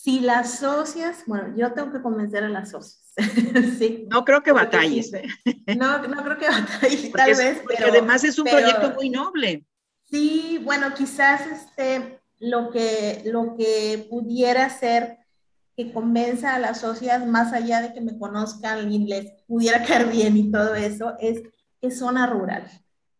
Si 0.00 0.20
las 0.20 0.60
socias, 0.60 1.24
bueno, 1.26 1.56
yo 1.56 1.72
tengo 1.72 1.90
que 1.90 2.00
convencer 2.00 2.44
a 2.44 2.48
las 2.48 2.70
socias. 2.70 3.02
sí. 3.78 4.06
No 4.08 4.24
creo 4.24 4.44
que 4.44 4.52
batalles. 4.52 5.10
No, 5.76 5.98
no 6.06 6.22
creo 6.22 6.38
que 6.38 6.48
batalles, 6.48 7.10
tal 7.12 7.34
vez. 7.34 7.58
Porque 7.64 7.82
además 7.82 8.22
es 8.22 8.38
un 8.38 8.46
proyecto 8.46 8.94
muy 8.94 9.10
noble. 9.10 9.66
Sí, 10.08 10.60
bueno, 10.62 10.94
quizás 10.94 11.40
este, 11.48 12.20
lo 12.38 12.70
que, 12.70 13.22
lo 13.24 13.56
que 13.56 14.06
pudiera 14.08 14.70
ser 14.70 15.18
que 15.76 15.92
convenza 15.92 16.54
a 16.54 16.60
las 16.60 16.80
socias, 16.80 17.26
más 17.26 17.52
allá 17.52 17.82
de 17.82 17.92
que 17.92 18.00
me 18.00 18.16
conozcan 18.16 18.92
y 18.92 19.04
les 19.04 19.32
pudiera 19.48 19.82
caer 19.84 20.06
bien 20.06 20.36
y 20.36 20.52
todo 20.52 20.76
eso, 20.76 21.16
es, 21.18 21.42
es 21.80 21.98
zona 21.98 22.28
rural. 22.28 22.70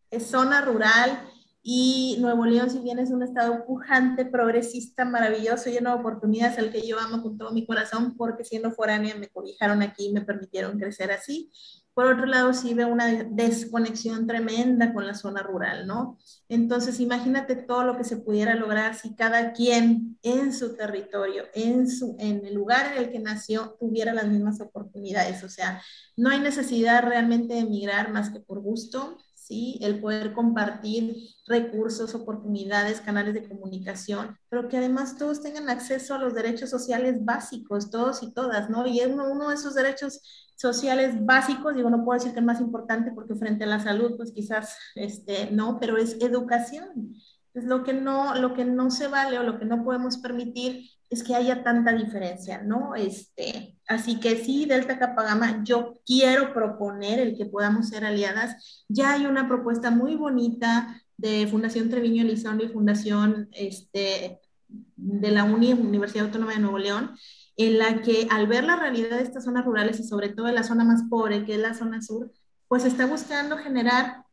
Es 0.09 0.27
zona 0.27 0.61
rural 0.61 1.29
y 1.61 2.17
Nuevo 2.19 2.45
León, 2.45 2.69
si 2.69 2.79
bien 2.79 2.99
es 2.99 3.09
un 3.09 3.21
estado 3.21 3.65
pujante, 3.65 4.25
progresista, 4.25 5.03
maravilloso, 5.03 5.69
lleno 5.69 5.91
de 5.91 5.99
oportunidades, 5.99 6.57
al 6.57 6.71
que 6.71 6.87
yo 6.87 6.97
amo 6.99 7.21
con 7.21 7.37
todo 7.37 7.51
mi 7.51 7.65
corazón, 7.65 8.15
porque 8.15 8.45
siendo 8.45 8.71
foránea 8.71 9.15
me 9.15 9.27
cobijaron 9.27 9.81
aquí 9.81 10.07
y 10.07 10.13
me 10.13 10.21
permitieron 10.21 10.79
crecer 10.79 11.11
así. 11.11 11.51
Por 11.93 12.07
otro 12.07 12.27
lado, 12.27 12.53
sí 12.53 12.73
veo 12.73 12.87
una 12.87 13.07
desconexión 13.25 14.25
tremenda 14.25 14.93
con 14.93 15.05
la 15.05 15.13
zona 15.15 15.43
rural, 15.43 15.85
¿no? 15.85 16.17
Entonces, 16.47 17.01
imagínate 17.01 17.57
todo 17.57 17.83
lo 17.83 17.97
que 17.97 18.05
se 18.05 18.15
pudiera 18.15 18.55
lograr 18.55 18.95
si 18.95 19.15
cada 19.15 19.51
quien 19.51 20.17
en 20.23 20.53
su 20.53 20.77
territorio, 20.77 21.43
en, 21.53 21.89
su, 21.89 22.15
en 22.19 22.45
el 22.45 22.53
lugar 22.53 22.93
en 22.93 23.03
el 23.03 23.11
que 23.11 23.19
nació, 23.19 23.75
tuviera 23.81 24.13
las 24.13 24.29
mismas 24.29 24.61
oportunidades. 24.61 25.43
O 25.43 25.49
sea, 25.49 25.81
no 26.15 26.29
hay 26.29 26.39
necesidad 26.39 27.03
realmente 27.03 27.55
de 27.55 27.61
emigrar 27.61 28.13
más 28.13 28.29
que 28.29 28.39
por 28.39 28.61
gusto 28.61 29.17
¿sí? 29.49 29.79
El 29.81 29.99
poder 29.99 30.33
compartir 30.33 31.17
recursos, 31.47 32.13
oportunidades, 32.15 33.01
canales 33.01 33.33
de 33.33 33.49
comunicación, 33.49 34.37
pero 34.47 34.69
que 34.69 34.77
además 34.77 35.17
todos 35.17 35.41
tengan 35.41 35.69
acceso 35.69 36.13
a 36.13 36.19
los 36.19 36.33
derechos 36.35 36.69
sociales 36.69 37.25
básicos, 37.25 37.89
todos 37.89 38.23
y 38.23 38.31
todas, 38.31 38.69
¿no? 38.69 38.87
Y 38.87 39.01
uno, 39.01 39.29
uno 39.29 39.49
de 39.49 39.55
esos 39.55 39.73
derechos 39.73 40.21
sociales 40.55 41.25
básicos, 41.25 41.75
digo, 41.75 41.89
no 41.89 42.05
puedo 42.05 42.19
decir 42.19 42.33
que 42.33 42.39
es 42.39 42.45
más 42.45 42.61
importante 42.61 43.11
porque 43.11 43.35
frente 43.35 43.63
a 43.63 43.67
la 43.67 43.79
salud, 43.79 44.15
pues 44.15 44.31
quizás, 44.31 44.77
este, 44.95 45.49
no, 45.51 45.79
pero 45.79 45.97
es 45.97 46.21
educación. 46.21 47.15
Es 47.55 47.63
lo 47.63 47.83
que 47.83 47.93
no, 47.93 48.35
lo 48.35 48.53
que 48.53 48.63
no 48.63 48.91
se 48.91 49.07
vale 49.07 49.39
o 49.39 49.43
lo 49.43 49.57
que 49.57 49.65
no 49.65 49.83
podemos 49.83 50.17
permitir 50.17 50.87
es 51.09 51.23
que 51.23 51.35
haya 51.35 51.63
tanta 51.63 51.93
diferencia, 51.93 52.61
¿no? 52.61 52.95
Este, 52.95 53.77
así 53.87 54.19
que 54.19 54.37
sí, 54.37 54.65
Delta 54.65 54.99
Capagama, 54.99 55.63
yo 55.63 55.99
quiero 56.05 56.53
proponer 56.53 57.19
el 57.19 57.35
que 57.35 57.45
podamos 57.45 57.89
ser 57.89 58.05
aliadas. 58.05 58.85
Ya 58.87 59.13
hay 59.13 59.25
una 59.25 59.47
propuesta 59.47 59.89
muy 59.89 60.15
bonita 60.15 61.01
de 61.17 61.47
Fundación 61.47 61.89
Treviño 61.89 62.21
Elizondo 62.21 62.63
y 62.63 62.69
Fundación 62.69 63.49
este, 63.53 64.39
de 64.67 65.31
la 65.31 65.45
UNI, 65.45 65.73
Universidad 65.73 66.25
Autónoma 66.25 66.53
de 66.53 66.59
Nuevo 66.59 66.77
León, 66.77 67.15
en 67.57 67.79
la 67.79 68.01
que 68.01 68.27
al 68.29 68.47
ver 68.47 68.63
la 68.63 68.75
realidad 68.75 69.17
de 69.17 69.23
estas 69.23 69.43
zonas 69.43 69.65
rurales 69.65 69.99
y 69.99 70.03
sobre 70.03 70.29
todo 70.29 70.45
de 70.45 70.53
la 70.53 70.63
zona 70.63 70.85
más 70.85 71.03
pobre, 71.09 71.43
que 71.43 71.55
es 71.55 71.59
la 71.59 71.73
zona 71.73 72.01
sur, 72.01 72.31
pues 72.67 72.85
está 72.85 73.07
buscando 73.07 73.57
generar 73.57 74.25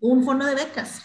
un 0.00 0.22
fondo 0.22 0.44
de 0.44 0.54
becas 0.54 1.02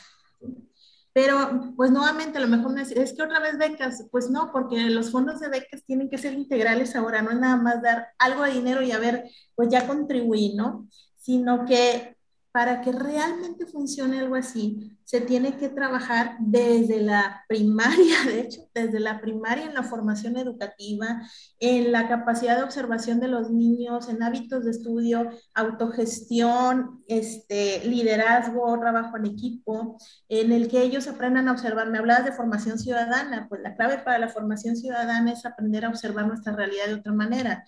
pero, 1.16 1.72
pues 1.78 1.91
nuevamente, 1.91 2.38
a 2.39 2.41
lo 2.41 2.49
mejor 2.49 2.74
me 2.74 2.82
decir, 2.82 2.99
es 2.99 3.13
que 3.13 3.24
otra 3.24 3.39
vez 3.39 3.57
becas, 3.57 4.05
pues 4.11 4.30
no, 4.30 4.51
porque 4.51 4.89
los 4.89 5.11
fondos 5.11 5.39
de 5.39 5.47
becas 5.47 5.86
tienen 5.86 6.09
que 6.09 6.18
ser 6.18 6.34
integrales 6.34 6.93
ahora, 6.97 7.22
no 7.22 7.32
es 7.32 7.39
nada 7.39 7.55
más 7.55 7.82
dar 7.82 8.09
algo 8.20 8.43
de 8.43 8.51
dinero 8.51 8.82
y 8.82 8.91
a 8.91 8.99
ver, 8.99 9.24
pues 9.55 9.70
ya 9.70 9.88
contribuí, 9.88 10.55
¿no? 10.55 10.89
Sino 11.16 11.66
que 11.66 12.14
para 12.56 12.80
que 12.80 12.93
realmente 12.93 13.66
funcione 13.66 14.18
algo 14.18 14.36
así, 14.36 14.97
se 15.03 15.20
tiene 15.20 15.58
que 15.58 15.68
trabajar 15.68 16.38
desde 16.39 17.01
la 17.01 17.43
primaria, 17.49 18.16
de 18.26 18.39
hecho, 18.39 18.62
desde 18.74 19.01
la 19.01 19.20
primaria 19.20 19.66
en 19.66 19.74
la 19.74 19.84
formación 19.84 20.38
educativa, 20.38 21.22
en 21.60 21.91
la 21.91 22.08
capacidad 22.08 22.56
de 22.56 22.64
observación 22.64 23.20
de 23.20 23.28
los 23.28 23.51
niños, 23.51 24.08
en 24.08 24.24
hábitos 24.24 24.64
de 24.64 24.72
estudio, 24.72 25.32
autogestión, 25.53 27.03
este, 27.10 27.86
liderazgo, 27.86 28.80
trabajo 28.80 29.18
en 29.18 29.26
equipo, 29.26 29.97
en 30.30 30.53
el 30.53 30.70
que 30.70 30.82
ellos 30.82 31.10
aprendan 31.10 31.49
a 31.49 31.51
observar. 31.51 31.89
Me 31.89 31.97
hablabas 31.97 32.24
de 32.24 32.32
formación 32.32 32.80
ciudadana, 32.80 33.47
pues 33.49 33.60
la 33.64 33.76
clave 33.76 33.97
para 33.97 34.18
la 34.18 34.30
formación 34.30 34.78
ciudadana 34.78 35.34
es 35.34 35.45
aprender 35.45 35.84
a 35.84 35.89
observar 35.89 36.26
nuestra 36.26 36.56
realidad 36.56 36.86
de 36.88 36.93
otra 36.93 37.12
manera 37.12 37.66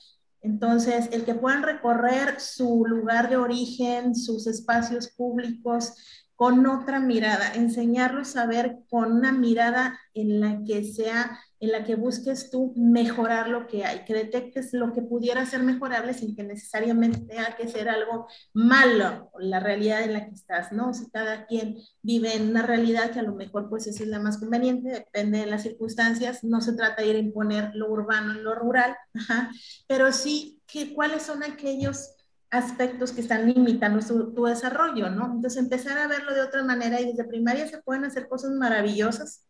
entonces, 0.48 1.10
el 1.12 1.26
que 1.26 1.36
puedan 1.36 1.62
recorrer 1.62 2.40
su 2.40 2.86
lugar 2.86 3.30
de 3.30 3.36
origen, 3.36 4.16
sus 4.16 4.48
espacios 4.48 5.10
públicos 5.10 5.94
con 6.38 6.68
otra 6.68 7.00
mirada, 7.00 7.56
enseñarlos 7.56 8.38
a 8.38 8.46
ver 8.46 8.78
con 8.92 9.12
una 9.12 9.32
mirada 9.32 10.00
en 10.14 10.40
la 10.40 10.64
que 10.64 10.84
sea 10.84 11.40
en 11.60 11.72
la 11.72 11.84
que 11.84 11.96
busques 11.96 12.52
tú 12.52 12.74
mejorar 12.76 13.50
lo 13.50 13.66
que 13.66 13.84
hay, 13.84 14.06
que 14.06 14.14
detectes 14.14 14.72
lo 14.74 14.94
que 14.94 15.02
pudiera 15.02 15.44
ser 15.48 15.64
mejorable 15.64 16.14
sin 16.14 16.36
que 16.36 16.44
necesariamente 16.44 17.22
tenga 17.22 17.56
que 17.56 17.68
ser 17.68 17.90
algo 17.90 18.28
malo, 18.54 19.32
la 19.40 19.60
realidad 19.60 20.04
en 20.04 20.14
la 20.14 20.28
que 20.28 20.36
estás, 20.36 20.72
¿no? 20.72 20.94
si 20.94 21.10
cada 21.10 21.48
quien 21.48 21.78
vive 22.04 22.36
en 22.36 22.52
una 22.52 22.62
realidad 22.62 23.10
que 23.10 23.20
a 23.20 23.24
lo 23.24 23.34
mejor 23.34 23.68
pues 23.70 23.88
esa 23.88 24.04
es 24.04 24.10
la 24.10 24.20
más 24.20 24.38
conveniente, 24.38 24.90
depende 24.90 25.40
de 25.40 25.48
las 25.48 25.64
circunstancias, 25.64 26.44
no 26.44 26.62
se 26.62 26.74
trata 26.74 27.02
de 27.02 27.08
ir 27.08 27.16
a 27.16 27.20
imponer 27.20 27.72
lo 27.74 27.90
urbano 27.90 28.34
en 28.34 28.44
lo 28.44 28.54
rural, 28.54 28.96
pero 29.88 30.12
sí 30.12 30.62
que 30.68 30.94
cuáles 30.94 31.24
son 31.24 31.42
aquellos 31.42 32.17
aspectos 32.50 33.12
que 33.12 33.22
están 33.22 33.48
limitando 33.48 34.00
tu, 34.06 34.34
tu 34.34 34.46
desarrollo, 34.46 35.10
¿no? 35.10 35.26
Entonces 35.26 35.58
empezar 35.58 35.98
a 35.98 36.08
verlo 36.08 36.34
de 36.34 36.42
otra 36.42 36.64
manera 36.64 37.02
y 37.02 37.06
desde 37.06 37.26
primaria 37.26 37.68
se 37.68 37.82
pueden 37.82 38.06
hacer 38.06 38.28
cosas 38.28 38.52
maravillosas 38.52 39.48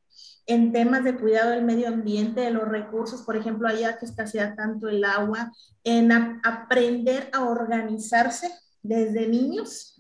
en 0.47 0.71
temas 0.71 1.03
de 1.03 1.15
cuidado 1.15 1.51
del 1.51 1.65
medio 1.65 1.89
ambiente, 1.89 2.41
de 2.41 2.51
los 2.51 2.67
recursos, 2.67 3.21
por 3.23 3.35
ejemplo, 3.35 3.67
allá 3.67 3.97
que 3.97 4.05
escasea 4.05 4.55
tanto 4.55 4.87
el 4.87 5.03
agua, 5.03 5.51
en 5.83 6.11
aprender 6.11 7.29
a 7.33 7.43
organizarse 7.43 8.49
desde 8.81 9.27
niños, 9.27 9.99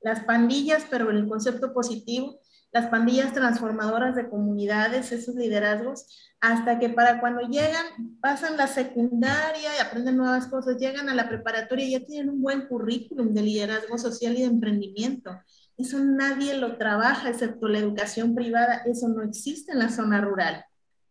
las 0.00 0.20
pandillas, 0.20 0.86
pero 0.90 1.10
en 1.10 1.18
el 1.18 1.28
concepto 1.28 1.74
positivo, 1.74 2.40
las 2.74 2.88
pandillas 2.88 3.32
transformadoras 3.32 4.16
de 4.16 4.28
comunidades, 4.28 5.12
esos 5.12 5.36
liderazgos, 5.36 6.06
hasta 6.40 6.80
que 6.80 6.88
para 6.88 7.20
cuando 7.20 7.42
llegan, 7.42 8.18
pasan 8.20 8.56
la 8.56 8.66
secundaria 8.66 9.70
y 9.76 9.80
aprenden 9.80 10.16
nuevas 10.16 10.48
cosas, 10.48 10.76
llegan 10.76 11.08
a 11.08 11.14
la 11.14 11.28
preparatoria 11.28 11.86
y 11.86 11.92
ya 11.92 12.04
tienen 12.04 12.30
un 12.30 12.42
buen 12.42 12.66
currículum 12.66 13.32
de 13.32 13.42
liderazgo 13.42 13.96
social 13.96 14.36
y 14.36 14.40
de 14.40 14.48
emprendimiento. 14.48 15.30
Eso 15.78 16.00
nadie 16.00 16.58
lo 16.58 16.76
trabaja, 16.76 17.30
excepto 17.30 17.68
la 17.68 17.78
educación 17.78 18.34
privada. 18.34 18.82
Eso 18.86 19.08
no 19.08 19.22
existe 19.22 19.70
en 19.70 19.78
la 19.78 19.88
zona 19.88 20.20
rural. 20.20 20.64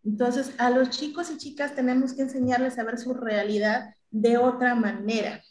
Entonces, 0.04 0.52
a 0.58 0.70
los 0.70 0.90
chicos 0.90 1.32
y 1.32 1.38
chicas 1.38 1.76
tenemos 1.76 2.14
que 2.14 2.24
enseñarles 2.24 2.78
a 2.78 2.84
ver 2.84 3.00
su 3.00 3.14
realidad 3.14 3.96
de 4.12 4.38
otra 4.38 4.76
manera, 4.76 5.42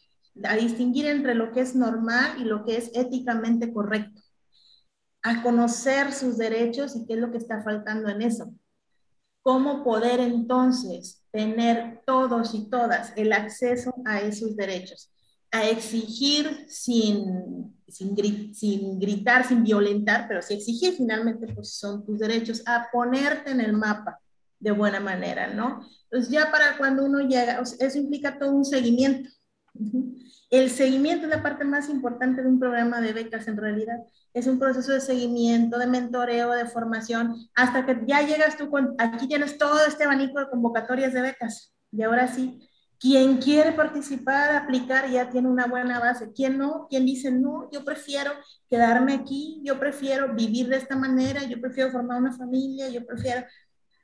a 0.45 0.57
distinguir 0.57 1.07
entre 1.07 1.35
lo 1.35 1.53
que 1.53 1.61
es 1.61 1.75
normal 1.75 2.35
y 2.39 2.45
lo 2.45 2.65
que 2.65 2.77
es 2.77 2.91
éticamente 2.95 3.73
correcto, 3.73 4.22
a 5.23 5.43
conocer 5.43 6.13
sus 6.13 6.37
derechos 6.37 6.97
y 6.97 7.07
qué 7.07 7.15
es 7.15 7.21
lo 7.21 7.31
que 7.31 7.39
está 7.39 7.63
faltando 7.63 8.09
en 8.09 8.23
eso. 8.23 8.53
¿Cómo 9.43 9.83
poder 9.83 10.21
entonces 10.21 11.23
tener 11.33 12.03
todos 12.07 12.55
y 12.55 12.69
todas 12.69 13.13
el 13.17 13.33
acceso 13.33 13.95
a 14.05 14.21
esos 14.21 14.57
derechos? 14.57 15.11
A 15.51 15.69
exigir 15.69 16.67
sin 16.69 17.73
sin, 17.93 18.99
gritar, 18.99 19.47
sin 19.47 19.63
violentar, 19.63 20.27
pero 20.27 20.43
sí 20.43 20.55
exigir 20.55 20.95
finalmente, 20.95 21.47
pues 21.55 21.75
son 21.75 22.05
tus 22.05 22.19
derechos, 22.19 22.63
a 22.67 22.89
ponerte 22.91 23.51
en 23.51 23.61
el 23.61 23.75
mapa 23.75 24.19
de 24.59 24.71
buena 24.71 25.01
manera, 25.01 25.53
¿no? 25.53 25.87
Entonces 26.05 26.31
ya 26.31 26.51
para 26.51 26.79
cuando 26.79 27.05
uno 27.05 27.21
llega, 27.21 27.61
eso 27.61 27.99
implica 27.99 28.39
todo 28.39 28.53
un 28.53 28.65
seguimiento. 28.65 29.29
El 30.53 30.69
seguimiento 30.69 31.25
es 31.25 31.31
la 31.31 31.43
parte 31.43 31.65
más 31.65 31.89
importante 31.89 32.43
de 32.43 32.49
un 32.49 32.61
programa 32.61 33.01
de 33.01 33.15
becas 33.15 33.49
en 33.49 33.57
realidad. 33.57 33.97
Es 34.35 34.47
un 34.47 34.59
proceso 34.59 34.93
de 34.93 35.01
seguimiento, 35.01 35.79
de 35.79 35.87
mentoreo, 35.87 36.51
de 36.51 36.67
formación, 36.67 37.37
hasta 37.55 37.87
que 37.87 38.03
ya 38.07 38.21
llegas 38.21 38.59
tú 38.59 38.69
con, 38.69 38.95
aquí 38.99 39.27
tienes 39.27 39.57
todo 39.57 39.83
este 39.87 40.05
abanico 40.05 40.41
de 40.41 40.51
convocatorias 40.51 41.15
de 41.15 41.23
becas. 41.23 41.73
Y 41.91 42.03
ahora 42.03 42.29
sí, 42.29 42.69
quien 42.99 43.39
quiere 43.39 43.73
participar, 43.73 44.55
aplicar, 44.55 45.11
ya 45.11 45.31
tiene 45.31 45.49
una 45.49 45.69
buena 45.69 45.99
base. 45.99 46.31
Quien 46.35 46.59
no, 46.59 46.87
quien 46.91 47.07
dice, 47.07 47.31
no, 47.31 47.71
yo 47.73 47.83
prefiero 47.83 48.33
quedarme 48.69 49.15
aquí, 49.15 49.63
yo 49.65 49.81
prefiero 49.81 50.35
vivir 50.35 50.69
de 50.69 50.77
esta 50.77 50.97
manera, 50.97 51.45
yo 51.45 51.63
prefiero 51.63 51.91
formar 51.91 52.21
una 52.21 52.37
familia, 52.37 52.91
yo 52.91 53.07
prefiero 53.07 53.47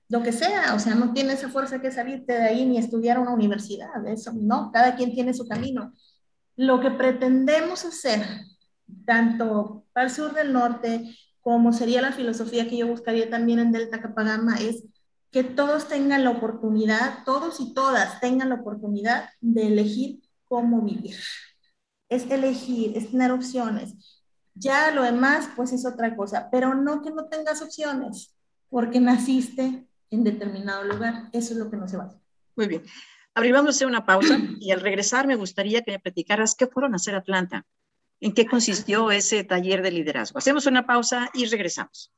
lo 0.08 0.22
que 0.22 0.32
sea, 0.32 0.74
o 0.74 0.78
sea, 0.78 0.94
no 0.94 1.12
tiene 1.12 1.34
esa 1.34 1.50
fuerza 1.50 1.82
que 1.82 1.90
salirte 1.90 2.32
de 2.32 2.44
ahí 2.44 2.64
ni 2.64 2.78
estudiar 2.78 3.18
una 3.18 3.34
universidad, 3.34 4.06
eso 4.06 4.32
no, 4.32 4.70
cada 4.72 4.96
quien 4.96 5.12
tiene 5.12 5.34
su 5.34 5.46
camino. 5.46 5.92
Lo 6.58 6.80
que 6.80 6.90
pretendemos 6.90 7.84
hacer, 7.84 8.26
tanto 9.06 9.84
para 9.92 10.08
el 10.08 10.12
sur 10.12 10.34
del 10.34 10.52
norte, 10.52 11.16
como 11.40 11.72
sería 11.72 12.02
la 12.02 12.10
filosofía 12.10 12.68
que 12.68 12.76
yo 12.76 12.88
buscaría 12.88 13.30
también 13.30 13.60
en 13.60 13.70
Delta 13.70 14.00
Capagama, 14.02 14.56
es 14.56 14.82
que 15.30 15.44
todos 15.44 15.86
tengan 15.86 16.24
la 16.24 16.30
oportunidad, 16.30 17.22
todos 17.24 17.60
y 17.60 17.74
todas 17.74 18.18
tengan 18.18 18.48
la 18.48 18.56
oportunidad 18.56 19.28
de 19.40 19.68
elegir 19.68 20.20
cómo 20.46 20.82
vivir. 20.82 21.16
Es 22.08 22.28
elegir, 22.28 22.96
es 22.96 23.12
tener 23.12 23.30
opciones. 23.30 24.24
Ya 24.54 24.90
lo 24.90 25.04
demás, 25.04 25.48
pues 25.54 25.72
es 25.72 25.86
otra 25.86 26.16
cosa, 26.16 26.48
pero 26.50 26.74
no 26.74 27.02
que 27.02 27.12
no 27.12 27.26
tengas 27.28 27.62
opciones, 27.62 28.34
porque 28.68 28.98
naciste 28.98 29.86
en 30.10 30.24
determinado 30.24 30.82
lugar. 30.82 31.28
Eso 31.32 31.52
es 31.52 31.60
lo 31.60 31.70
que 31.70 31.76
no 31.76 31.86
se 31.86 31.98
va 31.98 32.02
a 32.02 32.06
hacer. 32.08 32.20
Muy 32.56 32.66
bien. 32.66 32.82
Abril, 33.38 33.52
vamos 33.52 33.80
una 33.82 34.04
pausa 34.04 34.36
y 34.58 34.72
al 34.72 34.80
regresar 34.80 35.28
me 35.28 35.36
gustaría 35.36 35.82
que 35.82 35.92
me 35.92 36.00
platicaras 36.00 36.56
qué 36.56 36.66
fueron 36.66 36.94
a 36.94 36.96
hacer 36.96 37.14
Atlanta, 37.14 37.64
en 38.20 38.34
qué 38.34 38.46
consistió 38.46 39.12
ese 39.12 39.44
taller 39.44 39.80
de 39.80 39.92
liderazgo. 39.92 40.38
Hacemos 40.38 40.66
una 40.66 40.88
pausa 40.88 41.30
y 41.34 41.44
regresamos. 41.44 42.10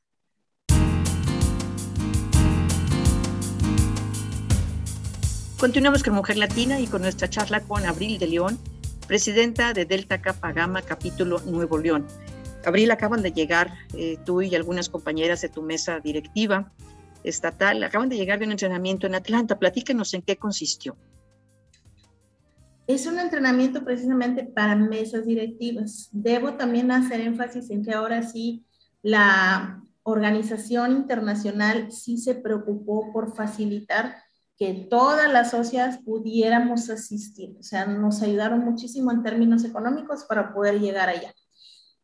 Continuamos 5.58 6.02
con 6.02 6.14
Mujer 6.14 6.38
Latina 6.38 6.80
y 6.80 6.86
con 6.86 7.02
nuestra 7.02 7.28
charla 7.28 7.60
con 7.60 7.84
Abril 7.84 8.18
de 8.18 8.26
León, 8.26 8.58
presidenta 9.06 9.74
de 9.74 9.84
Delta 9.84 10.22
Kappa 10.22 10.52
Gamma, 10.52 10.80
capítulo 10.80 11.42
Nuevo 11.44 11.76
León. 11.76 12.06
Abril, 12.64 12.90
acaban 12.92 13.20
de 13.20 13.32
llegar 13.32 13.74
eh, 13.92 14.16
tú 14.24 14.40
y 14.40 14.54
algunas 14.54 14.88
compañeras 14.88 15.42
de 15.42 15.50
tu 15.50 15.60
mesa 15.60 16.00
directiva 16.00 16.72
estatal, 17.24 17.82
acaban 17.82 18.08
de 18.08 18.16
llegar 18.16 18.38
de 18.38 18.46
un 18.46 18.52
entrenamiento 18.52 19.06
en 19.06 19.14
Atlanta. 19.14 19.58
Platícanos 19.58 20.14
en 20.14 20.22
qué 20.22 20.36
consistió. 20.36 20.96
Es 22.86 23.06
un 23.06 23.18
entrenamiento 23.18 23.84
precisamente 23.84 24.44
para 24.44 24.74
mesas 24.74 25.24
directivas. 25.24 26.08
Debo 26.12 26.54
también 26.54 26.90
hacer 26.90 27.20
énfasis 27.20 27.70
en 27.70 27.84
que 27.84 27.92
ahora 27.92 28.22
sí 28.22 28.64
la 29.02 29.82
organización 30.02 30.92
internacional 30.92 31.92
sí 31.92 32.18
se 32.18 32.34
preocupó 32.34 33.12
por 33.12 33.36
facilitar 33.36 34.16
que 34.56 34.88
todas 34.90 35.32
las 35.32 35.52
socias 35.52 35.98
pudiéramos 36.04 36.90
asistir. 36.90 37.56
O 37.58 37.62
sea, 37.62 37.86
nos 37.86 38.22
ayudaron 38.22 38.60
muchísimo 38.60 39.10
en 39.10 39.22
términos 39.22 39.64
económicos 39.64 40.24
para 40.24 40.52
poder 40.52 40.80
llegar 40.80 41.08
allá. 41.08 41.32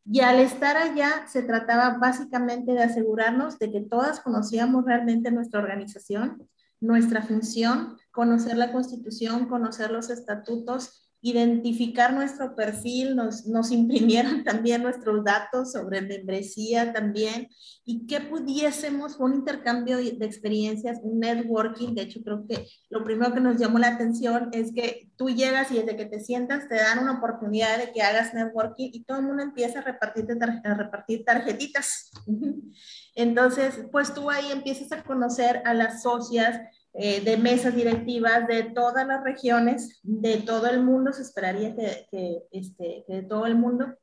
Y 0.08 0.20
al 0.20 0.38
estar 0.38 0.76
allá 0.76 1.26
se 1.26 1.42
trataba 1.42 1.98
básicamente 1.98 2.72
de 2.72 2.82
asegurarnos 2.82 3.58
de 3.58 3.72
que 3.72 3.80
todas 3.80 4.20
conocíamos 4.20 4.84
realmente 4.84 5.32
nuestra 5.32 5.60
organización, 5.60 6.48
nuestra 6.80 7.22
función, 7.22 7.96
conocer 8.12 8.56
la 8.56 8.72
constitución, 8.72 9.48
conocer 9.48 9.90
los 9.90 10.10
estatutos 10.10 11.05
identificar 11.22 12.12
nuestro 12.12 12.54
perfil, 12.54 13.16
nos, 13.16 13.46
nos 13.46 13.70
imprimieron 13.70 14.44
también 14.44 14.82
nuestros 14.82 15.24
datos 15.24 15.72
sobre 15.72 16.02
membresía 16.02 16.92
también 16.92 17.48
y 17.84 18.06
que 18.06 18.20
pudiésemos, 18.20 19.16
un 19.18 19.34
intercambio 19.34 19.96
de 19.98 20.24
experiencias, 20.24 20.98
un 21.02 21.20
networking, 21.20 21.94
de 21.94 22.02
hecho 22.02 22.20
creo 22.22 22.46
que 22.46 22.66
lo 22.90 23.04
primero 23.04 23.32
que 23.32 23.40
nos 23.40 23.58
llamó 23.58 23.78
la 23.78 23.88
atención 23.88 24.50
es 24.52 24.72
que 24.72 25.08
tú 25.16 25.30
llegas 25.30 25.70
y 25.70 25.76
desde 25.76 25.96
que 25.96 26.06
te 26.06 26.20
sientas 26.20 26.68
te 26.68 26.76
dan 26.76 26.98
una 26.98 27.18
oportunidad 27.18 27.78
de 27.78 27.92
que 27.92 28.02
hagas 28.02 28.34
networking 28.34 28.90
y 28.92 29.04
todo 29.04 29.18
el 29.18 29.24
mundo 29.24 29.42
empieza 29.42 29.80
a, 29.80 29.82
repartirte 29.82 30.34
a 30.64 30.74
repartir 30.74 31.24
tarjetitas. 31.24 32.10
Entonces, 33.14 33.86
pues 33.90 34.12
tú 34.12 34.30
ahí 34.30 34.52
empiezas 34.52 34.92
a 34.92 35.02
conocer 35.02 35.62
a 35.64 35.74
las 35.74 36.02
socias, 36.02 36.60
eh, 36.98 37.20
de 37.20 37.36
mesas 37.36 37.74
directivas 37.74 38.46
de 38.48 38.62
todas 38.62 39.06
las 39.06 39.22
regiones, 39.22 40.00
de 40.02 40.38
todo 40.38 40.66
el 40.66 40.82
mundo, 40.82 41.12
se 41.12 41.20
esperaría 41.20 41.76
que, 41.76 42.06
que, 42.10 42.38
este, 42.52 43.04
de 43.06 43.22
todo 43.22 43.44
el 43.44 43.54
mundo, 43.54 43.94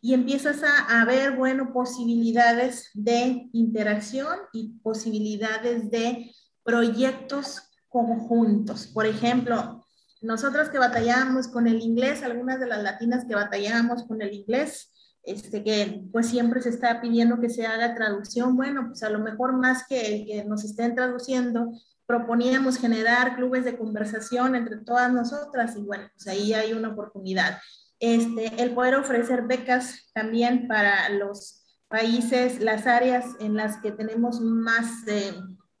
y 0.00 0.14
empiezas 0.14 0.62
a, 0.62 1.00
a, 1.00 1.04
ver, 1.04 1.36
bueno, 1.36 1.74
posibilidades 1.74 2.88
de 2.94 3.50
interacción 3.52 4.34
y 4.54 4.78
posibilidades 4.82 5.90
de 5.90 6.32
proyectos 6.62 7.62
conjuntos. 7.88 8.86
Por 8.86 9.04
ejemplo, 9.04 9.84
nosotras 10.22 10.70
que 10.70 10.78
batallamos 10.78 11.48
con 11.48 11.66
el 11.66 11.82
inglés, 11.82 12.22
algunas 12.22 12.58
de 12.60 12.66
las 12.66 12.82
latinas 12.82 13.26
que 13.26 13.34
batallamos 13.34 14.04
con 14.04 14.22
el 14.22 14.32
inglés, 14.32 14.90
este, 15.22 15.62
que 15.62 16.02
pues 16.10 16.28
siempre 16.28 16.62
se 16.62 16.70
está 16.70 17.02
pidiendo 17.02 17.40
que 17.40 17.50
se 17.50 17.66
haga 17.66 17.94
traducción, 17.94 18.56
bueno, 18.56 18.86
pues 18.88 19.02
a 19.02 19.10
lo 19.10 19.18
mejor 19.18 19.52
más 19.52 19.86
que, 19.86 20.24
que 20.26 20.44
nos 20.44 20.64
estén 20.64 20.94
traduciendo, 20.94 21.72
proponíamos 22.08 22.78
generar 22.78 23.36
clubes 23.36 23.66
de 23.66 23.76
conversación 23.76 24.54
entre 24.54 24.78
todas 24.78 25.12
nosotras 25.12 25.76
y 25.76 25.82
bueno, 25.82 26.08
pues 26.14 26.26
ahí 26.26 26.54
hay 26.54 26.72
una 26.72 26.88
oportunidad. 26.88 27.58
Este, 28.00 28.62
el 28.62 28.72
poder 28.72 28.94
ofrecer 28.94 29.42
becas 29.42 30.10
también 30.14 30.66
para 30.68 31.10
los 31.10 31.62
países, 31.88 32.60
las 32.60 32.86
áreas 32.86 33.26
en 33.40 33.56
las 33.56 33.76
que 33.82 33.92
tenemos 33.92 34.40
más, 34.40 35.06
eh, 35.06 35.34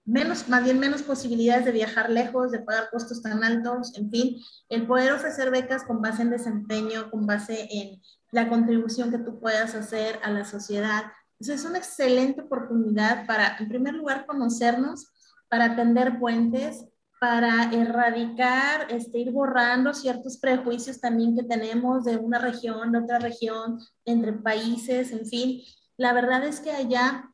menos, 0.04 0.50
más 0.50 0.64
bien 0.64 0.78
menos 0.78 1.02
posibilidades 1.02 1.64
de 1.64 1.72
viajar 1.72 2.10
lejos, 2.10 2.52
de 2.52 2.60
pagar 2.60 2.90
costos 2.90 3.22
tan 3.22 3.42
altos, 3.42 3.96
en 3.96 4.10
fin, 4.10 4.36
el 4.68 4.86
poder 4.86 5.12
ofrecer 5.12 5.50
becas 5.50 5.82
con 5.84 6.02
base 6.02 6.20
en 6.20 6.30
desempeño, 6.30 7.10
con 7.10 7.26
base 7.26 7.68
en 7.70 8.02
la 8.32 8.50
contribución 8.50 9.10
que 9.10 9.18
tú 9.18 9.40
puedas 9.40 9.74
hacer 9.74 10.20
a 10.22 10.30
la 10.30 10.44
sociedad. 10.44 11.04
Entonces 11.40 11.64
es 11.64 11.70
una 11.70 11.78
excelente 11.78 12.42
oportunidad 12.42 13.26
para, 13.26 13.56
en 13.56 13.68
primer 13.68 13.94
lugar, 13.94 14.26
conocernos, 14.26 15.06
para 15.48 15.66
atender 15.66 16.18
puentes, 16.18 16.84
para 17.20 17.72
erradicar, 17.72 18.86
este, 18.90 19.18
ir 19.18 19.32
borrando 19.32 19.92
ciertos 19.92 20.38
prejuicios 20.38 21.00
también 21.00 21.36
que 21.36 21.42
tenemos 21.42 22.04
de 22.04 22.16
una 22.16 22.38
región, 22.38 22.92
de 22.92 22.98
otra 22.98 23.18
región, 23.18 23.80
entre 24.04 24.32
países, 24.32 25.10
en 25.12 25.26
fin. 25.26 25.62
La 25.96 26.12
verdad 26.12 26.44
es 26.44 26.60
que 26.60 26.70
allá 26.70 27.28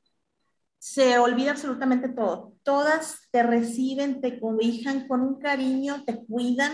se 0.79 1.19
olvida 1.19 1.53
absolutamente 1.53 2.09
todo. 2.09 2.55
Todas 2.63 3.29
te 3.31 3.43
reciben, 3.43 4.21
te 4.21 4.41
cobijan 4.41 5.07
con 5.07 5.21
un 5.21 5.39
cariño, 5.39 6.05
te 6.05 6.25
cuidan. 6.25 6.73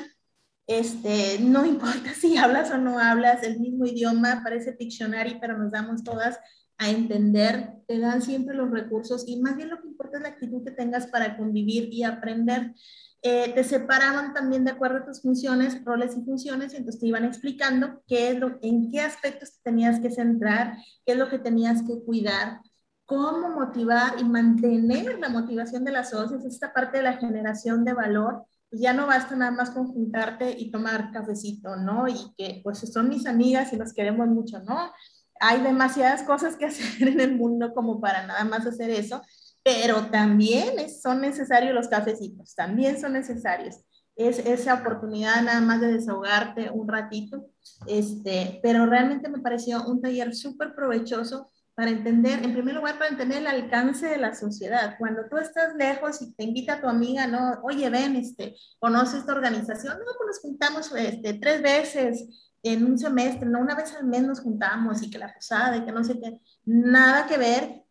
Este, 0.67 1.39
no 1.41 1.67
importa 1.75 2.15
si 2.15 2.37
hablas 2.37 2.71
o 2.71 2.79
no 2.79 2.99
hablas 2.99 3.43
el 3.43 3.59
mismo 3.59 3.87
idioma, 3.87 4.41
parece 4.45 4.73
diccionario, 4.73 5.39
pero 5.41 5.59
nos 5.59 5.73
damos 5.73 6.05
todas 6.05 6.39
a 6.81 6.89
entender, 6.89 7.75
te 7.87 7.99
dan 7.99 8.23
siempre 8.23 8.57
los 8.57 8.71
recursos 8.71 9.25
y 9.29 9.39
más 9.39 9.55
bien 9.55 9.69
lo 9.69 9.81
que 9.81 9.89
importa 9.89 10.17
es 10.17 10.23
la 10.23 10.31
actitud 10.31 10.65
que 10.65 10.71
tengas 10.71 11.07
para 11.09 11.37
convivir 11.37 11.93
y 11.93 12.05
aprender. 12.05 12.75
Eh, 13.21 13.53
te 13.55 13.65
separaban 13.65 14.33
también 14.33 14.65
de 14.65 14.71
acuerdo 14.71 14.97
a 14.97 15.05
tus 15.05 15.21
funciones, 15.21 15.85
roles 15.85 16.17
y 16.17 16.25
funciones, 16.25 16.73
y 16.73 16.79
entonces 16.79 16.99
te 16.99 17.07
iban 17.07 17.27
explicando 17.27 18.03
qué 18.07 18.31
es 18.31 18.39
lo, 18.39 18.59
en 18.63 18.91
qué 18.91 19.01
aspectos 19.03 19.61
tenías 19.63 20.01
que 20.01 20.11
centrar, 20.11 20.79
qué 21.05 21.13
es 21.13 21.19
lo 21.19 21.29
que 21.29 21.39
tenías 21.39 21.83
que 21.83 22.03
cuidar, 22.03 22.63
cómo 23.05 23.51
motivar 23.51 24.15
y 24.19 24.25
mantener 24.25 25.19
la 25.19 25.29
motivación 25.29 25.85
de 25.85 25.93
las 25.93 26.11
socios, 26.11 26.47
esta 26.47 26.73
parte 26.73 26.97
de 26.97 27.05
la 27.05 27.19
generación 27.19 27.85
de 27.85 27.93
valor, 27.93 28.47
pues 28.71 28.81
ya 28.81 28.95
no 28.95 29.07
basta 29.07 29.37
nada 29.37 29.51
más 29.51 29.69
conjuntarte 29.69 30.57
y 30.59 30.71
tomar 30.71 31.13
cafecito, 31.13 31.77
¿no? 31.77 32.09
Y 32.09 32.15
que 32.39 32.63
pues 32.65 32.79
son 32.91 33.11
mis 33.11 33.27
amigas 33.27 33.71
y 33.75 33.77
nos 33.77 33.93
queremos 33.93 34.29
mucho, 34.29 34.61
¿no? 34.61 34.93
Hay 35.41 35.63
demasiadas 35.63 36.23
cosas 36.23 36.57
que 36.57 36.67
hacer 36.67 37.09
en 37.09 37.21
el 37.21 37.35
mundo 37.35 37.75
como 37.75 38.01
para 38.01 38.27
nada 38.27 38.45
más 38.45 38.67
hacer 38.67 38.91
eso, 38.91 39.23
pero 39.63 40.07
también 40.07 40.89
son 40.91 41.21
necesarios 41.21 41.75
los 41.75 41.89
cafecitos, 41.89 42.55
también 42.55 43.01
son 43.01 43.15
necesarios. 43.15 43.77
Es 44.17 44.39
esa 44.41 44.75
oportunidad 44.75 45.43
nada 45.43 45.61
más 45.61 45.81
de 45.81 45.93
desahogarte 45.93 46.71
un 46.71 46.87
ratito, 46.89 47.47
este, 47.87 48.61
pero 48.63 48.87
realmente 48.87 49.29
me 49.29 49.41
pareció 49.41 49.83
un 49.87 50.03
taller 50.03 50.35
súper 50.35 50.75
provechoso 50.75 51.51
para 51.75 51.93
entender, 51.93 52.45
en 52.45 52.53
primer 52.53 52.75
lugar, 52.75 52.99
para 52.99 53.11
entender 53.11 53.39
el 53.39 53.47
alcance 53.47 54.07
de 54.07 54.19
la 54.19 54.35
sociedad. 54.35 54.97
Cuando 54.99 55.23
tú 55.31 55.39
estás 55.39 55.75
lejos 55.77 56.21
y 56.21 56.35
te 56.35 56.45
invita 56.45 56.81
tu 56.81 56.89
amiga, 56.89 57.27
no, 57.27 57.59
oye, 57.63 57.89
ven, 57.89 58.17
este, 58.17 58.55
conoce 58.79 59.17
esta 59.17 59.33
organización, 59.33 59.99
no, 59.99 60.05
pues 60.19 60.27
nos 60.27 60.41
juntamos 60.41 60.95
este, 60.95 61.35
tres 61.35 61.63
veces, 61.63 62.50
en 62.63 62.85
un 62.85 62.99
semestre, 62.99 63.49
no 63.49 63.61
una 63.61 63.75
vez 63.75 63.95
al 63.95 64.07
mes 64.07 64.23
nos 64.23 64.41
juntamos 64.41 65.03
y 65.03 65.11
que 65.11 65.19
la 65.19 65.33
posada 65.33 65.77
y 65.77 65.85
que 65.85 65.93
no 65.93 66.05
sé 66.05 66.21
qué, 66.21 66.41
nada 66.65 67.27
que 67.27 67.39
ver 67.39 67.85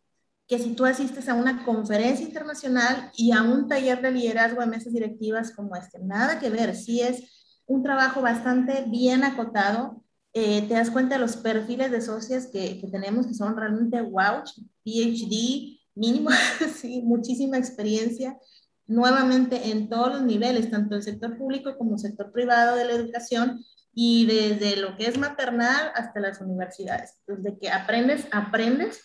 que 0.46 0.58
si 0.58 0.74
tú 0.74 0.84
asistes 0.84 1.28
a 1.28 1.34
una 1.34 1.64
conferencia 1.64 2.26
internacional 2.26 3.12
y 3.16 3.32
a 3.32 3.42
un 3.42 3.68
taller 3.68 4.02
de 4.02 4.10
liderazgo 4.10 4.60
de 4.60 4.66
mesas 4.66 4.92
directivas 4.92 5.52
como 5.52 5.76
este, 5.76 6.00
nada 6.00 6.40
que 6.40 6.50
ver, 6.50 6.74
sí 6.74 7.00
es 7.00 7.62
un 7.66 7.84
trabajo 7.84 8.20
bastante 8.20 8.84
bien 8.88 9.22
acotado, 9.22 10.02
eh, 10.32 10.62
te 10.62 10.74
das 10.74 10.90
cuenta 10.90 11.14
de 11.14 11.20
los 11.20 11.36
perfiles 11.36 11.92
de 11.92 12.00
socias 12.00 12.48
que, 12.48 12.80
que 12.80 12.88
tenemos 12.88 13.28
que 13.28 13.34
son 13.34 13.56
realmente 13.56 14.00
wow, 14.00 14.42
PhD, 14.84 15.78
mínimo, 15.94 16.30
sí, 16.76 17.00
muchísima 17.02 17.56
experiencia, 17.56 18.36
nuevamente 18.88 19.70
en 19.70 19.88
todos 19.88 20.14
los 20.14 20.22
niveles, 20.22 20.68
tanto 20.68 20.96
el 20.96 21.02
sector 21.04 21.38
público 21.38 21.78
como 21.78 21.92
el 21.92 22.00
sector 22.00 22.32
privado 22.32 22.74
de 22.74 22.86
la 22.86 22.92
educación, 22.92 23.64
y 23.92 24.26
desde 24.26 24.76
lo 24.76 24.96
que 24.96 25.06
es 25.06 25.18
maternal 25.18 25.92
hasta 25.94 26.20
las 26.20 26.40
universidades. 26.40 27.18
Desde 27.26 27.58
que 27.58 27.70
aprendes, 27.70 28.26
aprendes, 28.30 29.02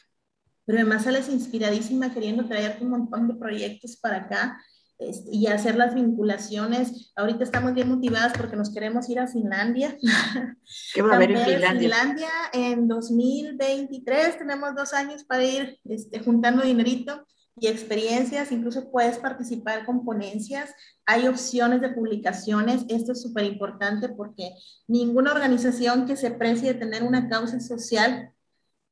pero 0.65 0.79
además 0.79 1.03
sales 1.03 1.29
inspiradísima 1.29 2.13
queriendo 2.13 2.45
traerte 2.45 2.83
un 2.83 2.91
montón 2.91 3.27
de 3.27 3.35
proyectos 3.35 3.97
para 3.97 4.17
acá 4.17 4.59
este, 4.97 5.29
y 5.31 5.47
hacer 5.47 5.75
las 5.75 5.93
vinculaciones. 5.93 7.11
Ahorita 7.15 7.43
estamos 7.43 7.73
bien 7.73 7.89
motivadas 7.89 8.33
porque 8.37 8.55
nos 8.55 8.73
queremos 8.73 9.09
ir 9.09 9.19
a 9.19 9.27
Finlandia. 9.27 9.97
¿Qué 10.93 11.01
va 11.01 11.13
a 11.13 11.15
haber 11.15 11.31
en 11.31 11.45
Finlandia? 11.45 11.79
Finlandia 11.79 12.29
en 12.53 12.87
2023 12.87 14.37
tenemos 14.37 14.75
dos 14.75 14.93
años 14.93 15.23
para 15.23 15.43
ir 15.43 15.79
este, 15.83 16.19
juntando 16.19 16.63
dinerito 16.63 17.25
y 17.57 17.67
experiencias, 17.67 18.51
incluso 18.51 18.91
puedes 18.91 19.17
participar 19.17 19.85
con 19.85 20.03
ponencias, 20.03 20.73
hay 21.05 21.27
opciones 21.27 21.81
de 21.81 21.89
publicaciones, 21.89 22.83
esto 22.89 23.13
es 23.13 23.21
súper 23.21 23.45
importante 23.45 24.09
porque 24.09 24.51
ninguna 24.87 25.31
organización 25.31 26.05
que 26.05 26.17
se 26.17 26.31
precie 26.31 26.73
de 26.73 26.79
tener 26.79 27.03
una 27.03 27.29
causa 27.29 27.59
social, 27.59 28.31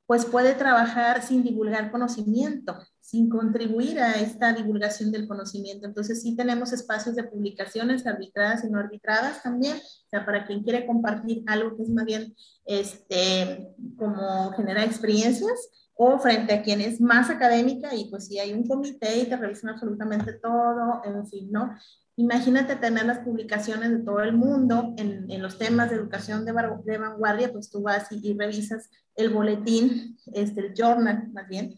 pues 0.06 0.26
puede 0.26 0.54
trabajar 0.54 1.24
sin 1.24 1.44
divulgar 1.44 1.92
conocimiento, 1.92 2.78
sin 3.00 3.30
contribuir 3.30 4.00
a 4.00 4.20
esta 4.20 4.54
divulgación 4.54 5.12
del 5.12 5.28
conocimiento. 5.28 5.88
Entonces 5.88 6.22
sí 6.22 6.36
tenemos 6.36 6.72
espacios 6.72 7.16
de 7.16 7.24
publicaciones 7.24 8.06
arbitradas 8.06 8.64
y 8.64 8.70
no 8.70 8.80
arbitradas 8.80 9.44
también, 9.44 9.78
o 9.78 10.10
sea, 10.10 10.26
para 10.26 10.46
quien 10.46 10.64
quiere 10.64 10.86
compartir 10.86 11.44
algo 11.48 11.76
que 11.76 11.84
es 11.84 11.90
más 11.90 12.06
bien 12.06 12.36
este, 12.66 13.74
como 13.98 14.52
generar 14.54 14.86
experiencias, 14.86 15.70
o 15.96 16.20
frente 16.20 16.54
a 16.54 16.64
quien 16.64 16.82
es 16.82 17.00
más 17.00 17.30
académica 17.30 17.94
y 17.94 18.10
pues 18.10 18.28
si 18.28 18.40
hay 18.40 18.54
un 18.54 18.68
comité 18.68 19.20
y 19.20 19.26
te 19.26 19.38
revisan 19.38 19.72
absolutamente 19.72 20.34
todo, 20.34 21.02
en 21.06 21.28
fin, 21.28 21.52
¿no? 21.52 21.76
Imagínate 22.16 22.76
tener 22.76 23.06
las 23.06 23.20
publicaciones 23.20 23.92
de 23.92 24.00
todo 24.00 24.22
el 24.22 24.34
mundo 24.34 24.94
en, 24.98 25.30
en 25.30 25.42
los 25.42 25.58
temas 25.58 25.90
de 25.90 25.96
educación 25.96 26.46
de, 26.46 26.54
de, 26.86 26.98
vanguardia, 26.98 27.52
pues 27.52 27.70
tú 27.70 27.82
vas 27.82 28.12
y, 28.12 28.20
y, 28.28 28.38
revisas 28.38 28.90
el 29.16 29.30
boletín, 29.30 30.18
este, 30.34 30.62
el 30.62 30.74
journal 30.74 31.32
más 31.32 31.48
bien, 31.48 31.76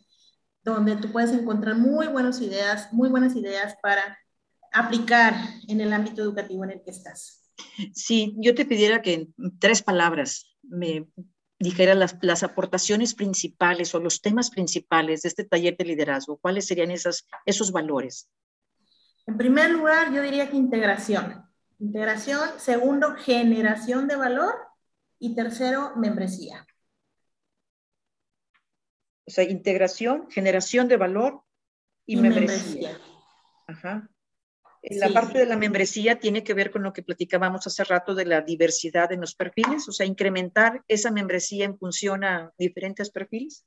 donde 0.64 0.96
tú 0.96 1.12
puedes 1.12 1.32
encontrar 1.32 1.78
muy 1.78 2.08
buenas 2.08 2.42
ideas, 2.42 2.92
muy 2.92 3.10
buenas 3.10 3.36
ideas 3.36 3.76
para 3.82 4.18
aplicar 4.74 5.34
en 5.68 5.80
el 5.80 5.94
ámbito 5.94 6.22
educativo 6.22 6.64
en 6.64 6.72
el 6.72 6.82
que 6.84 6.92
estás. 6.92 7.44
Sí, 7.94 8.36
yo 8.38 8.56
te 8.56 8.66
pidiera 8.66 9.02
que 9.02 9.14
en 9.14 9.60
tres 9.60 9.82
palabras 9.82 10.56
me 10.64 11.08
dijera 11.60 11.96
las, 11.96 12.18
las, 12.22 12.44
aportaciones 12.44 13.16
principales 13.16 13.96
o 13.96 14.00
los 14.00 14.22
temas 14.22 14.50
principales 14.50 15.22
de 15.22 15.30
este 15.30 15.46
taller 15.46 15.78
de 15.78 15.86
liderazgo, 15.86 16.38
¿cuáles 16.38 16.68
serían 16.68 16.92
esas, 16.92 17.28
esos 17.46 17.72
valores? 17.72 18.30
En 19.26 19.38
primer 19.38 19.72
lugar, 19.72 20.14
yo 20.14 20.22
diría 20.22 20.50
que 20.50 20.58
integración. 20.58 21.46
Integración. 21.80 22.50
Segundo, 22.58 23.16
generación 23.16 24.08
de 24.08 24.16
valor. 24.16 24.56
Y 25.18 25.34
tercero, 25.34 25.94
membresía. 25.96 26.66
O 29.26 29.32
sea, 29.32 29.44
integración, 29.44 30.30
generación 30.30 30.88
de 30.88 30.98
valor 30.98 31.44
y, 32.06 32.18
membresía. 32.18 33.00
Ajá. 33.66 34.08
La 34.92 35.10
parte 35.10 35.40
de 35.40 35.46
la 35.46 35.58
membresía 35.58 36.20
tiene 36.20 36.44
que 36.44 36.54
ver 36.54 36.72
con 36.72 36.84
lo 36.84 36.94
que 36.94 37.02
platicábamos 37.02 37.66
hace 37.66 37.84
rato 37.84 38.14
de 38.14 38.26
la 38.26 38.42
diversidad 38.42 39.12
en 39.12 39.22
los 39.22 39.36
perfiles, 39.36 39.88
o 39.90 39.92
sea, 39.92 40.06
incrementar 40.06 40.84
esa 40.88 41.12
membresía 41.12 41.66
en 41.66 41.78
función 41.78 42.24
a 42.24 42.52
diferentes 42.58 43.10
perfiles. 43.10 43.66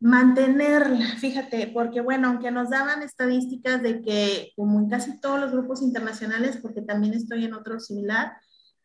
Mantenerla, 0.00 1.16
fíjate, 1.18 1.68
porque 1.68 2.00
bueno, 2.00 2.28
aunque 2.28 2.50
nos 2.50 2.70
daban 2.70 3.02
estadísticas 3.02 3.82
de 3.82 4.00
que 4.00 4.52
como 4.56 4.78
en 4.78 4.88
casi 4.88 5.20
todos 5.20 5.38
los 5.38 5.52
grupos 5.52 5.82
internacionales, 5.82 6.58
porque 6.60 6.82
también 6.82 7.14
estoy 7.14 7.44
en 7.44 7.54
otro 7.54 7.78
similar, 7.78 8.32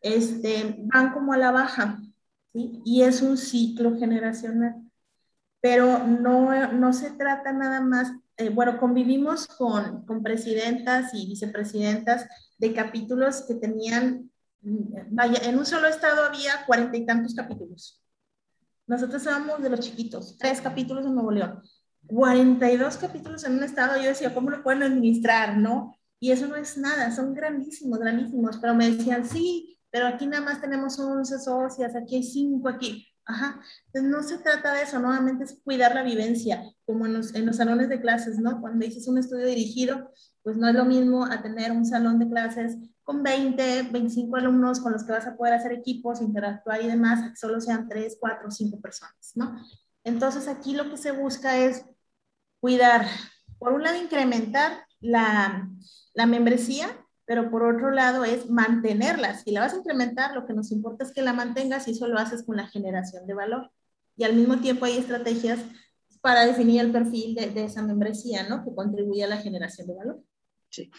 este, 0.00 0.76
van 0.92 1.12
como 1.12 1.32
a 1.32 1.38
la 1.38 1.50
baja, 1.50 1.98
¿sí? 2.52 2.80
Y 2.84 3.02
es 3.02 3.22
un 3.22 3.36
ciclo 3.36 3.98
generacional. 3.98 4.76
Pero 5.60 6.06
no, 6.06 6.72
no 6.72 6.92
se 6.92 7.10
trata 7.10 7.52
nada 7.52 7.80
más 7.80 8.12
eh, 8.40 8.48
bueno, 8.48 8.78
convivimos 8.78 9.46
con, 9.46 10.04
con, 10.06 10.22
presidentas 10.22 11.12
y 11.14 11.26
vicepresidentas 11.26 12.26
de 12.58 12.72
capítulos 12.72 13.44
que 13.46 13.54
tenían, 13.54 14.30
mm, 14.62 15.14
vaya, 15.14 15.48
en 15.48 15.58
un 15.58 15.66
solo 15.66 15.86
estado 15.88 16.24
había 16.24 16.64
cuarenta 16.66 16.96
y 16.96 17.06
tantos 17.06 17.34
capítulos. 17.34 18.02
Nosotros 18.86 19.24
éramos 19.26 19.62
de 19.62 19.70
los 19.70 19.80
chiquitos, 19.80 20.36
tres 20.38 20.60
capítulos 20.60 21.06
en 21.06 21.14
Nuevo 21.14 21.30
León, 21.30 21.62
42 22.06 22.96
capítulos 22.96 23.44
en 23.44 23.54
un 23.54 23.62
estado, 23.62 23.96
yo 24.00 24.08
decía, 24.08 24.34
¿cómo 24.34 24.50
lo 24.50 24.62
pueden 24.62 24.82
administrar, 24.82 25.56
no? 25.56 25.96
Y 26.18 26.32
eso 26.32 26.46
no 26.46 26.56
es 26.56 26.76
nada, 26.76 27.10
son 27.14 27.34
grandísimos, 27.34 27.98
grandísimos, 27.98 28.58
pero 28.58 28.74
me 28.74 28.90
decían, 28.90 29.24
sí, 29.24 29.78
pero 29.90 30.06
aquí 30.06 30.26
nada 30.26 30.44
más 30.44 30.60
tenemos 30.60 30.98
11 30.98 31.38
socias, 31.38 31.94
aquí 31.94 32.16
hay 32.16 32.22
5, 32.22 32.68
aquí. 32.68 33.06
Entonces 33.86 34.10
no 34.10 34.22
se 34.22 34.38
trata 34.38 34.74
de 34.74 34.82
eso, 34.82 34.98
nuevamente 34.98 35.44
es 35.44 35.60
cuidar 35.64 35.94
la 35.94 36.02
vivencia, 36.02 36.62
como 36.84 37.06
en 37.06 37.14
los, 37.14 37.34
en 37.34 37.46
los 37.46 37.56
salones 37.56 37.88
de 37.88 38.00
clases, 38.00 38.38
¿no? 38.38 38.60
Cuando 38.60 38.84
dices 38.84 39.08
un 39.08 39.18
estudio 39.18 39.46
dirigido, 39.46 40.10
pues 40.42 40.56
no 40.56 40.68
es 40.68 40.74
lo 40.74 40.84
mismo 40.84 41.24
a 41.24 41.42
tener 41.42 41.72
un 41.72 41.84
salón 41.84 42.18
de 42.18 42.28
clases 42.28 42.76
con 43.02 43.22
20, 43.22 43.88
25 43.90 44.36
alumnos 44.36 44.80
con 44.80 44.92
los 44.92 45.04
que 45.04 45.12
vas 45.12 45.26
a 45.26 45.36
poder 45.36 45.54
hacer 45.54 45.72
equipos, 45.72 46.20
interactuar 46.20 46.82
y 46.82 46.86
demás, 46.86 47.30
que 47.30 47.36
solo 47.36 47.60
sean 47.60 47.88
3, 47.88 48.16
4, 48.20 48.50
5 48.50 48.80
personas, 48.80 49.32
¿no? 49.34 49.56
Entonces 50.04 50.48
aquí 50.48 50.74
lo 50.74 50.90
que 50.90 50.96
se 50.96 51.12
busca 51.12 51.58
es 51.58 51.84
cuidar, 52.60 53.06
por 53.58 53.72
un 53.72 53.82
lado, 53.82 53.96
incrementar 54.00 54.84
la, 55.00 55.68
la 56.14 56.26
membresía, 56.26 56.88
pero 57.30 57.48
por 57.48 57.62
otro 57.62 57.92
lado 57.92 58.24
es 58.24 58.50
mantenerlas. 58.50 59.44
Si 59.44 59.52
la 59.52 59.60
vas 59.60 59.72
a 59.72 59.76
incrementar, 59.76 60.34
lo 60.34 60.46
que 60.46 60.52
nos 60.52 60.72
importa 60.72 61.04
es 61.04 61.12
que 61.12 61.22
la 61.22 61.32
mantengas 61.32 61.86
y 61.86 61.92
eso 61.92 62.08
lo 62.08 62.18
haces 62.18 62.42
con 62.42 62.56
la 62.56 62.66
generación 62.66 63.24
de 63.24 63.34
valor. 63.34 63.70
Y 64.16 64.24
al 64.24 64.34
mismo 64.34 64.58
tiempo 64.58 64.84
hay 64.84 64.96
estrategias 64.96 65.60
para 66.20 66.44
definir 66.44 66.80
el 66.80 66.90
perfil 66.90 67.36
de, 67.36 67.50
de 67.50 67.66
esa 67.66 67.82
membresía, 67.82 68.48
¿no? 68.48 68.64
Que 68.64 68.74
contribuye 68.74 69.22
a 69.22 69.28
la 69.28 69.36
generación 69.36 69.86
de 69.86 69.94
valor. 69.94 70.24
Sí. 70.70 70.90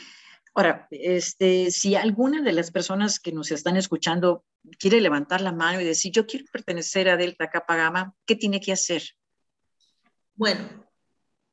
Ahora, 0.54 0.88
este, 0.90 1.70
si 1.70 1.96
alguna 1.96 2.42
de 2.42 2.54
las 2.54 2.72
personas 2.72 3.20
que 3.20 3.34
nos 3.34 3.52
están 3.52 3.76
escuchando 3.76 4.46
quiere 4.80 5.02
levantar 5.02 5.42
la 5.42 5.52
mano 5.52 5.82
y 5.82 5.84
decir, 5.84 6.14
yo 6.14 6.26
quiero 6.26 6.46
pertenecer 6.50 7.10
a 7.10 7.18
Delta 7.18 7.50
Kappa 7.50 7.76
Gamma, 7.76 8.16
¿qué 8.26 8.38
tiene 8.38 8.62
que 8.62 8.72
hacer? 8.72 9.04
Bueno, 10.36 10.62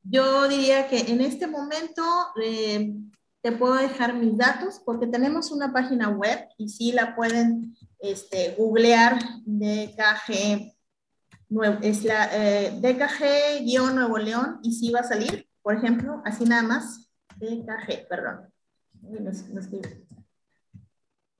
yo 0.03 0.47
diría 0.47 0.87
que 0.87 0.99
en 0.99 1.19
este 1.19 1.47
momento 1.47 2.01
eh, 2.41 2.93
te 3.41 3.51
puedo 3.51 3.75
dejar 3.75 4.15
mis 4.15 4.37
datos 4.37 4.81
porque 4.85 5.07
tenemos 5.07 5.51
una 5.51 5.71
página 5.71 6.09
web 6.09 6.47
y 6.57 6.69
sí 6.69 6.91
la 6.91 7.15
pueden 7.15 7.75
este, 7.99 8.55
googlear 8.57 9.19
DKG, 9.45 10.73
es 11.81 12.03
la 12.03 12.29
eh, 12.31 12.79
DKG-Nuevo 12.79 14.17
León 14.17 14.59
y 14.61 14.73
sí 14.73 14.91
va 14.91 14.99
a 14.99 15.03
salir, 15.03 15.47
por 15.61 15.75
ejemplo, 15.75 16.21
así 16.25 16.43
nada 16.43 16.63
más, 16.63 17.09
DKG, 17.37 18.07
perdón. 18.07 18.51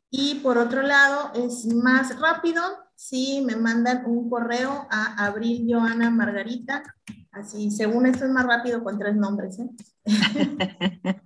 y 0.10 0.36
por 0.36 0.58
otro 0.58 0.82
lado, 0.82 1.32
es 1.36 1.66
más 1.66 2.20
rápido 2.20 2.62
si 2.95 3.41
me 3.41 3.56
mandan 3.56 4.06
un 4.06 4.30
correo 4.30 4.88
a 4.89 5.26
Abril 5.26 5.68
Joana 5.70 6.10
Margarita 6.10 6.84
Así, 7.32 7.70
según 7.70 8.08
esto 8.08 8.26
es 8.26 8.32
más 8.32 8.46
rápido 8.46 8.84
con 8.84 8.98
tres 8.98 9.16
nombres. 9.16 9.60
¿eh? 9.60 9.70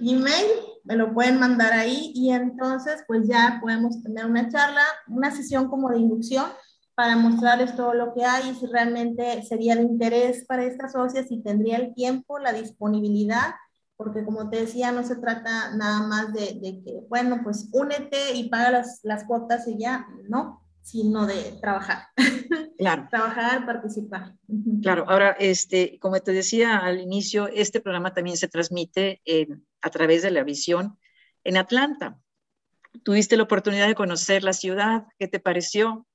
Email, 0.00 0.46
me 0.84 0.96
lo 0.96 1.14
pueden 1.14 1.38
mandar 1.38 1.72
ahí 1.72 2.12
y 2.14 2.30
entonces 2.30 3.02
pues 3.06 3.26
ya 3.26 3.58
podemos 3.60 4.02
tener 4.02 4.26
una 4.26 4.48
charla, 4.48 4.82
una 5.08 5.30
sesión 5.30 5.68
como 5.68 5.88
de 5.90 5.98
inducción 5.98 6.46
para 6.94 7.16
mostrarles 7.16 7.74
todo 7.74 7.94
lo 7.94 8.12
que 8.12 8.24
hay 8.24 8.50
y 8.50 8.54
si 8.54 8.66
realmente 8.66 9.42
sería 9.42 9.74
de 9.74 9.82
interés 9.82 10.44
para 10.46 10.64
estas 10.64 10.92
socias, 10.92 11.28
si 11.28 11.42
tendría 11.42 11.78
el 11.78 11.94
tiempo, 11.94 12.38
la 12.38 12.52
disponibilidad, 12.52 13.54
porque 13.96 14.24
como 14.24 14.50
te 14.50 14.60
decía, 14.60 14.92
no 14.92 15.02
se 15.02 15.16
trata 15.16 15.74
nada 15.74 16.06
más 16.06 16.32
de, 16.34 16.58
de 16.60 16.82
que, 16.84 17.00
bueno, 17.08 17.40
pues 17.42 17.68
únete 17.72 18.34
y 18.34 18.50
paga 18.50 18.70
las, 18.70 19.00
las 19.04 19.24
cuotas 19.24 19.66
y 19.66 19.78
ya, 19.78 20.06
no, 20.28 20.62
sino 20.82 21.26
de 21.26 21.58
trabajar. 21.60 22.08
Claro. 22.78 23.06
trabajar, 23.10 23.64
participar. 23.64 24.34
Claro, 24.82 25.04
ahora, 25.08 25.36
este, 25.38 25.98
como 26.00 26.18
te 26.20 26.32
decía 26.32 26.78
al 26.78 27.00
inicio, 27.00 27.48
este 27.48 27.80
programa 27.80 28.12
también 28.12 28.36
se 28.36 28.48
transmite 28.48 29.22
a 29.80 29.90
través 29.90 30.22
de 30.22 30.30
la 30.30 30.42
visión 30.42 30.98
en 31.44 31.56
Atlanta. 31.56 32.18
Tuviste 33.04 33.36
la 33.36 33.44
oportunidad 33.44 33.86
de 33.86 33.94
conocer 33.94 34.42
la 34.44 34.52
ciudad, 34.52 35.04
¿qué 35.18 35.28
te 35.28 35.40
pareció? 35.40 36.06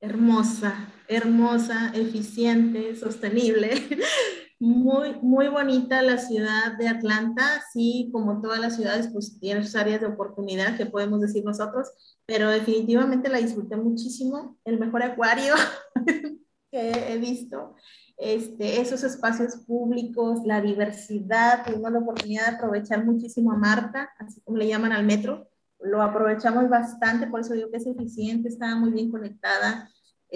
Hermosa, 0.00 0.92
hermosa, 1.08 1.92
eficiente, 1.94 2.94
sostenible. 2.96 3.70
Muy, 4.58 5.14
muy 5.20 5.48
bonita 5.48 6.00
la 6.00 6.16
ciudad 6.16 6.78
de 6.78 6.88
Atlanta, 6.88 7.62
sí, 7.74 8.08
como 8.10 8.40
todas 8.40 8.58
las 8.58 8.76
ciudades, 8.76 9.08
pues 9.12 9.38
tiene 9.38 9.62
sus 9.62 9.76
áreas 9.76 10.00
de 10.00 10.06
oportunidad 10.06 10.78
que 10.78 10.86
podemos 10.86 11.20
decir 11.20 11.44
nosotros, 11.44 11.90
pero 12.24 12.48
definitivamente 12.48 13.28
la 13.28 13.36
disfruté 13.36 13.76
muchísimo, 13.76 14.56
el 14.64 14.78
mejor 14.78 15.02
acuario 15.02 15.54
que 16.70 17.12
he 17.12 17.18
visto, 17.18 17.76
este, 18.16 18.80
esos 18.80 19.04
espacios 19.04 19.56
públicos, 19.66 20.40
la 20.46 20.62
diversidad, 20.62 21.66
tuvimos 21.66 21.92
la 21.92 21.98
oportunidad 21.98 22.46
de 22.48 22.56
aprovechar 22.56 23.04
muchísimo 23.04 23.52
a 23.52 23.58
Marta, 23.58 24.08
así 24.18 24.40
como 24.40 24.56
le 24.56 24.68
llaman 24.68 24.92
al 24.92 25.04
metro, 25.04 25.50
lo 25.80 26.00
aprovechamos 26.00 26.70
bastante, 26.70 27.26
por 27.26 27.40
eso 27.40 27.52
digo 27.52 27.70
que 27.70 27.76
es 27.76 27.86
eficiente, 27.86 28.48
estaba 28.48 28.74
muy 28.76 28.90
bien 28.90 29.10
conectada, 29.10 29.90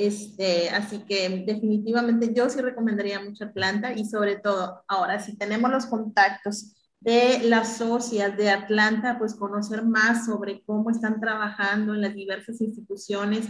este, 0.07 0.70
así 0.70 1.01
que 1.01 1.44
definitivamente 1.46 2.32
yo 2.34 2.48
sí 2.48 2.61
recomendaría 2.61 3.20
mucho 3.20 3.44
Atlanta 3.44 3.92
y 3.92 4.05
sobre 4.05 4.36
todo 4.36 4.82
ahora 4.88 5.20
si 5.20 5.36
tenemos 5.36 5.70
los 5.70 5.86
contactos 5.86 6.74
de 7.01 7.40
las 7.44 7.78
socias 7.78 8.36
de 8.36 8.51
Atlanta, 8.51 9.18
pues 9.18 9.34
conocer 9.34 9.84
más 9.84 10.26
sobre 10.26 10.62
cómo 10.64 10.90
están 10.90 11.20
trabajando 11.20 11.94
en 11.94 12.03
las 12.03 12.14
diversas 12.14 12.61
instituciones. 12.61 13.48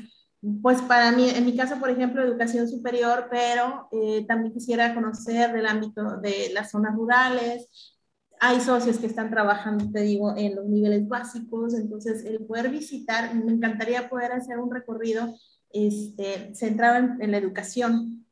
Pues 0.62 0.80
para 0.82 1.12
mí, 1.12 1.28
en 1.28 1.44
mi 1.44 1.56
caso, 1.56 1.78
por 1.78 1.90
ejemplo, 1.90 2.22
educación 2.22 2.68
superior, 2.68 3.28
pero 3.30 3.88
eh, 3.92 4.24
también 4.26 4.54
quisiera 4.54 4.94
conocer 4.94 5.52
del 5.52 5.66
ámbito 5.66 6.18
de 6.18 6.50
las 6.54 6.70
zonas 6.70 6.94
rurales. 6.94 7.96
Hay 8.40 8.60
socios 8.60 8.98
que 8.98 9.06
están 9.06 9.30
trabajando, 9.30 9.90
te 9.92 10.00
digo, 10.00 10.34
en 10.36 10.54
los 10.56 10.64
niveles 10.66 11.06
básicos, 11.08 11.74
entonces 11.74 12.24
el 12.24 12.46
poder 12.46 12.70
visitar, 12.70 13.34
me 13.34 13.52
encantaría 13.52 14.08
poder 14.08 14.32
hacer 14.32 14.58
un 14.58 14.70
recorrido 14.70 15.34
este, 15.72 16.54
centrado 16.54 17.16
en, 17.20 17.30
la 17.30 17.38
educación, 17.38 18.26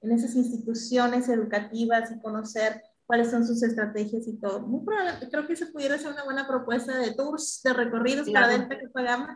en 0.00 0.12
esas 0.12 0.34
instituciones 0.34 1.28
educativas 1.28 2.10
y 2.10 2.20
conocer 2.20 2.82
cuáles 3.06 3.30
son 3.30 3.46
sus 3.46 3.62
estrategias 3.62 4.26
y 4.28 4.38
todo. 4.38 4.60
Muy 4.60 4.84
creo 5.30 5.46
que 5.46 5.56
se 5.56 5.66
pudiera 5.66 5.98
ser 5.98 6.12
una 6.12 6.24
buena 6.24 6.46
propuesta 6.46 6.96
de 6.98 7.12
tours, 7.12 7.60
de 7.64 7.72
recorridos 7.72 8.30
para 8.30 8.48
Delta 8.48 8.78
que 8.78 8.88
pagamos. 8.88 9.30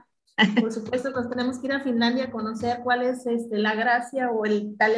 Por 0.61 0.73
supuesto, 0.73 1.11
nos 1.11 1.31
tenemos 1.31 1.59
que 1.59 1.69
ir 1.69 1.73
a 1.73 1.81
Finlandia 1.81 2.25
a 2.25 2.31
conocer 2.31 2.81
cuál 2.83 3.03
es 3.03 3.27
este, 3.27 3.59
la 3.59 3.75
gracia 3.75 4.31
o 4.31 4.45
el, 4.45 4.77
tal, 4.77 4.93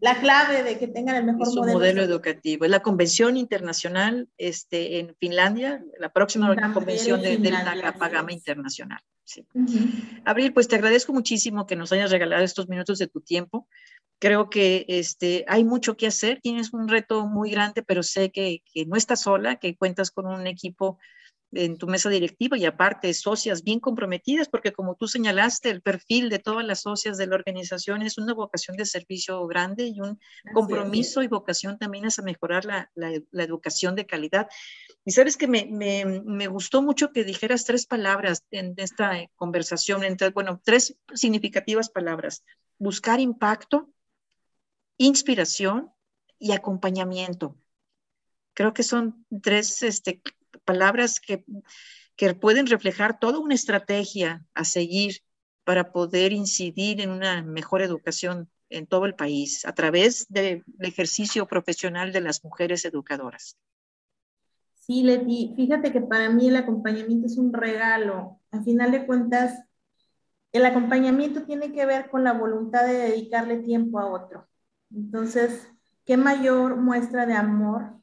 la 0.00 0.20
clave 0.20 0.62
de 0.62 0.78
que 0.78 0.88
tengan 0.88 1.16
el 1.16 1.24
mejor 1.24 1.48
modelo. 1.48 1.72
modelo 1.72 2.02
educativo. 2.02 2.64
Es 2.64 2.70
la 2.70 2.80
convención 2.80 3.36
internacional 3.36 4.28
este, 4.38 5.00
en 5.00 5.16
Finlandia, 5.16 5.84
la 5.98 6.12
próxima 6.12 6.54
convención 6.72 7.20
de, 7.20 7.36
Delta 7.36 7.74
Kappa 7.80 8.08
Gamma 8.08 8.32
Internacional. 8.32 9.00
Sí. 9.28 9.44
Abril, 10.24 10.54
pues 10.54 10.68
te 10.68 10.76
agradezco 10.76 11.12
muchísimo 11.12 11.66
que 11.66 11.76
nos 11.76 11.92
hayas 11.92 12.10
regalado 12.10 12.42
estos 12.42 12.66
minutos 12.66 12.98
de 12.98 13.08
tu 13.08 13.20
tiempo. 13.20 13.68
Creo 14.18 14.48
que 14.48 14.86
este, 14.88 15.44
hay 15.48 15.64
mucho 15.64 15.98
que 15.98 16.06
hacer, 16.06 16.40
tienes 16.40 16.72
un 16.72 16.88
reto 16.88 17.26
muy 17.26 17.50
grande, 17.50 17.82
pero 17.82 18.02
sé 18.02 18.30
que, 18.30 18.62
que 18.72 18.86
no 18.86 18.96
estás 18.96 19.20
sola, 19.20 19.56
que 19.56 19.76
cuentas 19.76 20.10
con 20.10 20.26
un 20.26 20.46
equipo 20.46 20.98
en 21.52 21.78
tu 21.78 21.86
mesa 21.86 22.10
directiva 22.10 22.58
y 22.58 22.64
aparte 22.66 23.12
socias 23.14 23.62
bien 23.62 23.80
comprometidas, 23.80 24.48
porque 24.48 24.72
como 24.72 24.96
tú 24.96 25.08
señalaste, 25.08 25.70
el 25.70 25.80
perfil 25.80 26.28
de 26.28 26.38
todas 26.38 26.64
las 26.64 26.82
socias 26.82 27.16
de 27.16 27.26
la 27.26 27.36
organización 27.36 28.02
es 28.02 28.18
una 28.18 28.34
vocación 28.34 28.76
de 28.76 28.84
servicio 28.84 29.46
grande 29.46 29.86
y 29.86 30.00
un 30.00 30.18
compromiso 30.52 31.22
y 31.22 31.28
vocación 31.28 31.78
también 31.78 32.04
es 32.04 32.18
a 32.18 32.22
mejorar 32.22 32.64
la, 32.64 32.90
la, 32.94 33.42
educación 33.42 33.94
de 33.94 34.06
calidad. 34.06 34.48
Y 35.04 35.12
sabes 35.12 35.36
que 35.36 35.48
me, 35.48 35.66
me, 35.66 36.04
me, 36.04 36.48
gustó 36.48 36.82
mucho 36.82 37.12
que 37.12 37.24
dijeras 37.24 37.64
tres 37.64 37.86
palabras 37.86 38.44
en 38.50 38.74
esta 38.76 39.26
conversación, 39.36 40.04
entre, 40.04 40.30
bueno, 40.30 40.60
tres 40.62 40.98
significativas 41.14 41.88
palabras. 41.88 42.44
Buscar 42.78 43.18
impacto, 43.20 43.88
inspiración 44.98 45.90
y 46.38 46.52
acompañamiento. 46.52 47.56
Creo 48.52 48.74
que 48.74 48.82
son 48.82 49.24
tres 49.42 49.82
este, 49.82 50.20
palabras 50.64 51.20
que, 51.20 51.44
que 52.16 52.34
pueden 52.34 52.66
reflejar 52.66 53.18
toda 53.18 53.38
una 53.38 53.54
estrategia 53.54 54.44
a 54.52 54.64
seguir 54.64 55.22
para 55.64 55.92
poder 55.92 56.32
incidir 56.32 57.00
en 57.00 57.10
una 57.10 57.42
mejor 57.42 57.82
educación 57.82 58.50
en 58.70 58.86
todo 58.86 59.06
el 59.06 59.14
país 59.14 59.64
a 59.64 59.74
través 59.74 60.26
del 60.28 60.64
ejercicio 60.80 61.46
profesional 61.46 62.12
de 62.12 62.20
las 62.20 62.44
mujeres 62.44 62.84
educadoras. 62.84 63.56
Sí, 64.88 65.52
fíjate 65.54 65.92
que 65.92 66.00
para 66.00 66.30
mí 66.30 66.48
el 66.48 66.56
acompañamiento 66.56 67.26
es 67.26 67.36
un 67.36 67.52
regalo. 67.52 68.40
Al 68.50 68.64
final 68.64 68.90
de 68.90 69.06
cuentas, 69.06 69.62
el 70.50 70.64
acompañamiento 70.64 71.44
tiene 71.44 71.72
que 71.72 71.84
ver 71.84 72.08
con 72.10 72.24
la 72.24 72.32
voluntad 72.32 72.86
de 72.86 72.94
dedicarle 72.94 73.58
tiempo 73.58 73.98
a 73.98 74.06
otro. 74.06 74.48
Entonces, 74.90 75.68
¿qué 76.06 76.16
mayor 76.16 76.76
muestra 76.76 77.26
de 77.26 77.34
amor, 77.34 78.00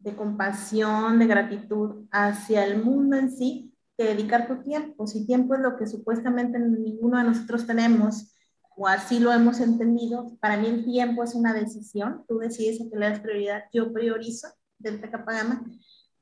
de 0.00 0.14
compasión, 0.14 1.18
de 1.18 1.26
gratitud 1.26 2.06
hacia 2.10 2.66
el 2.66 2.84
mundo 2.84 3.16
en 3.16 3.30
sí 3.30 3.74
que 3.96 4.04
dedicar 4.04 4.46
tu 4.46 4.62
tiempo? 4.62 5.06
Si 5.06 5.26
tiempo 5.26 5.54
es 5.54 5.60
lo 5.62 5.78
que 5.78 5.86
supuestamente 5.86 6.58
ninguno 6.58 7.16
de 7.16 7.24
nosotros 7.24 7.66
tenemos, 7.66 8.36
o 8.76 8.86
así 8.86 9.18
lo 9.18 9.32
hemos 9.32 9.60
entendido, 9.60 10.36
para 10.40 10.58
mí 10.58 10.66
el 10.66 10.84
tiempo 10.84 11.24
es 11.24 11.34
una 11.34 11.54
decisión, 11.54 12.24
tú 12.28 12.38
decides 12.38 12.82
a 12.82 12.84
qué 12.90 12.98
le 12.98 13.08
das 13.08 13.20
prioridad, 13.20 13.64
yo 13.72 13.94
priorizo 13.94 14.48
Delta 14.78 15.10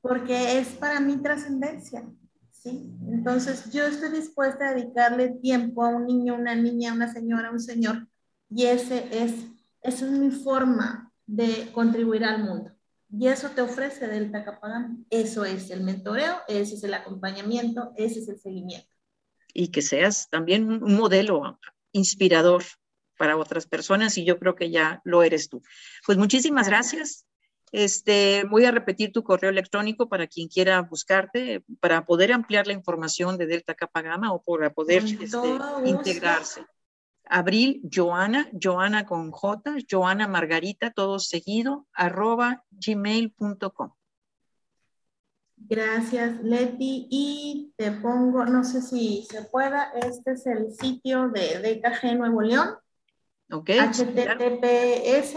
porque 0.07 0.57
es 0.57 0.69
para 0.69 1.01
mí 1.01 1.17
trascendencia, 1.17 2.07
¿sí? 2.49 2.89
Entonces 3.09 3.71
yo 3.73 3.85
estoy 3.85 4.11
dispuesta 4.11 4.69
a 4.69 4.73
dedicarle 4.73 5.29
tiempo 5.41 5.83
a 5.83 5.89
un 5.89 6.05
niño, 6.05 6.35
una 6.35 6.55
niña, 6.55 6.93
una 6.93 7.11
señora, 7.11 7.51
un 7.51 7.59
señor, 7.59 8.07
y 8.49 8.65
ese 8.65 9.07
es, 9.11 9.33
esa 9.81 10.05
es 10.05 10.11
mi 10.11 10.31
forma 10.31 11.11
de 11.25 11.69
contribuir 11.73 12.23
al 12.23 12.43
mundo. 12.43 12.71
Y 13.11 13.27
eso 13.27 13.49
te 13.49 13.61
ofrece 13.61 14.07
Delta 14.07 14.43
Capagama. 14.43 14.97
Eso 15.09 15.45
es 15.45 15.69
el 15.71 15.83
mentoreo, 15.83 16.37
ese 16.47 16.75
es 16.75 16.83
el 16.83 16.93
acompañamiento, 16.93 17.91
ese 17.97 18.19
es 18.19 18.29
el 18.29 18.39
seguimiento. 18.39 18.93
Y 19.53 19.69
que 19.69 19.81
seas 19.81 20.29
también 20.29 20.71
un 20.83 20.95
modelo 20.95 21.59
inspirador 21.91 22.63
para 23.17 23.37
otras 23.37 23.65
personas 23.65 24.17
y 24.17 24.23
yo 24.23 24.39
creo 24.39 24.55
que 24.55 24.69
ya 24.69 25.01
lo 25.03 25.23
eres 25.23 25.49
tú. 25.49 25.61
Pues 26.05 26.17
muchísimas 26.17 26.67
gracias. 26.67 27.25
Este, 27.71 28.45
voy 28.49 28.65
a 28.65 28.71
repetir 28.71 29.11
tu 29.11 29.23
correo 29.23 29.49
electrónico 29.49 30.07
para 30.07 30.27
quien 30.27 30.47
quiera 30.47 30.81
buscarte, 30.81 31.63
para 31.79 32.05
poder 32.05 32.31
ampliar 32.31 32.65
la 32.65 32.73
información 32.73 33.37
de 33.37 33.45
Delta 33.45 33.75
Kappa 33.75 34.01
Gamma 34.01 34.31
o 34.31 34.41
para 34.41 34.71
poder 34.71 35.03
este, 35.03 35.37
integrarse. 35.85 36.65
Abril, 37.29 37.81
Joana, 37.93 38.49
Joana 38.53 39.05
con 39.05 39.31
J, 39.31 39.75
Joana 39.89 40.29
Margarita, 40.29 40.91
todo 40.91 41.19
seguido, 41.19 41.85
arroba 41.91 42.63
gmail.com. 42.71 43.91
Gracias, 45.57 46.41
Leti. 46.43 47.07
Y 47.09 47.73
te 47.75 47.91
pongo, 47.91 48.45
no 48.45 48.63
sé 48.63 48.81
si 48.81 49.27
se 49.29 49.41
pueda, 49.43 49.91
este 49.95 50.33
es 50.33 50.45
el 50.45 50.71
sitio 50.71 51.29
de 51.29 51.59
DKG 51.59 52.15
Nuevo 52.17 52.41
León. 52.41 52.77
Ok. 53.51 53.71
https 53.71 55.35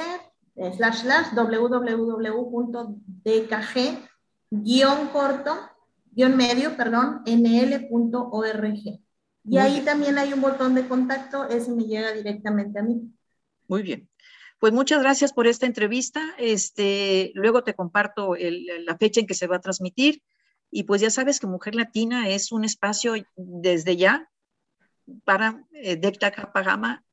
slash 0.76 1.00
slash 1.02 1.28
www.dkg 1.34 2.08
guion 4.50 5.08
corto 5.08 5.70
guion 6.12 6.36
medio, 6.36 6.76
perdón, 6.76 7.22
nl.org. 7.24 9.00
Y 9.44 9.58
ahí 9.58 9.80
también 9.84 10.18
hay 10.18 10.32
un 10.32 10.40
botón 10.40 10.74
de 10.74 10.86
contacto, 10.86 11.48
ese 11.48 11.72
me 11.72 11.84
llega 11.84 12.12
directamente 12.12 12.78
a 12.78 12.82
mí. 12.82 13.10
Muy 13.68 13.82
bien. 13.82 14.08
Pues 14.58 14.72
muchas 14.72 15.00
gracias 15.00 15.32
por 15.32 15.46
esta 15.46 15.64
entrevista. 15.64 16.20
Este, 16.38 17.32
luego 17.34 17.64
te 17.64 17.74
comparto 17.74 18.34
la 18.36 18.98
fecha 18.98 19.20
en 19.20 19.26
que 19.26 19.34
se 19.34 19.46
va 19.46 19.56
a 19.56 19.60
transmitir. 19.60 20.22
Y 20.70 20.84
pues 20.84 21.00
ya 21.00 21.10
sabes 21.10 21.40
que 21.40 21.46
Mujer 21.46 21.74
Latina 21.74 22.28
es 22.28 22.52
un 22.52 22.64
espacio 22.64 23.14
desde 23.36 23.96
ya 23.96 24.30
para 25.24 25.64
eh, 25.72 25.96
Decta 25.96 26.30
Capagama, 26.30 27.04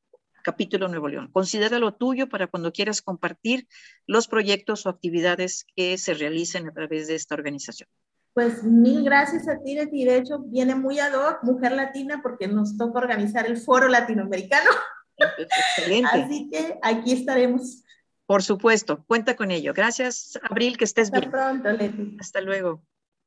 capítulo 0.47 0.87
Nuevo 0.87 1.09
León. 1.09 1.29
Considéralo 1.33 1.93
tuyo 1.93 2.29
para 2.29 2.47
cuando 2.47 2.71
quieras 2.71 3.01
compartir 3.01 3.67
los 4.05 4.29
proyectos 4.29 4.85
o 4.85 4.89
actividades 4.89 5.65
que 5.75 5.97
se 5.97 6.13
realicen 6.13 6.69
a 6.69 6.71
través 6.71 7.07
de 7.07 7.15
esta 7.15 7.35
organización. 7.35 7.89
Pues 8.33 8.63
mil 8.63 9.03
gracias 9.03 9.49
a 9.49 9.61
ti, 9.61 9.77
y 9.91 10.05
de 10.05 10.15
hecho 10.15 10.39
viene 10.39 10.73
muy 10.73 10.99
ad 10.99 11.11
hoc 11.15 11.43
Mujer 11.43 11.73
Latina 11.73 12.21
porque 12.23 12.47
nos 12.47 12.77
toca 12.77 12.97
organizar 12.97 13.45
el 13.45 13.57
foro 13.57 13.89
latinoamericano. 13.89 14.69
Excelente. 15.17 16.09
Así 16.13 16.47
que 16.49 16.79
aquí 16.81 17.11
estaremos. 17.11 17.83
Por 18.25 18.41
supuesto, 18.41 19.03
cuenta 19.05 19.35
con 19.35 19.51
ello. 19.51 19.73
Gracias, 19.73 20.39
Abril, 20.49 20.77
que 20.77 20.85
estés 20.85 21.11
bien. 21.11 21.25
Hasta 21.25 21.37
pronto, 21.37 21.71
Leti. 21.73 22.15
Hasta 22.21 22.39
luego. 22.39 22.81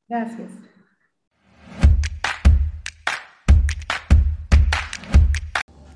Gracias. 0.08 0.50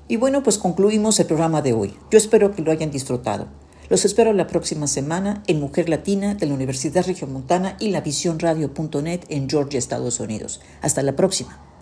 Y 0.07 0.17
bueno, 0.17 0.43
pues 0.43 0.57
concluimos 0.57 1.19
el 1.19 1.25
programa 1.25 1.61
de 1.61 1.73
hoy. 1.73 1.95
Yo 2.11 2.17
espero 2.17 2.53
que 2.53 2.61
lo 2.61 2.71
hayan 2.71 2.91
disfrutado. 2.91 3.47
Los 3.89 4.05
espero 4.05 4.33
la 4.33 4.47
próxima 4.47 4.87
semana 4.87 5.43
en 5.47 5.59
Mujer 5.59 5.89
Latina 5.89 6.35
de 6.35 6.45
la 6.45 6.53
Universidad 6.53 7.05
Regiomontana 7.05 7.75
y 7.79 7.89
la 7.89 8.01
en 9.29 9.49
Georgia, 9.49 9.79
Estados 9.79 10.19
Unidos. 10.19 10.61
Hasta 10.81 11.01
la 11.03 11.15
próxima. 11.15 11.74